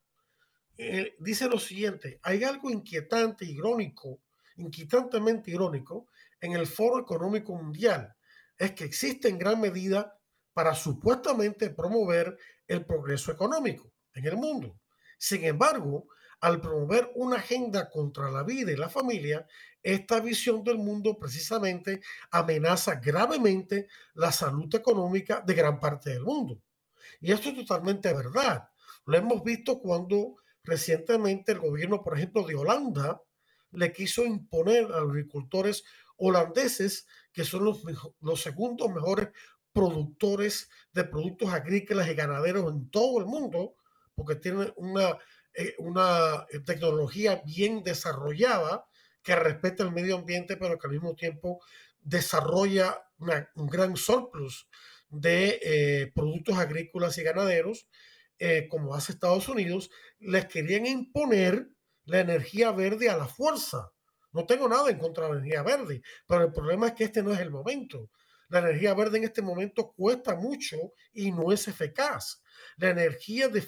Eh, 0.76 1.16
dice 1.18 1.48
lo 1.48 1.58
siguiente, 1.58 2.20
hay 2.22 2.44
algo 2.44 2.70
inquietante, 2.70 3.44
irónico, 3.44 4.20
inquietantemente 4.58 5.50
irónico 5.50 6.08
en 6.40 6.52
el 6.52 6.66
Foro 6.66 7.00
Económico 7.00 7.54
Mundial. 7.56 8.14
Es 8.56 8.72
que 8.72 8.84
existe 8.84 9.28
en 9.28 9.38
gran 9.38 9.60
medida 9.60 10.18
para 10.52 10.74
supuestamente 10.74 11.70
promover 11.70 12.36
el 12.66 12.84
progreso 12.84 13.32
económico 13.32 13.92
en 14.14 14.26
el 14.26 14.36
mundo. 14.36 14.80
Sin 15.16 15.44
embargo, 15.44 16.08
al 16.40 16.60
promover 16.60 17.10
una 17.14 17.36
agenda 17.36 17.90
contra 17.90 18.30
la 18.30 18.42
vida 18.42 18.70
y 18.70 18.76
la 18.76 18.88
familia, 18.88 19.46
esta 19.82 20.20
visión 20.20 20.62
del 20.62 20.78
mundo 20.78 21.18
precisamente 21.18 22.00
amenaza 22.30 22.96
gravemente 22.96 23.88
la 24.14 24.32
salud 24.32 24.72
económica 24.74 25.42
de 25.44 25.54
gran 25.54 25.80
parte 25.80 26.10
del 26.10 26.22
mundo. 26.22 26.60
Y 27.20 27.32
esto 27.32 27.50
es 27.50 27.56
totalmente 27.56 28.12
verdad. 28.12 28.68
Lo 29.06 29.16
hemos 29.16 29.42
visto 29.42 29.80
cuando 29.80 30.36
recientemente 30.62 31.52
el 31.52 31.60
gobierno, 31.60 32.02
por 32.02 32.16
ejemplo, 32.16 32.44
de 32.46 32.54
Holanda, 32.54 33.20
le 33.72 33.92
quiso 33.92 34.24
imponer 34.24 34.84
a 34.86 35.00
los 35.00 35.10
agricultores 35.10 35.84
holandeses, 36.16 37.06
que 37.32 37.44
son 37.44 37.64
los, 37.64 37.82
los 38.20 38.40
segundos 38.40 38.88
mejores 38.90 39.28
productores 39.72 40.68
de 40.92 41.04
productos 41.04 41.50
agrícolas 41.50 42.08
y 42.08 42.14
ganaderos 42.14 42.72
en 42.72 42.90
todo 42.90 43.18
el 43.18 43.26
mundo, 43.26 43.74
porque 44.14 44.34
tienen 44.34 44.72
una 44.76 45.18
eh, 45.60 45.74
una 45.78 46.46
eh, 46.50 46.60
tecnología 46.60 47.42
bien 47.44 47.82
desarrollada 47.82 48.86
que 49.24 49.34
respeta 49.34 49.82
el 49.82 49.90
medio 49.90 50.14
ambiente, 50.14 50.56
pero 50.56 50.78
que 50.78 50.86
al 50.86 50.92
mismo 50.92 51.16
tiempo 51.16 51.60
desarrolla 52.00 53.02
un 53.56 53.66
gran 53.66 53.96
surplus 53.96 54.68
de 55.08 55.58
eh, 55.60 56.12
productos 56.14 56.56
agrícolas 56.58 57.18
y 57.18 57.24
ganaderos, 57.24 57.88
como 58.70 58.94
hace 58.94 59.10
Estados 59.10 59.48
Unidos, 59.48 59.90
les 60.20 60.46
querían 60.46 60.86
imponer 60.86 61.68
la 62.08 62.20
energía 62.20 62.72
verde 62.72 63.08
a 63.10 63.16
la 63.16 63.28
fuerza. 63.28 63.92
No 64.32 64.46
tengo 64.46 64.68
nada 64.68 64.90
en 64.90 64.98
contra 64.98 65.26
de 65.26 65.32
la 65.32 65.38
energía 65.38 65.62
verde, 65.62 66.02
pero 66.26 66.44
el 66.44 66.52
problema 66.52 66.88
es 66.88 66.94
que 66.94 67.04
este 67.04 67.22
no 67.22 67.32
es 67.32 67.40
el 67.40 67.50
momento. 67.50 68.10
La 68.48 68.60
energía 68.60 68.94
verde 68.94 69.18
en 69.18 69.24
este 69.24 69.42
momento 69.42 69.92
cuesta 69.92 70.34
mucho 70.34 70.76
y 71.12 71.30
no 71.30 71.52
es 71.52 71.68
eficaz. 71.68 72.42
La 72.78 72.90
energía 72.90 73.48
de, 73.48 73.60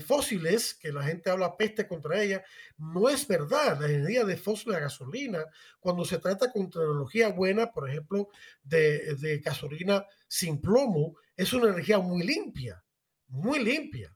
fósiles, 0.00 0.74
que 0.74 0.92
la 0.92 1.02
gente 1.04 1.30
habla 1.30 1.56
peste 1.56 1.88
contra 1.88 2.22
ella, 2.22 2.44
no 2.76 3.08
es 3.08 3.26
verdad. 3.26 3.80
La 3.80 3.88
energía 3.88 4.24
de 4.24 4.36
fósiles 4.36 4.76
a 4.76 4.80
gasolina, 4.80 5.42
cuando 5.80 6.04
se 6.04 6.18
trata 6.18 6.52
con 6.52 6.68
tecnología 6.68 7.30
buena, 7.30 7.72
por 7.72 7.88
ejemplo, 7.88 8.28
de 8.62 9.40
gasolina 9.42 10.04
sin 10.28 10.60
plomo, 10.60 11.16
es 11.34 11.50
una 11.54 11.70
energía 11.70 11.98
muy 11.98 12.24
limpia, 12.24 12.84
muy 13.28 13.64
limpia, 13.64 14.13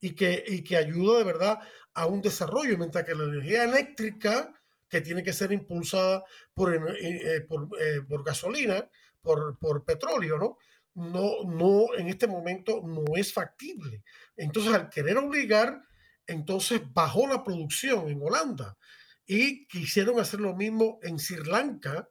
y 0.00 0.14
que, 0.14 0.44
y 0.46 0.62
que 0.62 0.76
ayuda 0.76 1.18
de 1.18 1.24
verdad 1.24 1.58
a 1.94 2.06
un 2.06 2.20
desarrollo, 2.20 2.78
mientras 2.78 3.04
que 3.04 3.14
la 3.14 3.24
energía 3.24 3.64
eléctrica, 3.64 4.52
que 4.88 5.00
tiene 5.00 5.22
que 5.22 5.32
ser 5.32 5.52
impulsada 5.52 6.24
por, 6.54 6.74
eh, 6.74 6.80
eh, 7.00 7.46
eh, 7.80 8.00
por 8.08 8.24
gasolina, 8.24 8.88
por, 9.20 9.58
por 9.58 9.84
petróleo, 9.84 10.38
¿no? 10.38 10.58
no, 10.98 11.44
no, 11.44 11.94
en 11.96 12.08
este 12.08 12.26
momento 12.26 12.82
no 12.84 13.04
es 13.14 13.32
factible. 13.32 14.02
Entonces, 14.36 14.74
al 14.74 14.88
querer 14.90 15.16
obligar, 15.16 15.80
entonces 16.26 16.82
bajó 16.92 17.26
la 17.26 17.44
producción 17.44 18.08
en 18.08 18.20
Holanda 18.20 18.76
y 19.24 19.66
quisieron 19.68 20.18
hacer 20.18 20.40
lo 20.40 20.56
mismo 20.56 20.98
en 21.02 21.18
Sri 21.18 21.44
Lanka. 21.44 22.08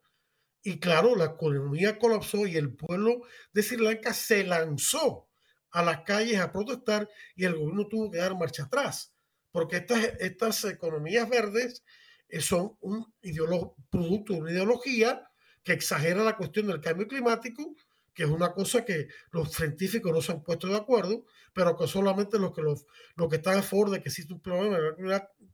Y 0.62 0.80
claro, 0.80 1.14
la 1.16 1.26
economía 1.26 1.98
colapsó 1.98 2.46
y 2.46 2.56
el 2.56 2.74
pueblo 2.74 3.22
de 3.52 3.62
Sri 3.62 3.76
Lanka 3.76 4.14
se 4.14 4.44
lanzó 4.44 5.27
a 5.70 5.82
las 5.82 6.02
calles 6.02 6.40
a 6.40 6.52
protestar 6.52 7.08
y 7.34 7.44
el 7.44 7.54
gobierno 7.54 7.86
tuvo 7.86 8.10
que 8.10 8.18
dar 8.18 8.36
marcha 8.36 8.64
atrás, 8.64 9.12
porque 9.50 9.76
estas, 9.76 10.04
estas 10.20 10.64
economías 10.64 11.28
verdes 11.28 11.84
eh, 12.28 12.40
son 12.40 12.76
un 12.80 13.12
producto 13.90 14.34
de 14.34 14.40
una 14.40 14.52
ideología 14.52 15.28
que 15.62 15.72
exagera 15.72 16.24
la 16.24 16.36
cuestión 16.36 16.66
del 16.66 16.80
cambio 16.80 17.06
climático 17.06 17.74
que 18.18 18.24
es 18.24 18.30
una 18.30 18.52
cosa 18.52 18.84
que 18.84 19.06
los 19.30 19.52
científicos 19.52 20.10
no 20.10 20.20
se 20.20 20.32
han 20.32 20.42
puesto 20.42 20.66
de 20.66 20.76
acuerdo, 20.76 21.24
pero 21.52 21.76
que 21.76 21.86
solamente 21.86 22.36
los 22.36 22.52
que, 22.52 22.62
los, 22.62 22.84
que 23.30 23.36
están 23.36 23.58
a 23.58 23.62
favor 23.62 23.90
de 23.90 24.02
que 24.02 24.08
existe 24.08 24.34
un 24.34 24.40
problema 24.40 24.76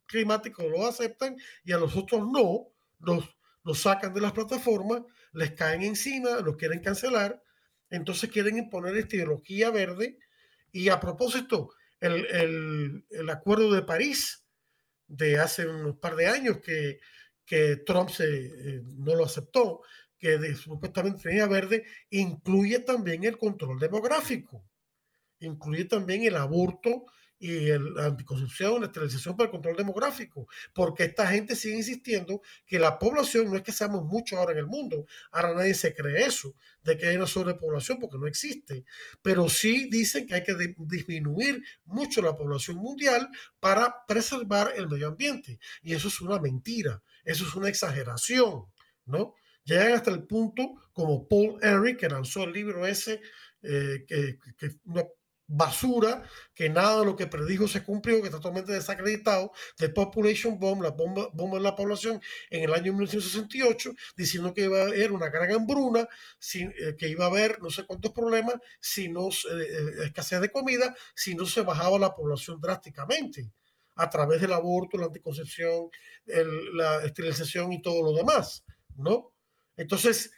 climático 0.07 0.63
lo 0.63 0.87
aceptan 0.87 1.37
y 1.63 1.73
a 1.73 1.77
los 1.77 1.95
otros 1.95 2.27
no, 2.27 2.69
los, 3.01 3.37
los 3.65 3.81
sacan 3.81 4.15
de 4.15 4.23
las 4.23 4.33
plataformas, 4.33 5.03
les 5.35 5.53
caen 5.53 5.83
encima, 5.83 6.41
los 6.41 6.57
quieren 6.57 6.81
cancelar, 6.81 7.43
entonces 7.91 8.31
quieren 8.31 8.59
imponer 8.59 8.97
esta 8.97 9.17
ideología 9.17 9.71
verde. 9.71 10.19
Y 10.73 10.89
a 10.89 11.01
propósito, 11.01 11.71
el, 12.01 12.27
el, 12.27 13.07
el 13.11 13.31
acuerdo 13.31 13.73
de 13.73 13.83
París 13.83 14.45
de 15.07 15.39
hace 15.39 15.67
unos 15.67 15.97
par 15.99 16.17
de 16.17 16.27
años 16.27 16.59
que, 16.59 17.01
que 17.45 17.77
Trump 17.77 18.11
se, 18.11 18.25
eh, 18.25 18.83
no 18.97 19.15
lo 19.15 19.25
aceptó, 19.25 19.83
que 20.19 20.55
supuestamente 20.55 21.23
tenía 21.23 21.47
verde, 21.47 21.85
incluye 22.11 22.79
también 22.81 23.25
el 23.25 23.37
control 23.37 23.79
demográfico, 23.79 24.65
incluye 25.41 25.85
también 25.85 26.25
el 26.25 26.37
aborto 26.37 27.05
y 27.39 27.67
la 27.79 28.07
anticoncepción, 28.07 28.81
la 28.81 28.87
esterilización 28.87 29.37
para 29.37 29.47
el 29.47 29.51
control 29.51 29.77
demográfico, 29.77 30.49
porque 30.73 31.05
esta 31.05 31.27
gente 31.27 31.57
sigue 31.57 31.77
insistiendo 31.77 32.41
que 32.67 32.79
la 32.79 32.99
población 32.99 33.51
no 33.51 33.57
es 33.57 33.63
que 33.63 33.73
seamos 33.73 34.05
muchos 34.05 34.39
ahora 34.39 34.53
en 34.53 34.59
el 34.59 34.67
mundo, 34.67 35.07
ahora 35.33 35.55
nadie 35.55 35.75
se 35.75 35.95
cree 35.95 36.25
eso, 36.25 36.55
de 36.83 36.97
que 36.97 37.09
hay 37.09 37.17
una 37.17 37.27
sobrepoblación, 37.27 37.99
porque 37.99 38.19
no 38.19 38.27
existe, 38.27 38.85
pero 39.23 39.49
sí 39.49 39.89
dicen 39.91 40.27
que 40.27 40.35
hay 40.35 40.43
que 40.43 40.55
disminuir 40.79 41.63
mucho 41.85 42.23
la 42.23 42.37
población 42.37 42.77
mundial 42.77 43.29
para 43.61 44.07
preservar 44.07 44.73
el 44.77 44.89
medio 44.89 45.09
ambiente, 45.09 45.59
y 45.83 45.95
eso 45.95 46.09
es 46.09 46.21
una 46.21 46.39
mentira, 46.39 47.03
eso 47.25 47.47
es 47.47 47.55
una 47.55 47.69
exageración, 47.69 48.67
¿no? 49.07 49.35
Llegan 49.65 49.93
hasta 49.93 50.11
el 50.11 50.25
punto, 50.25 50.75
como 50.93 51.27
Paul 51.27 51.59
Henry, 51.63 51.97
que 51.97 52.09
lanzó 52.09 52.45
el 52.45 52.53
libro 52.53 52.87
ese, 52.87 53.21
eh, 53.63 54.05
que, 54.07 54.39
que 54.59 54.77
una 54.85 55.05
basura, 55.47 56.23
que 56.55 56.69
nada 56.69 57.01
de 57.01 57.07
lo 57.07 57.17
que 57.17 57.27
predijo 57.27 57.69
se 57.69 57.83
cumplió, 57.83 58.21
que 58.21 58.29
está 58.29 58.39
totalmente 58.39 58.73
desacreditado, 58.73 59.53
de 59.79 59.89
Population 59.89 60.59
Bomb, 60.59 60.83
la 60.83 60.91
bomba, 60.91 61.29
bomba 61.33 61.59
de 61.59 61.65
la 61.65 61.77
población, 61.77 62.21
en 62.51 62.65
el 62.65 62.73
año 62.73 62.93
1968, 62.93 63.93
diciendo 64.17 64.55
que 64.55 64.65
iba 64.65 64.81
a 64.81 64.83
haber 64.85 65.13
una 65.13 65.29
gran 65.29 65.53
hambruna, 65.53 66.09
eh, 66.55 66.97
que 66.99 67.09
iba 67.09 67.25
a 67.25 67.29
haber 67.29 67.61
no 67.63 67.71
sé 67.71 67.85
cuántos 67.85 68.13
problemas, 68.13 68.57
si 68.81 69.09
no, 69.09 69.29
eh, 69.29 70.05
escasez 70.05 70.41
de 70.41 70.51
comida, 70.51 70.95
si 71.15 71.35
no 71.35 71.47
se 71.47 71.63
bajaba 71.63 71.99
la 71.99 72.15
población 72.15 72.61
drásticamente 72.61 73.51
a 73.97 74.11
través 74.11 74.41
del 74.41 74.53
aborto, 74.53 74.99
la 74.99 75.07
anticoncepción, 75.07 75.89
la 76.27 77.05
esterilización 77.05 77.73
y 77.73 77.81
todo 77.81 78.03
lo 78.03 78.17
demás, 78.17 78.65
¿no? 78.97 79.33
Entonces, 79.77 80.33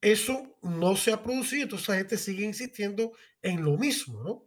eso 0.00 0.58
no 0.62 0.96
se 0.96 1.12
ha 1.12 1.22
producido, 1.22 1.64
entonces 1.64 1.88
la 1.88 1.96
gente 1.96 2.16
sigue 2.16 2.44
insistiendo 2.44 3.12
en 3.42 3.64
lo 3.64 3.76
mismo, 3.76 4.22
¿no? 4.22 4.44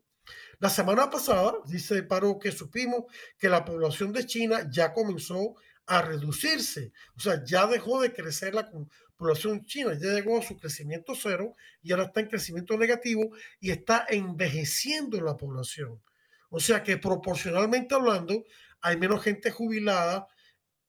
La 0.59 0.69
semana 0.69 1.09
pasada, 1.09 1.53
dice 1.65 2.03
Paro, 2.03 2.37
que 2.37 2.51
supimos 2.51 3.05
que 3.37 3.49
la 3.49 3.65
población 3.65 4.13
de 4.13 4.25
China 4.25 4.67
ya 4.71 4.93
comenzó 4.93 5.55
a 5.87 6.01
reducirse, 6.01 6.93
o 7.17 7.19
sea, 7.19 7.43
ya 7.43 7.67
dejó 7.67 8.01
de 8.01 8.13
crecer 8.13 8.53
la 8.53 8.69
población 9.17 9.65
china, 9.65 9.93
ya 9.93 10.13
llegó 10.13 10.39
a 10.39 10.41
su 10.41 10.57
crecimiento 10.57 11.13
cero 11.15 11.53
y 11.83 11.91
ahora 11.91 12.05
está 12.05 12.21
en 12.21 12.27
crecimiento 12.27 12.77
negativo 12.77 13.31
y 13.59 13.71
está 13.71 14.05
envejeciendo 14.09 15.19
la 15.21 15.37
población. 15.37 16.01
O 16.49 16.59
sea 16.59 16.81
que 16.81 16.97
proporcionalmente 16.97 17.93
hablando, 17.93 18.43
hay 18.81 18.97
menos 18.97 19.21
gente 19.21 19.51
jubilada 19.51 20.27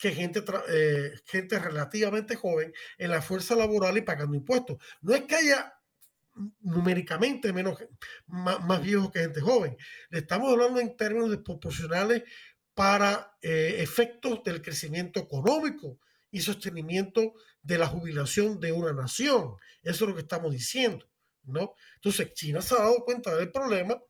que 0.03 0.11
gente, 0.11 0.43
eh, 0.69 1.13
gente 1.27 1.61
relativamente 1.61 2.35
joven 2.35 2.75
en 2.99 3.11
la 3.13 3.23
fuerza 3.23 3.55
laboral 3.55 3.97
y 3.97 4.01
pagando 4.03 4.35
impuestos. 4.35 4.79
No 5.01 5.15
es 5.15 5.23
que 5.23 5.37
haya 5.37 5.75
numéricamente 6.59 7.53
menos, 7.53 7.79
más, 8.27 8.61
más 8.65 8.83
viejos 8.83 9.13
que 9.13 9.21
gente 9.21 9.41
joven. 9.41 9.77
Le 10.11 10.19
estamos 10.19 10.51
hablando 10.51 10.81
en 10.81 10.97
términos 10.97 11.31
desproporcionales 11.31 12.25
para 12.75 13.37
eh, 13.43 13.77
efectos 13.79 14.43
del 14.43 14.61
crecimiento 14.61 15.21
económico 15.21 16.01
y 16.33 16.41
sostenimiento 16.41 17.35
de 17.63 17.79
la 17.79 17.87
jubilación 17.87 18.59
de 18.59 18.73
una 18.73 18.93
nación. 18.93 19.55
Eso 19.85 20.05
es 20.05 20.09
lo 20.09 20.17
que 20.17 20.23
estamos 20.23 20.51
diciendo, 20.51 21.09
¿no? 21.45 21.77
Entonces, 21.95 22.35
China 22.35 22.61
se 22.61 22.75
ha 22.75 22.79
dado 22.79 23.05
cuenta 23.05 23.37
del 23.37 23.53
problema 23.53 24.03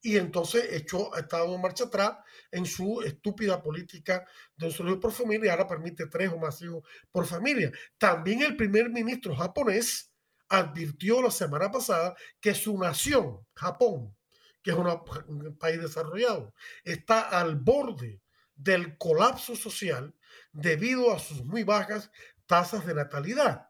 y 0.00 0.16
entonces 0.16 0.68
echó, 0.72 1.14
ha 1.14 1.20
estado 1.20 1.54
en 1.54 1.60
marcha 1.60 1.84
atrás 1.84 2.18
en 2.50 2.66
su 2.66 3.02
estúpida 3.02 3.62
política 3.62 4.26
de 4.56 4.66
un 4.66 4.72
solo 4.72 4.98
por 5.00 5.12
familia 5.12 5.46
y 5.46 5.50
ahora 5.50 5.66
permite 5.66 6.06
tres 6.06 6.30
o 6.32 6.38
más 6.38 6.60
hijos 6.62 6.82
por 7.10 7.26
familia. 7.26 7.72
También 7.98 8.42
el 8.42 8.56
primer 8.56 8.90
ministro 8.90 9.34
japonés 9.34 10.12
advirtió 10.48 11.20
la 11.20 11.30
semana 11.30 11.70
pasada 11.70 12.14
que 12.40 12.54
su 12.54 12.78
nación, 12.78 13.46
Japón, 13.54 14.16
que 14.62 14.70
es 14.70 14.76
un 14.76 15.56
país 15.58 15.80
desarrollado, 15.80 16.54
está 16.84 17.20
al 17.20 17.56
borde 17.56 18.20
del 18.54 18.96
colapso 18.98 19.54
social 19.54 20.14
debido 20.52 21.12
a 21.12 21.18
sus 21.18 21.44
muy 21.44 21.64
bajas 21.64 22.10
tasas 22.46 22.86
de 22.86 22.94
natalidad. 22.94 23.67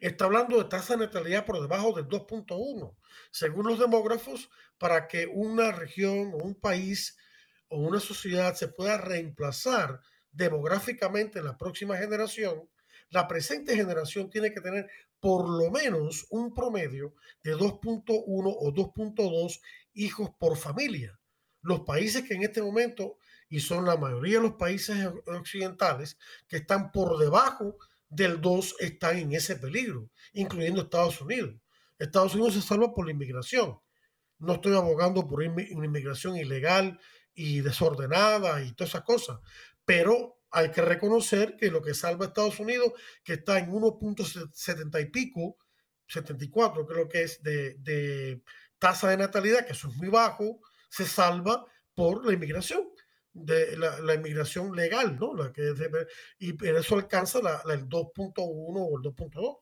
Está 0.00 0.24
hablando 0.24 0.58
de 0.58 0.64
tasa 0.64 0.96
de 0.96 1.06
natalidad 1.06 1.44
por 1.44 1.60
debajo 1.60 1.92
del 1.92 2.06
2.1. 2.06 2.96
Según 3.30 3.66
los 3.66 3.78
demógrafos, 3.78 4.50
para 4.78 5.08
que 5.08 5.26
una 5.26 5.72
región 5.72 6.32
o 6.34 6.38
un 6.38 6.54
país 6.54 7.16
o 7.68 7.78
una 7.78 8.00
sociedad 8.00 8.54
se 8.54 8.68
pueda 8.68 8.98
reemplazar 8.98 10.00
demográficamente 10.32 11.38
en 11.38 11.46
la 11.46 11.56
próxima 11.56 11.96
generación, 11.96 12.68
la 13.10 13.28
presente 13.28 13.76
generación 13.76 14.30
tiene 14.30 14.52
que 14.52 14.60
tener 14.60 14.88
por 15.20 15.48
lo 15.48 15.70
menos 15.70 16.26
un 16.30 16.54
promedio 16.54 17.14
de 17.42 17.56
2.1 17.56 18.24
o 18.26 18.72
2.2 18.72 19.60
hijos 19.94 20.30
por 20.38 20.56
familia. 20.56 21.18
Los 21.62 21.80
países 21.80 22.22
que 22.22 22.34
en 22.34 22.42
este 22.42 22.62
momento, 22.62 23.18
y 23.48 23.60
son 23.60 23.86
la 23.86 23.96
mayoría 23.96 24.36
de 24.36 24.48
los 24.48 24.56
países 24.56 24.96
occidentales, 25.26 26.18
que 26.48 26.58
están 26.58 26.92
por 26.92 27.18
debajo 27.18 27.76
del 28.08 28.40
2, 28.40 28.76
están 28.80 29.18
en 29.18 29.32
ese 29.32 29.56
peligro, 29.56 30.10
incluyendo 30.32 30.82
Estados 30.82 31.20
Unidos. 31.20 31.54
Estados 31.98 32.34
Unidos 32.34 32.54
se 32.54 32.62
salva 32.62 32.92
por 32.92 33.06
la 33.06 33.12
inmigración. 33.12 33.78
No 34.38 34.54
estoy 34.54 34.74
abogando 34.74 35.26
por 35.26 35.40
una 35.40 35.62
inmigración 35.86 36.36
ilegal 36.36 37.00
y 37.34 37.60
desordenada 37.60 38.62
y 38.62 38.72
todas 38.72 38.90
esas 38.90 39.04
cosas, 39.04 39.38
pero 39.84 40.36
hay 40.50 40.70
que 40.70 40.82
reconocer 40.82 41.56
que 41.56 41.70
lo 41.70 41.82
que 41.82 41.94
salva 41.94 42.24
a 42.24 42.28
Estados 42.28 42.60
Unidos, 42.60 42.92
que 43.24 43.34
está 43.34 43.58
en 43.58 43.70
1.70 43.70 45.02
y 45.02 45.06
pico, 45.06 45.58
74 46.08 46.86
creo 46.86 47.08
que 47.08 47.22
es 47.22 47.42
de, 47.42 48.42
tasa 48.78 49.08
de 49.10 49.16
natalidad, 49.16 49.66
que 49.66 49.72
eso 49.72 49.88
es 49.88 49.96
muy 49.96 50.08
bajo, 50.08 50.60
se 50.88 51.04
salva 51.04 51.66
por 51.94 52.24
la 52.24 52.32
inmigración, 52.32 52.85
de 53.44 53.76
la, 53.76 54.14
inmigración 54.14 54.74
legal, 54.74 55.16
¿no? 55.16 55.34
La 55.34 55.52
que 55.52 55.74
y 56.38 56.56
eso 56.66 56.94
alcanza 56.96 57.38
el 57.38 57.88
2.1 57.88 58.34
o 58.36 58.98
el 58.98 59.04
2.2. 59.04 59.58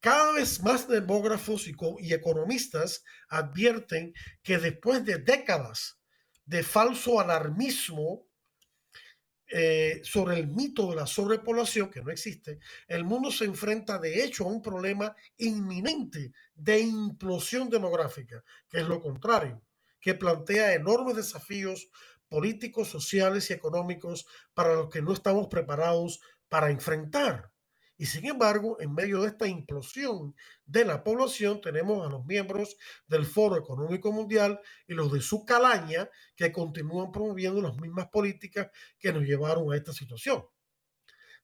Cada 0.00 0.32
vez 0.32 0.62
más 0.62 0.86
demógrafos 0.86 1.66
y, 1.66 1.74
y 2.00 2.12
economistas 2.12 3.02
advierten 3.28 4.14
que 4.42 4.58
después 4.58 5.04
de 5.04 5.18
décadas 5.18 5.98
de 6.44 6.62
falso 6.62 7.20
alarmismo 7.20 8.26
eh, 9.48 10.00
sobre 10.02 10.38
el 10.38 10.48
mito 10.48 10.90
de 10.90 10.96
la 10.96 11.06
sobrepoblación, 11.06 11.88
que 11.88 12.02
no 12.02 12.10
existe, 12.10 12.58
el 12.88 13.04
mundo 13.04 13.30
se 13.30 13.44
enfrenta 13.44 13.96
de 13.98 14.24
hecho 14.24 14.44
a 14.44 14.48
un 14.48 14.60
problema 14.60 15.14
inminente 15.36 16.32
de 16.54 16.80
implosión 16.80 17.70
demográfica, 17.70 18.42
que 18.68 18.78
es 18.78 18.88
lo 18.88 19.00
contrario, 19.00 19.62
que 20.00 20.14
plantea 20.14 20.74
enormes 20.74 21.14
desafíos 21.14 21.88
políticos, 22.28 22.88
sociales 22.88 23.50
y 23.50 23.52
económicos 23.52 24.26
para 24.54 24.74
los 24.74 24.90
que 24.90 25.02
no 25.02 25.12
estamos 25.12 25.48
preparados 25.48 26.20
para 26.48 26.70
enfrentar. 26.70 27.52
Y 27.98 28.06
sin 28.06 28.26
embargo, 28.26 28.76
en 28.80 28.94
medio 28.94 29.22
de 29.22 29.28
esta 29.28 29.46
implosión 29.46 30.34
de 30.66 30.84
la 30.84 31.02
población, 31.02 31.60
tenemos 31.62 32.06
a 32.06 32.10
los 32.10 32.26
miembros 32.26 32.76
del 33.06 33.24
Foro 33.24 33.56
Económico 33.56 34.12
Mundial 34.12 34.60
y 34.86 34.92
los 34.92 35.10
de 35.12 35.22
su 35.22 35.46
calaña 35.46 36.10
que 36.36 36.52
continúan 36.52 37.10
promoviendo 37.10 37.62
las 37.62 37.76
mismas 37.76 38.08
políticas 38.08 38.70
que 38.98 39.12
nos 39.12 39.22
llevaron 39.22 39.72
a 39.72 39.76
esta 39.76 39.94
situación. 39.94 40.44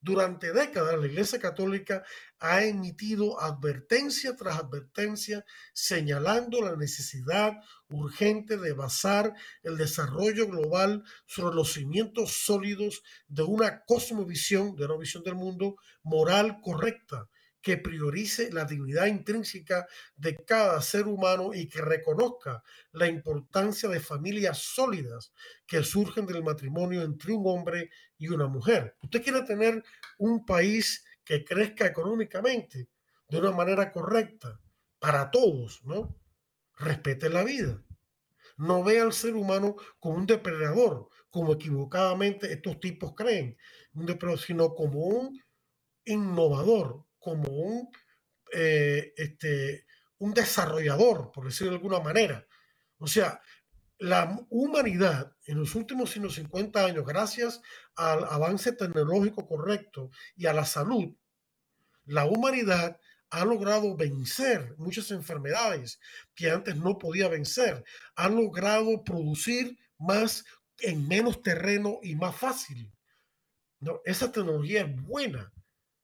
Durante 0.04 0.52
décadas 0.52 0.98
la 0.98 1.06
Iglesia 1.06 1.38
Católica 1.38 2.02
ha 2.40 2.64
emitido 2.64 3.40
advertencia 3.40 4.34
tras 4.34 4.58
advertencia 4.58 5.44
señalando 5.72 6.60
la 6.60 6.74
necesidad 6.74 7.52
urgente 7.88 8.56
de 8.56 8.72
basar 8.72 9.32
el 9.62 9.78
desarrollo 9.78 10.48
global 10.48 11.04
sobre 11.26 11.54
los 11.54 11.74
cimientos 11.74 12.32
sólidos 12.32 13.04
de 13.28 13.44
una 13.44 13.84
cosmovisión, 13.84 14.74
de 14.74 14.86
una 14.86 14.96
visión 14.96 15.22
del 15.22 15.36
mundo 15.36 15.76
moral 16.02 16.58
correcta, 16.60 17.28
que 17.62 17.78
priorice 17.78 18.52
la 18.52 18.64
dignidad 18.64 19.06
intrínseca 19.06 19.86
de 20.16 20.36
cada 20.44 20.82
ser 20.82 21.06
humano 21.06 21.54
y 21.54 21.68
que 21.68 21.80
reconozca 21.80 22.62
la 22.90 23.06
importancia 23.06 23.88
de 23.88 24.00
familias 24.00 24.58
sólidas 24.58 25.32
que 25.66 25.82
surgen 25.84 26.26
del 26.26 26.42
matrimonio 26.42 27.02
entre 27.02 27.32
un 27.32 27.44
hombre 27.46 27.90
y 28.18 28.28
una 28.28 28.48
mujer. 28.48 28.96
Usted 29.02 29.22
quiere 29.22 29.42
tener 29.42 29.82
un 30.18 30.44
país 30.44 31.04
que 31.24 31.44
crezca 31.44 31.86
económicamente 31.86 32.88
de 33.28 33.38
una 33.38 33.52
manera 33.52 33.92
correcta 33.92 34.60
para 34.98 35.30
todos, 35.30 35.82
¿no? 35.84 36.14
Respete 36.76 37.30
la 37.30 37.44
vida. 37.44 37.82
No 38.56 38.82
vea 38.82 39.04
al 39.04 39.12
ser 39.12 39.34
humano 39.34 39.76
como 39.98 40.16
un 40.16 40.26
depredador, 40.26 41.08
como 41.30 41.54
equivocadamente 41.54 42.52
estos 42.52 42.78
tipos 42.80 43.14
creen, 43.14 43.56
sino 44.36 44.74
como 44.74 45.06
un 45.06 45.40
innovador, 46.04 47.04
como 47.22 47.48
un, 47.48 47.88
eh, 48.52 49.14
este, 49.16 49.86
un 50.18 50.34
desarrollador, 50.34 51.32
por 51.32 51.46
decirlo 51.46 51.70
de 51.70 51.76
alguna 51.76 52.00
manera. 52.00 52.46
O 52.98 53.06
sea, 53.06 53.40
la 53.98 54.44
humanidad 54.50 55.36
en 55.46 55.58
los 55.58 55.74
últimos 55.74 56.10
150 56.10 56.84
años, 56.84 57.06
gracias 57.06 57.62
al 57.94 58.24
avance 58.24 58.72
tecnológico 58.72 59.46
correcto 59.46 60.10
y 60.36 60.46
a 60.46 60.52
la 60.52 60.64
salud, 60.64 61.14
la 62.04 62.24
humanidad 62.24 63.00
ha 63.30 63.44
logrado 63.44 63.96
vencer 63.96 64.74
muchas 64.76 65.10
enfermedades 65.10 66.00
que 66.34 66.50
antes 66.50 66.76
no 66.76 66.98
podía 66.98 67.28
vencer. 67.28 67.84
Ha 68.16 68.28
logrado 68.28 69.04
producir 69.04 69.78
más 69.98 70.44
en 70.80 71.06
menos 71.06 71.40
terreno 71.42 72.00
y 72.02 72.14
más 72.16 72.36
fácil. 72.36 72.92
¿no? 73.80 74.00
Esa 74.04 74.30
tecnología 74.32 74.82
es 74.82 75.02
buena 75.02 75.51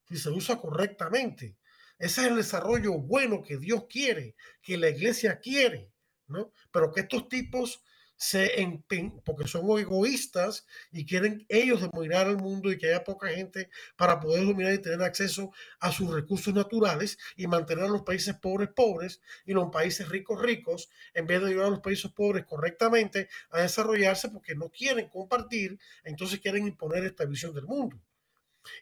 si 0.08 0.16
se 0.16 0.30
usa 0.30 0.56
correctamente. 0.56 1.56
Ese 1.98 2.22
es 2.22 2.26
el 2.28 2.36
desarrollo 2.36 2.92
bueno 2.98 3.42
que 3.42 3.58
Dios 3.58 3.86
quiere, 3.88 4.36
que 4.62 4.78
la 4.78 4.88
iglesia 4.88 5.40
quiere, 5.40 5.92
¿no? 6.28 6.52
Pero 6.70 6.92
que 6.92 7.00
estos 7.00 7.28
tipos 7.28 7.82
se 8.18 8.60
empeñan, 8.60 9.20
porque 9.24 9.46
son 9.46 9.78
egoístas 9.78 10.66
y 10.90 11.06
quieren 11.06 11.46
ellos 11.48 11.80
dominar 11.80 12.26
al 12.26 12.36
mundo 12.36 12.70
y 12.70 12.76
que 12.76 12.88
haya 12.88 13.04
poca 13.04 13.28
gente 13.28 13.70
para 13.96 14.18
poder 14.18 14.44
dominar 14.44 14.74
y 14.74 14.78
tener 14.78 15.02
acceso 15.02 15.52
a 15.78 15.92
sus 15.92 16.12
recursos 16.12 16.52
naturales 16.52 17.16
y 17.36 17.46
mantener 17.46 17.84
a 17.84 17.88
los 17.88 18.02
países 18.02 18.34
pobres 18.34 18.70
pobres 18.74 19.20
y 19.46 19.52
los 19.52 19.70
países 19.70 20.08
ricos 20.08 20.42
ricos, 20.42 20.88
en 21.14 21.26
vez 21.26 21.40
de 21.40 21.48
ayudar 21.48 21.66
a 21.66 21.70
los 21.70 21.80
países 21.80 22.10
pobres 22.10 22.44
correctamente 22.44 23.28
a 23.50 23.60
desarrollarse 23.60 24.30
porque 24.30 24.56
no 24.56 24.68
quieren 24.68 25.08
compartir, 25.08 25.78
entonces 26.02 26.40
quieren 26.40 26.66
imponer 26.66 27.04
esta 27.04 27.24
visión 27.24 27.54
del 27.54 27.66
mundo. 27.66 28.00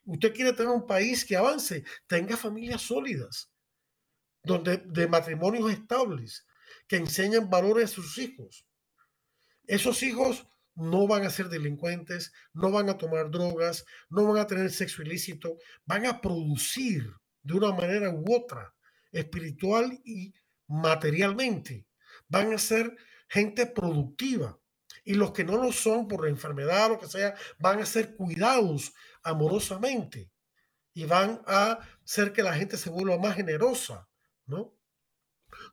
Usted 0.04 0.34
quiere 0.34 0.52
tener 0.52 0.72
un 0.72 0.86
país 0.86 1.24
que 1.24 1.36
avance, 1.36 1.84
tenga 2.06 2.36
familias 2.36 2.82
sólidas, 2.82 3.50
donde 4.42 4.78
de 4.78 5.08
matrimonios 5.08 5.70
estables, 5.70 6.46
que 6.88 6.96
enseñen 6.96 7.50
valores 7.50 7.90
a 7.90 7.94
sus 7.94 8.18
hijos. 8.18 8.66
Esos 9.66 10.02
hijos 10.02 10.46
no 10.74 11.06
van 11.06 11.24
a 11.24 11.30
ser 11.30 11.48
delincuentes, 11.48 12.32
no 12.52 12.70
van 12.70 12.88
a 12.88 12.98
tomar 12.98 13.30
drogas, 13.30 13.84
no 14.10 14.24
van 14.26 14.38
a 14.38 14.46
tener 14.46 14.70
sexo 14.70 15.02
ilícito, 15.02 15.58
van 15.84 16.06
a 16.06 16.20
producir 16.20 17.10
de 17.42 17.54
una 17.54 17.72
manera 17.72 18.10
u 18.10 18.24
otra, 18.34 18.74
espiritual 19.10 20.00
y 20.04 20.34
materialmente. 20.68 21.86
Van 22.28 22.52
a 22.52 22.58
ser 22.58 22.94
gente 23.28 23.66
productiva. 23.66 24.58
Y 25.04 25.14
los 25.14 25.32
que 25.32 25.44
no 25.44 25.56
lo 25.56 25.72
son 25.72 26.08
por 26.08 26.28
enfermedad 26.28 26.86
o 26.86 26.88
lo 26.90 26.98
que 26.98 27.06
sea, 27.06 27.34
van 27.58 27.80
a 27.80 27.86
ser 27.86 28.16
cuidados 28.16 28.92
amorosamente 29.26 30.30
y 30.94 31.04
van 31.04 31.42
a 31.46 31.78
hacer 32.04 32.32
que 32.32 32.42
la 32.42 32.54
gente 32.54 32.76
se 32.78 32.88
vuelva 32.88 33.18
más 33.18 33.36
generosa, 33.36 34.08
¿no? 34.46 34.74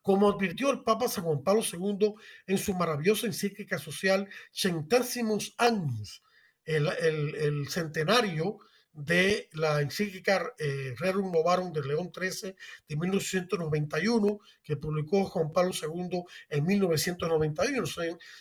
Como 0.02 0.30
advirtió 0.30 0.70
el 0.70 0.84
Papa 0.84 1.08
San 1.08 1.24
Juan 1.24 1.44
Pablo 1.44 1.62
II 1.62 2.14
en 2.48 2.58
su 2.58 2.74
maravillosa 2.74 3.28
encíclica 3.28 3.80
social 3.80 4.28
Centésimos 4.54 5.56
Años, 5.58 6.24
el, 6.66 7.68
centenario 7.70 8.58
de 8.94 9.50
la 9.54 9.82
encíclica 9.82 10.54
eh, 10.60 10.94
Rerum 10.98 11.32
Novarum 11.32 11.74
de 11.74 11.82
León 11.82 12.12
XIII 12.16 12.56
de 12.88 12.96
1991, 12.96 14.40
que 14.62 14.78
publicó 14.78 15.26
Juan 15.26 15.52
Pablo 15.52 15.72
II 15.74 16.24
en 16.50 16.66
1991, 16.66 17.88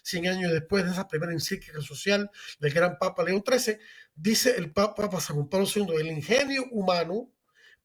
100 0.03 0.27
años 0.29 0.53
después 0.53 0.85
de 0.85 0.93
esa 0.93 1.09
primera 1.09 1.33
encíclica 1.33 1.81
social 1.81 2.31
del 2.61 2.73
gran 2.73 2.99
Papa 2.99 3.25
León 3.25 3.43
XIII, 3.47 3.79
dice 4.15 4.55
el 4.57 4.73
Papa 4.73 5.09
Juan 5.09 5.49
Pablo 5.49 5.67
II, 5.75 5.87
el 5.99 6.09
ingenio 6.09 6.65
humano 6.71 7.31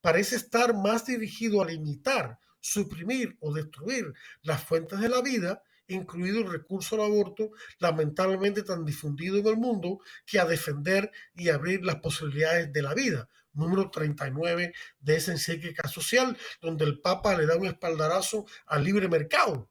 parece 0.00 0.36
estar 0.36 0.74
más 0.74 1.06
dirigido 1.06 1.62
a 1.62 1.66
limitar, 1.66 2.38
suprimir 2.60 3.36
o 3.40 3.52
destruir 3.52 4.12
las 4.42 4.62
fuentes 4.62 5.00
de 5.00 5.08
la 5.08 5.22
vida 5.22 5.62
incluido 5.88 6.40
el 6.40 6.50
recurso 6.50 6.94
al 6.94 7.02
aborto, 7.02 7.50
lamentablemente 7.78 8.62
tan 8.62 8.84
difundido 8.84 9.38
en 9.38 9.46
el 9.46 9.56
mundo, 9.56 10.00
que 10.26 10.38
a 10.38 10.44
defender 10.44 11.10
y 11.34 11.48
abrir 11.48 11.84
las 11.84 11.96
posibilidades 11.96 12.72
de 12.72 12.82
la 12.82 12.94
vida. 12.94 13.28
Número 13.54 13.90
39 13.90 14.72
de 15.00 15.16
esa 15.16 15.32
encíclica 15.32 15.88
social, 15.88 16.36
donde 16.60 16.84
el 16.84 17.00
Papa 17.00 17.36
le 17.36 17.46
da 17.46 17.56
un 17.56 17.66
espaldarazo 17.66 18.46
al 18.66 18.84
libre 18.84 19.08
mercado, 19.08 19.68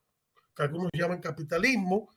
que 0.54 0.62
algunos 0.62 0.90
llaman 0.92 1.20
capitalismo. 1.20 2.10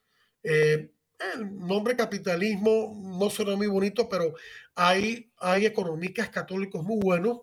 Eh, 0.44 0.92
el 1.34 1.56
nombre 1.56 1.96
capitalismo 1.96 3.00
no 3.20 3.30
suena 3.30 3.56
muy 3.56 3.68
bonito, 3.68 4.10
pero 4.10 4.34
hay, 4.76 5.32
hay 5.38 5.66
economistas 5.68 6.30
católicos 6.30 6.84
muy 6.84 7.00
buenos, 7.00 7.42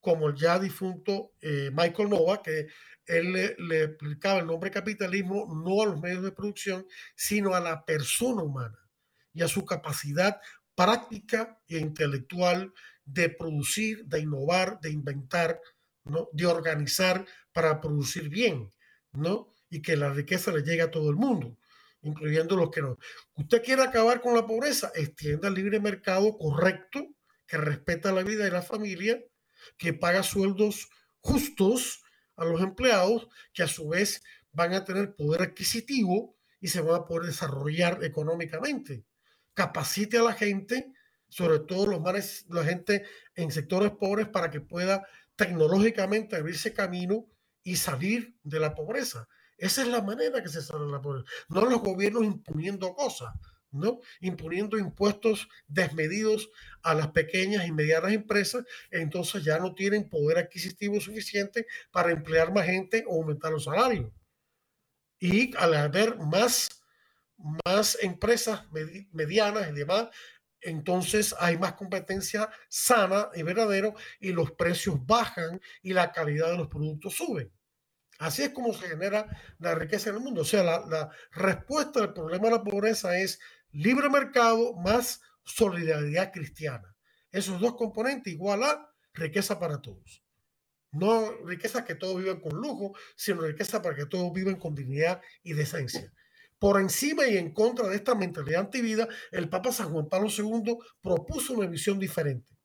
como 0.00 0.28
el 0.28 0.36
ya 0.36 0.58
difunto 0.58 1.32
eh, 1.40 1.70
Michael 1.72 2.10
Nova, 2.10 2.40
que 2.42 2.68
él 3.08 3.32
le, 3.32 3.82
explicaba 3.82 4.40
el 4.40 4.46
nombre 4.46 4.70
capitalismo 4.70 5.46
no 5.64 5.82
a 5.82 5.86
los 5.86 6.00
medios 6.00 6.22
de 6.22 6.32
producción, 6.32 6.86
sino 7.16 7.54
a 7.54 7.60
la 7.60 7.84
persona 7.84 8.42
humana 8.42 8.78
y 9.32 9.42
a 9.42 9.48
su 9.48 9.64
capacidad 9.64 10.40
práctica 10.74 11.60
e 11.68 11.78
intelectual 11.78 12.72
de 13.04 13.30
producir, 13.30 14.04
de 14.04 14.20
innovar, 14.20 14.78
de 14.80 14.90
inventar, 14.90 15.60
de 16.32 16.46
organizar 16.46 17.26
para 17.52 17.80
producir 17.80 18.28
bien, 18.28 18.72
¿no? 19.12 19.54
Y 19.70 19.82
que 19.82 19.96
la 19.96 20.10
riqueza 20.10 20.52
le 20.52 20.62
llegue 20.62 20.82
a 20.82 20.90
todo 20.90 21.10
el 21.10 21.16
mundo, 21.16 21.56
incluyendo 22.02 22.56
los 22.56 22.70
que 22.70 22.82
no. 22.82 22.98
Usted 23.34 23.62
quiere 23.62 23.82
acabar 23.82 24.20
con 24.20 24.34
la 24.34 24.46
pobreza, 24.46 24.92
extienda 24.94 25.48
el 25.48 25.54
libre 25.54 25.80
mercado 25.80 26.36
correcto, 26.36 27.06
que 27.46 27.56
respeta 27.56 28.12
la 28.12 28.22
vida 28.22 28.44
de 28.44 28.50
la 28.50 28.62
familia, 28.62 29.22
que 29.78 29.94
paga 29.94 30.22
sueldos 30.22 30.88
justos, 31.20 32.02
a 32.38 32.44
los 32.44 32.60
empleados 32.60 33.28
que 33.52 33.62
a 33.62 33.68
su 33.68 33.88
vez 33.88 34.22
van 34.52 34.72
a 34.72 34.84
tener 34.84 35.14
poder 35.14 35.42
adquisitivo 35.42 36.36
y 36.60 36.68
se 36.68 36.80
van 36.80 36.96
a 36.96 37.04
poder 37.04 37.26
desarrollar 37.26 38.02
económicamente. 38.02 39.04
Capacite 39.54 40.18
a 40.18 40.22
la 40.22 40.32
gente, 40.32 40.92
sobre 41.28 41.58
todo 41.60 41.86
los 41.86 42.00
manes, 42.00 42.46
la 42.48 42.64
gente 42.64 43.04
en 43.34 43.50
sectores 43.50 43.90
pobres, 43.92 44.28
para 44.28 44.50
que 44.50 44.60
pueda 44.60 45.06
tecnológicamente 45.36 46.36
abrirse 46.36 46.72
camino 46.72 47.26
y 47.62 47.76
salir 47.76 48.36
de 48.42 48.60
la 48.60 48.74
pobreza. 48.74 49.28
Esa 49.56 49.82
es 49.82 49.88
la 49.88 50.02
manera 50.02 50.42
que 50.42 50.48
se 50.48 50.62
sale 50.62 50.86
de 50.86 50.92
la 50.92 51.00
pobreza. 51.00 51.26
No 51.48 51.64
los 51.66 51.80
gobiernos 51.80 52.24
imponiendo 52.24 52.94
cosas, 52.94 53.34
¿no? 53.70 54.00
Imponiendo 54.20 54.78
impuestos 54.78 55.48
desmedidos 55.66 56.50
a 56.82 56.94
las 56.94 57.08
pequeñas 57.08 57.66
y 57.66 57.72
medianas 57.72 58.12
empresas, 58.12 58.64
entonces 58.90 59.44
ya 59.44 59.58
no 59.58 59.74
tienen 59.74 60.08
poder 60.08 60.38
adquisitivo 60.38 61.00
suficiente 61.00 61.66
para 61.90 62.10
emplear 62.10 62.52
más 62.52 62.66
gente 62.66 63.04
o 63.06 63.20
aumentar 63.20 63.52
los 63.52 63.64
salarios. 63.64 64.10
Y 65.20 65.56
al 65.56 65.74
haber 65.74 66.16
más, 66.18 66.68
más 67.64 67.98
empresas 68.02 68.62
medianas 69.12 69.68
y 69.70 69.72
demás, 69.72 70.08
entonces 70.60 71.34
hay 71.38 71.56
más 71.56 71.74
competencia 71.74 72.50
sana 72.68 73.28
y 73.34 73.42
verdadero 73.42 73.94
y 74.20 74.32
los 74.32 74.52
precios 74.52 75.04
bajan 75.06 75.60
y 75.82 75.92
la 75.92 76.12
calidad 76.12 76.50
de 76.50 76.58
los 76.58 76.68
productos 76.68 77.14
sube. 77.14 77.50
Así 78.18 78.42
es 78.42 78.50
como 78.50 78.72
se 78.74 78.88
genera 78.88 79.28
la 79.60 79.76
riqueza 79.76 80.10
en 80.10 80.16
el 80.16 80.22
mundo. 80.22 80.40
O 80.40 80.44
sea, 80.44 80.64
la, 80.64 80.84
la 80.86 81.10
respuesta 81.30 82.00
al 82.00 82.12
problema 82.12 82.46
de 82.46 82.56
la 82.56 82.64
pobreza 82.64 83.16
es 83.16 83.38
libre 83.72 84.08
mercado 84.08 84.74
más 84.74 85.20
solidaridad 85.44 86.32
cristiana. 86.32 86.94
Esos 87.30 87.60
dos 87.60 87.74
componentes 87.76 88.32
igual 88.32 88.62
a 88.62 88.90
riqueza 89.12 89.58
para 89.58 89.80
todos. 89.80 90.22
No 90.90 91.30
riqueza 91.44 91.84
que 91.84 91.94
todos 91.94 92.16
viven 92.18 92.40
con 92.40 92.56
lujo, 92.56 92.94
sino 93.14 93.42
riqueza 93.42 93.82
para 93.82 93.94
que 93.94 94.06
todos 94.06 94.32
viven 94.32 94.56
con 94.56 94.74
dignidad 94.74 95.20
y 95.42 95.52
decencia. 95.52 96.12
Por 96.58 96.80
encima 96.80 97.26
y 97.26 97.36
en 97.36 97.52
contra 97.52 97.88
de 97.88 97.96
esta 97.96 98.14
mentalidad 98.14 98.62
antivida, 98.62 99.06
el 99.30 99.48
Papa 99.48 99.70
San 99.70 99.92
Juan 99.92 100.08
Pablo 100.08 100.28
II 100.28 100.76
propuso 101.00 101.52
una 101.52 101.66
visión 101.66 101.98
diferente. 101.98 102.58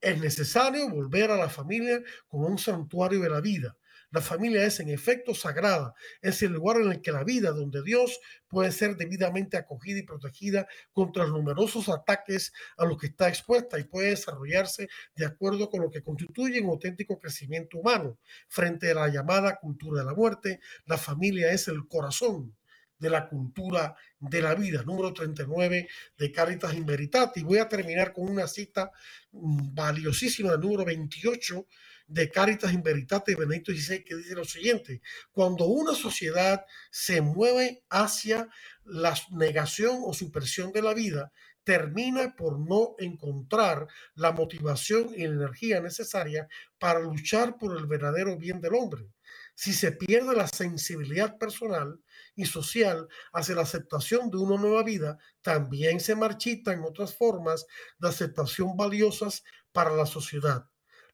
Es 0.00 0.20
necesario 0.20 0.88
volver 0.88 1.30
a 1.30 1.36
la 1.36 1.48
familia 1.48 2.00
como 2.28 2.46
un 2.46 2.58
santuario 2.58 3.20
de 3.20 3.30
la 3.30 3.40
vida, 3.40 3.76
la 4.10 4.20
familia 4.20 4.64
es 4.64 4.80
en 4.80 4.88
efecto 4.88 5.34
sagrada, 5.34 5.94
es 6.20 6.42
el 6.42 6.52
lugar 6.52 6.78
en 6.78 6.90
el 6.90 7.00
que 7.00 7.12
la 7.12 7.22
vida, 7.22 7.50
donde 7.50 7.82
Dios 7.82 8.20
puede 8.48 8.72
ser 8.72 8.96
debidamente 8.96 9.56
acogida 9.56 9.98
y 9.98 10.02
protegida 10.02 10.66
contra 10.92 11.24
los 11.24 11.32
numerosos 11.32 11.88
ataques 11.88 12.52
a 12.76 12.84
los 12.84 12.98
que 12.98 13.06
está 13.06 13.28
expuesta 13.28 13.78
y 13.78 13.84
puede 13.84 14.10
desarrollarse 14.10 14.88
de 15.14 15.26
acuerdo 15.26 15.70
con 15.70 15.82
lo 15.82 15.90
que 15.90 16.02
constituye 16.02 16.60
un 16.60 16.70
auténtico 16.70 17.18
crecimiento 17.18 17.78
humano. 17.78 18.18
Frente 18.48 18.90
a 18.90 18.94
la 18.94 19.08
llamada 19.08 19.56
cultura 19.56 20.00
de 20.00 20.06
la 20.06 20.14
muerte, 20.14 20.60
la 20.86 20.98
familia 20.98 21.52
es 21.52 21.68
el 21.68 21.86
corazón 21.86 22.56
de 22.98 23.10
la 23.10 23.28
cultura 23.28 23.96
de 24.18 24.42
la 24.42 24.54
vida, 24.54 24.82
número 24.82 25.12
39 25.12 25.88
de 26.18 26.32
Caritas 26.32 26.74
in 26.74 26.84
Veritate. 26.84 27.40
Y 27.40 27.44
voy 27.44 27.58
a 27.58 27.68
terminar 27.68 28.12
con 28.12 28.28
una 28.28 28.46
cita 28.46 28.90
mm, 29.32 29.74
valiosísima, 29.74 30.56
número 30.56 30.84
28 30.84 31.66
de 32.10 32.28
Caritas 32.28 32.72
in 32.72 32.82
Veritate 32.82 33.36
Benedicto 33.36 33.72
XVI, 33.72 34.02
que 34.02 34.16
dice 34.16 34.34
lo 34.34 34.44
siguiente, 34.44 35.00
cuando 35.30 35.66
una 35.66 35.94
sociedad 35.94 36.66
se 36.90 37.20
mueve 37.20 37.84
hacia 37.88 38.48
la 38.84 39.14
negación 39.30 40.00
o 40.04 40.12
supresión 40.12 40.72
de 40.72 40.82
la 40.82 40.92
vida, 40.92 41.32
termina 41.62 42.34
por 42.34 42.58
no 42.58 42.96
encontrar 42.98 43.86
la 44.14 44.32
motivación 44.32 45.14
y 45.14 45.26
la 45.28 45.34
energía 45.34 45.80
necesaria 45.80 46.48
para 46.80 46.98
luchar 46.98 47.56
por 47.58 47.76
el 47.78 47.86
verdadero 47.86 48.36
bien 48.36 48.60
del 48.60 48.74
hombre. 48.74 49.12
Si 49.54 49.72
se 49.72 49.92
pierde 49.92 50.34
la 50.34 50.48
sensibilidad 50.48 51.38
personal 51.38 52.00
y 52.34 52.46
social 52.46 53.06
hacia 53.32 53.54
la 53.54 53.62
aceptación 53.62 54.30
de 54.30 54.38
una 54.38 54.60
nueva 54.60 54.82
vida, 54.82 55.18
también 55.42 56.00
se 56.00 56.16
marchitan 56.16 56.82
otras 56.82 57.14
formas 57.14 57.66
de 58.00 58.08
aceptación 58.08 58.76
valiosas 58.76 59.44
para 59.70 59.94
la 59.94 60.06
sociedad. 60.06 60.66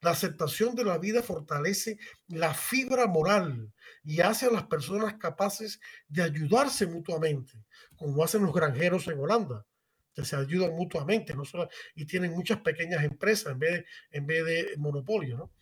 La 0.07 0.13
aceptación 0.13 0.77
de 0.77 0.85
la 0.85 0.99
vida 0.99 1.21
fortalece 1.21 1.99
la 2.29 2.55
fibra 2.55 3.09
moral 3.09 3.73
y 4.05 4.21
hace 4.21 4.47
a 4.47 4.53
las 4.53 4.69
personas 4.69 5.15
capaces 5.15 5.81
de 6.07 6.23
ayudarse 6.23 6.87
mutuamente, 6.87 7.65
como 7.97 8.23
hacen 8.23 8.45
los 8.45 8.55
granjeros 8.55 9.09
en 9.09 9.19
Holanda, 9.19 9.67
se 10.25 10.37
ayudan 10.37 10.75
mutuamente 10.75 11.35
¿no? 11.35 11.43
y 11.95 12.07
tienen 12.07 12.33
muchas 12.33 12.61
pequeñas 12.61 13.05
empresas 13.05 13.53
en 13.53 13.59
vez 13.59 13.73
de, 13.73 13.87
en 14.13 14.27
vez 14.27 14.45
de 14.45 14.77
monopolio. 14.79 15.37
¿no? 15.37 15.53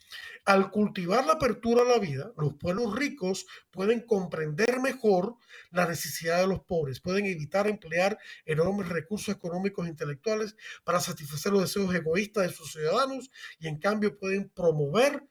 Al 0.44 0.70
cultivar 0.70 1.24
la 1.24 1.34
apertura 1.34 1.82
a 1.82 1.84
la 1.86 1.98
vida, 1.98 2.32
los 2.36 2.54
pueblos 2.54 2.94
ricos 2.94 3.46
pueden 3.70 4.00
comprender 4.00 4.80
mejor 4.80 5.36
la 5.70 5.86
necesidad 5.86 6.40
de 6.40 6.46
los 6.46 6.60
pobres, 6.60 7.00
pueden 7.00 7.26
evitar 7.26 7.66
emplear 7.66 8.18
enormes 8.44 8.88
recursos 8.88 9.34
económicos 9.34 9.86
e 9.86 9.90
intelectuales 9.90 10.56
para 10.84 11.00
satisfacer 11.00 11.52
los 11.52 11.62
deseos 11.62 11.94
egoístas 11.94 12.44
de 12.44 12.52
sus 12.52 12.72
ciudadanos 12.72 13.30
y 13.58 13.68
en 13.68 13.78
cambio 13.78 14.18
pueden 14.18 14.50
promover 14.50 15.22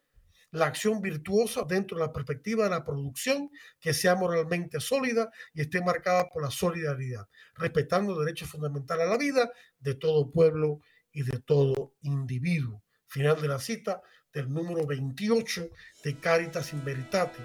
la 0.53 0.67
acción 0.67 1.01
virtuosa 1.01 1.63
dentro 1.67 1.97
de 1.97 2.05
la 2.05 2.13
perspectiva 2.13 2.65
de 2.65 2.69
la 2.69 2.85
producción 2.85 3.49
que 3.79 3.91
sea 3.91 4.15
moralmente 4.15 4.79
sólida 4.79 5.31
y 5.53 5.61
esté 5.61 5.81
marcada 5.81 6.29
por 6.29 6.43
la 6.43 6.51
solidaridad, 6.51 7.27
respetando 7.55 8.13
el 8.13 8.25
derecho 8.25 8.45
fundamental 8.45 9.01
a 9.01 9.05
la 9.05 9.17
vida 9.17 9.51
de 9.79 9.95
todo 9.95 10.31
pueblo 10.31 10.81
y 11.11 11.23
de 11.23 11.39
todo 11.39 11.95
individuo. 12.03 12.83
Final 13.07 13.41
de 13.41 13.47
la 13.47 13.59
cita 13.59 14.01
del 14.31 14.53
número 14.53 14.85
28 14.85 15.69
de 16.03 16.19
Caritas 16.19 16.71
in 16.71 16.85
Veritate. 16.85 17.39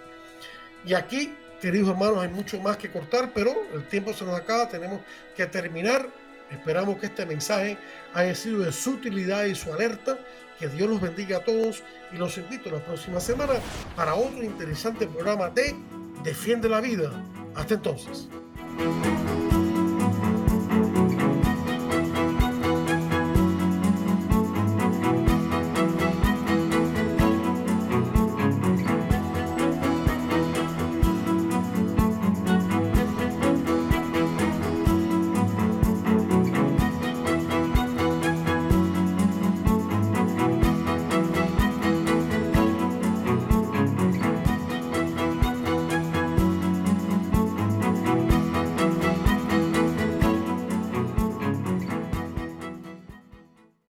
Y 0.84 0.92
aquí, 0.92 1.34
queridos 1.62 1.88
hermanos, 1.88 2.18
hay 2.18 2.28
mucho 2.28 2.60
más 2.60 2.76
que 2.76 2.90
cortar, 2.92 3.32
pero 3.34 3.54
el 3.72 3.88
tiempo 3.88 4.12
se 4.12 4.26
nos 4.26 4.38
acaba, 4.38 4.68
tenemos 4.68 5.00
que 5.34 5.46
terminar. 5.46 6.12
Esperamos 6.50 6.98
que 6.98 7.06
este 7.06 7.24
mensaje 7.24 7.78
haya 8.12 8.34
sido 8.34 8.60
de 8.60 8.72
su 8.72 8.92
utilidad 8.92 9.44
y 9.44 9.54
su 9.54 9.72
alerta. 9.72 10.18
Que 10.58 10.68
Dios 10.68 10.88
los 10.88 11.00
bendiga 11.00 11.38
a 11.38 11.44
todos 11.44 11.82
y 12.12 12.16
los 12.16 12.36
invito 12.38 12.70
la 12.70 12.84
próxima 12.84 13.20
semana 13.20 13.54
para 13.94 14.14
otro 14.14 14.42
interesante 14.42 15.06
programa 15.06 15.50
de 15.50 15.74
Defiende 16.24 16.68
la 16.68 16.80
Vida. 16.80 17.10
Hasta 17.54 17.74
entonces. 17.74 18.28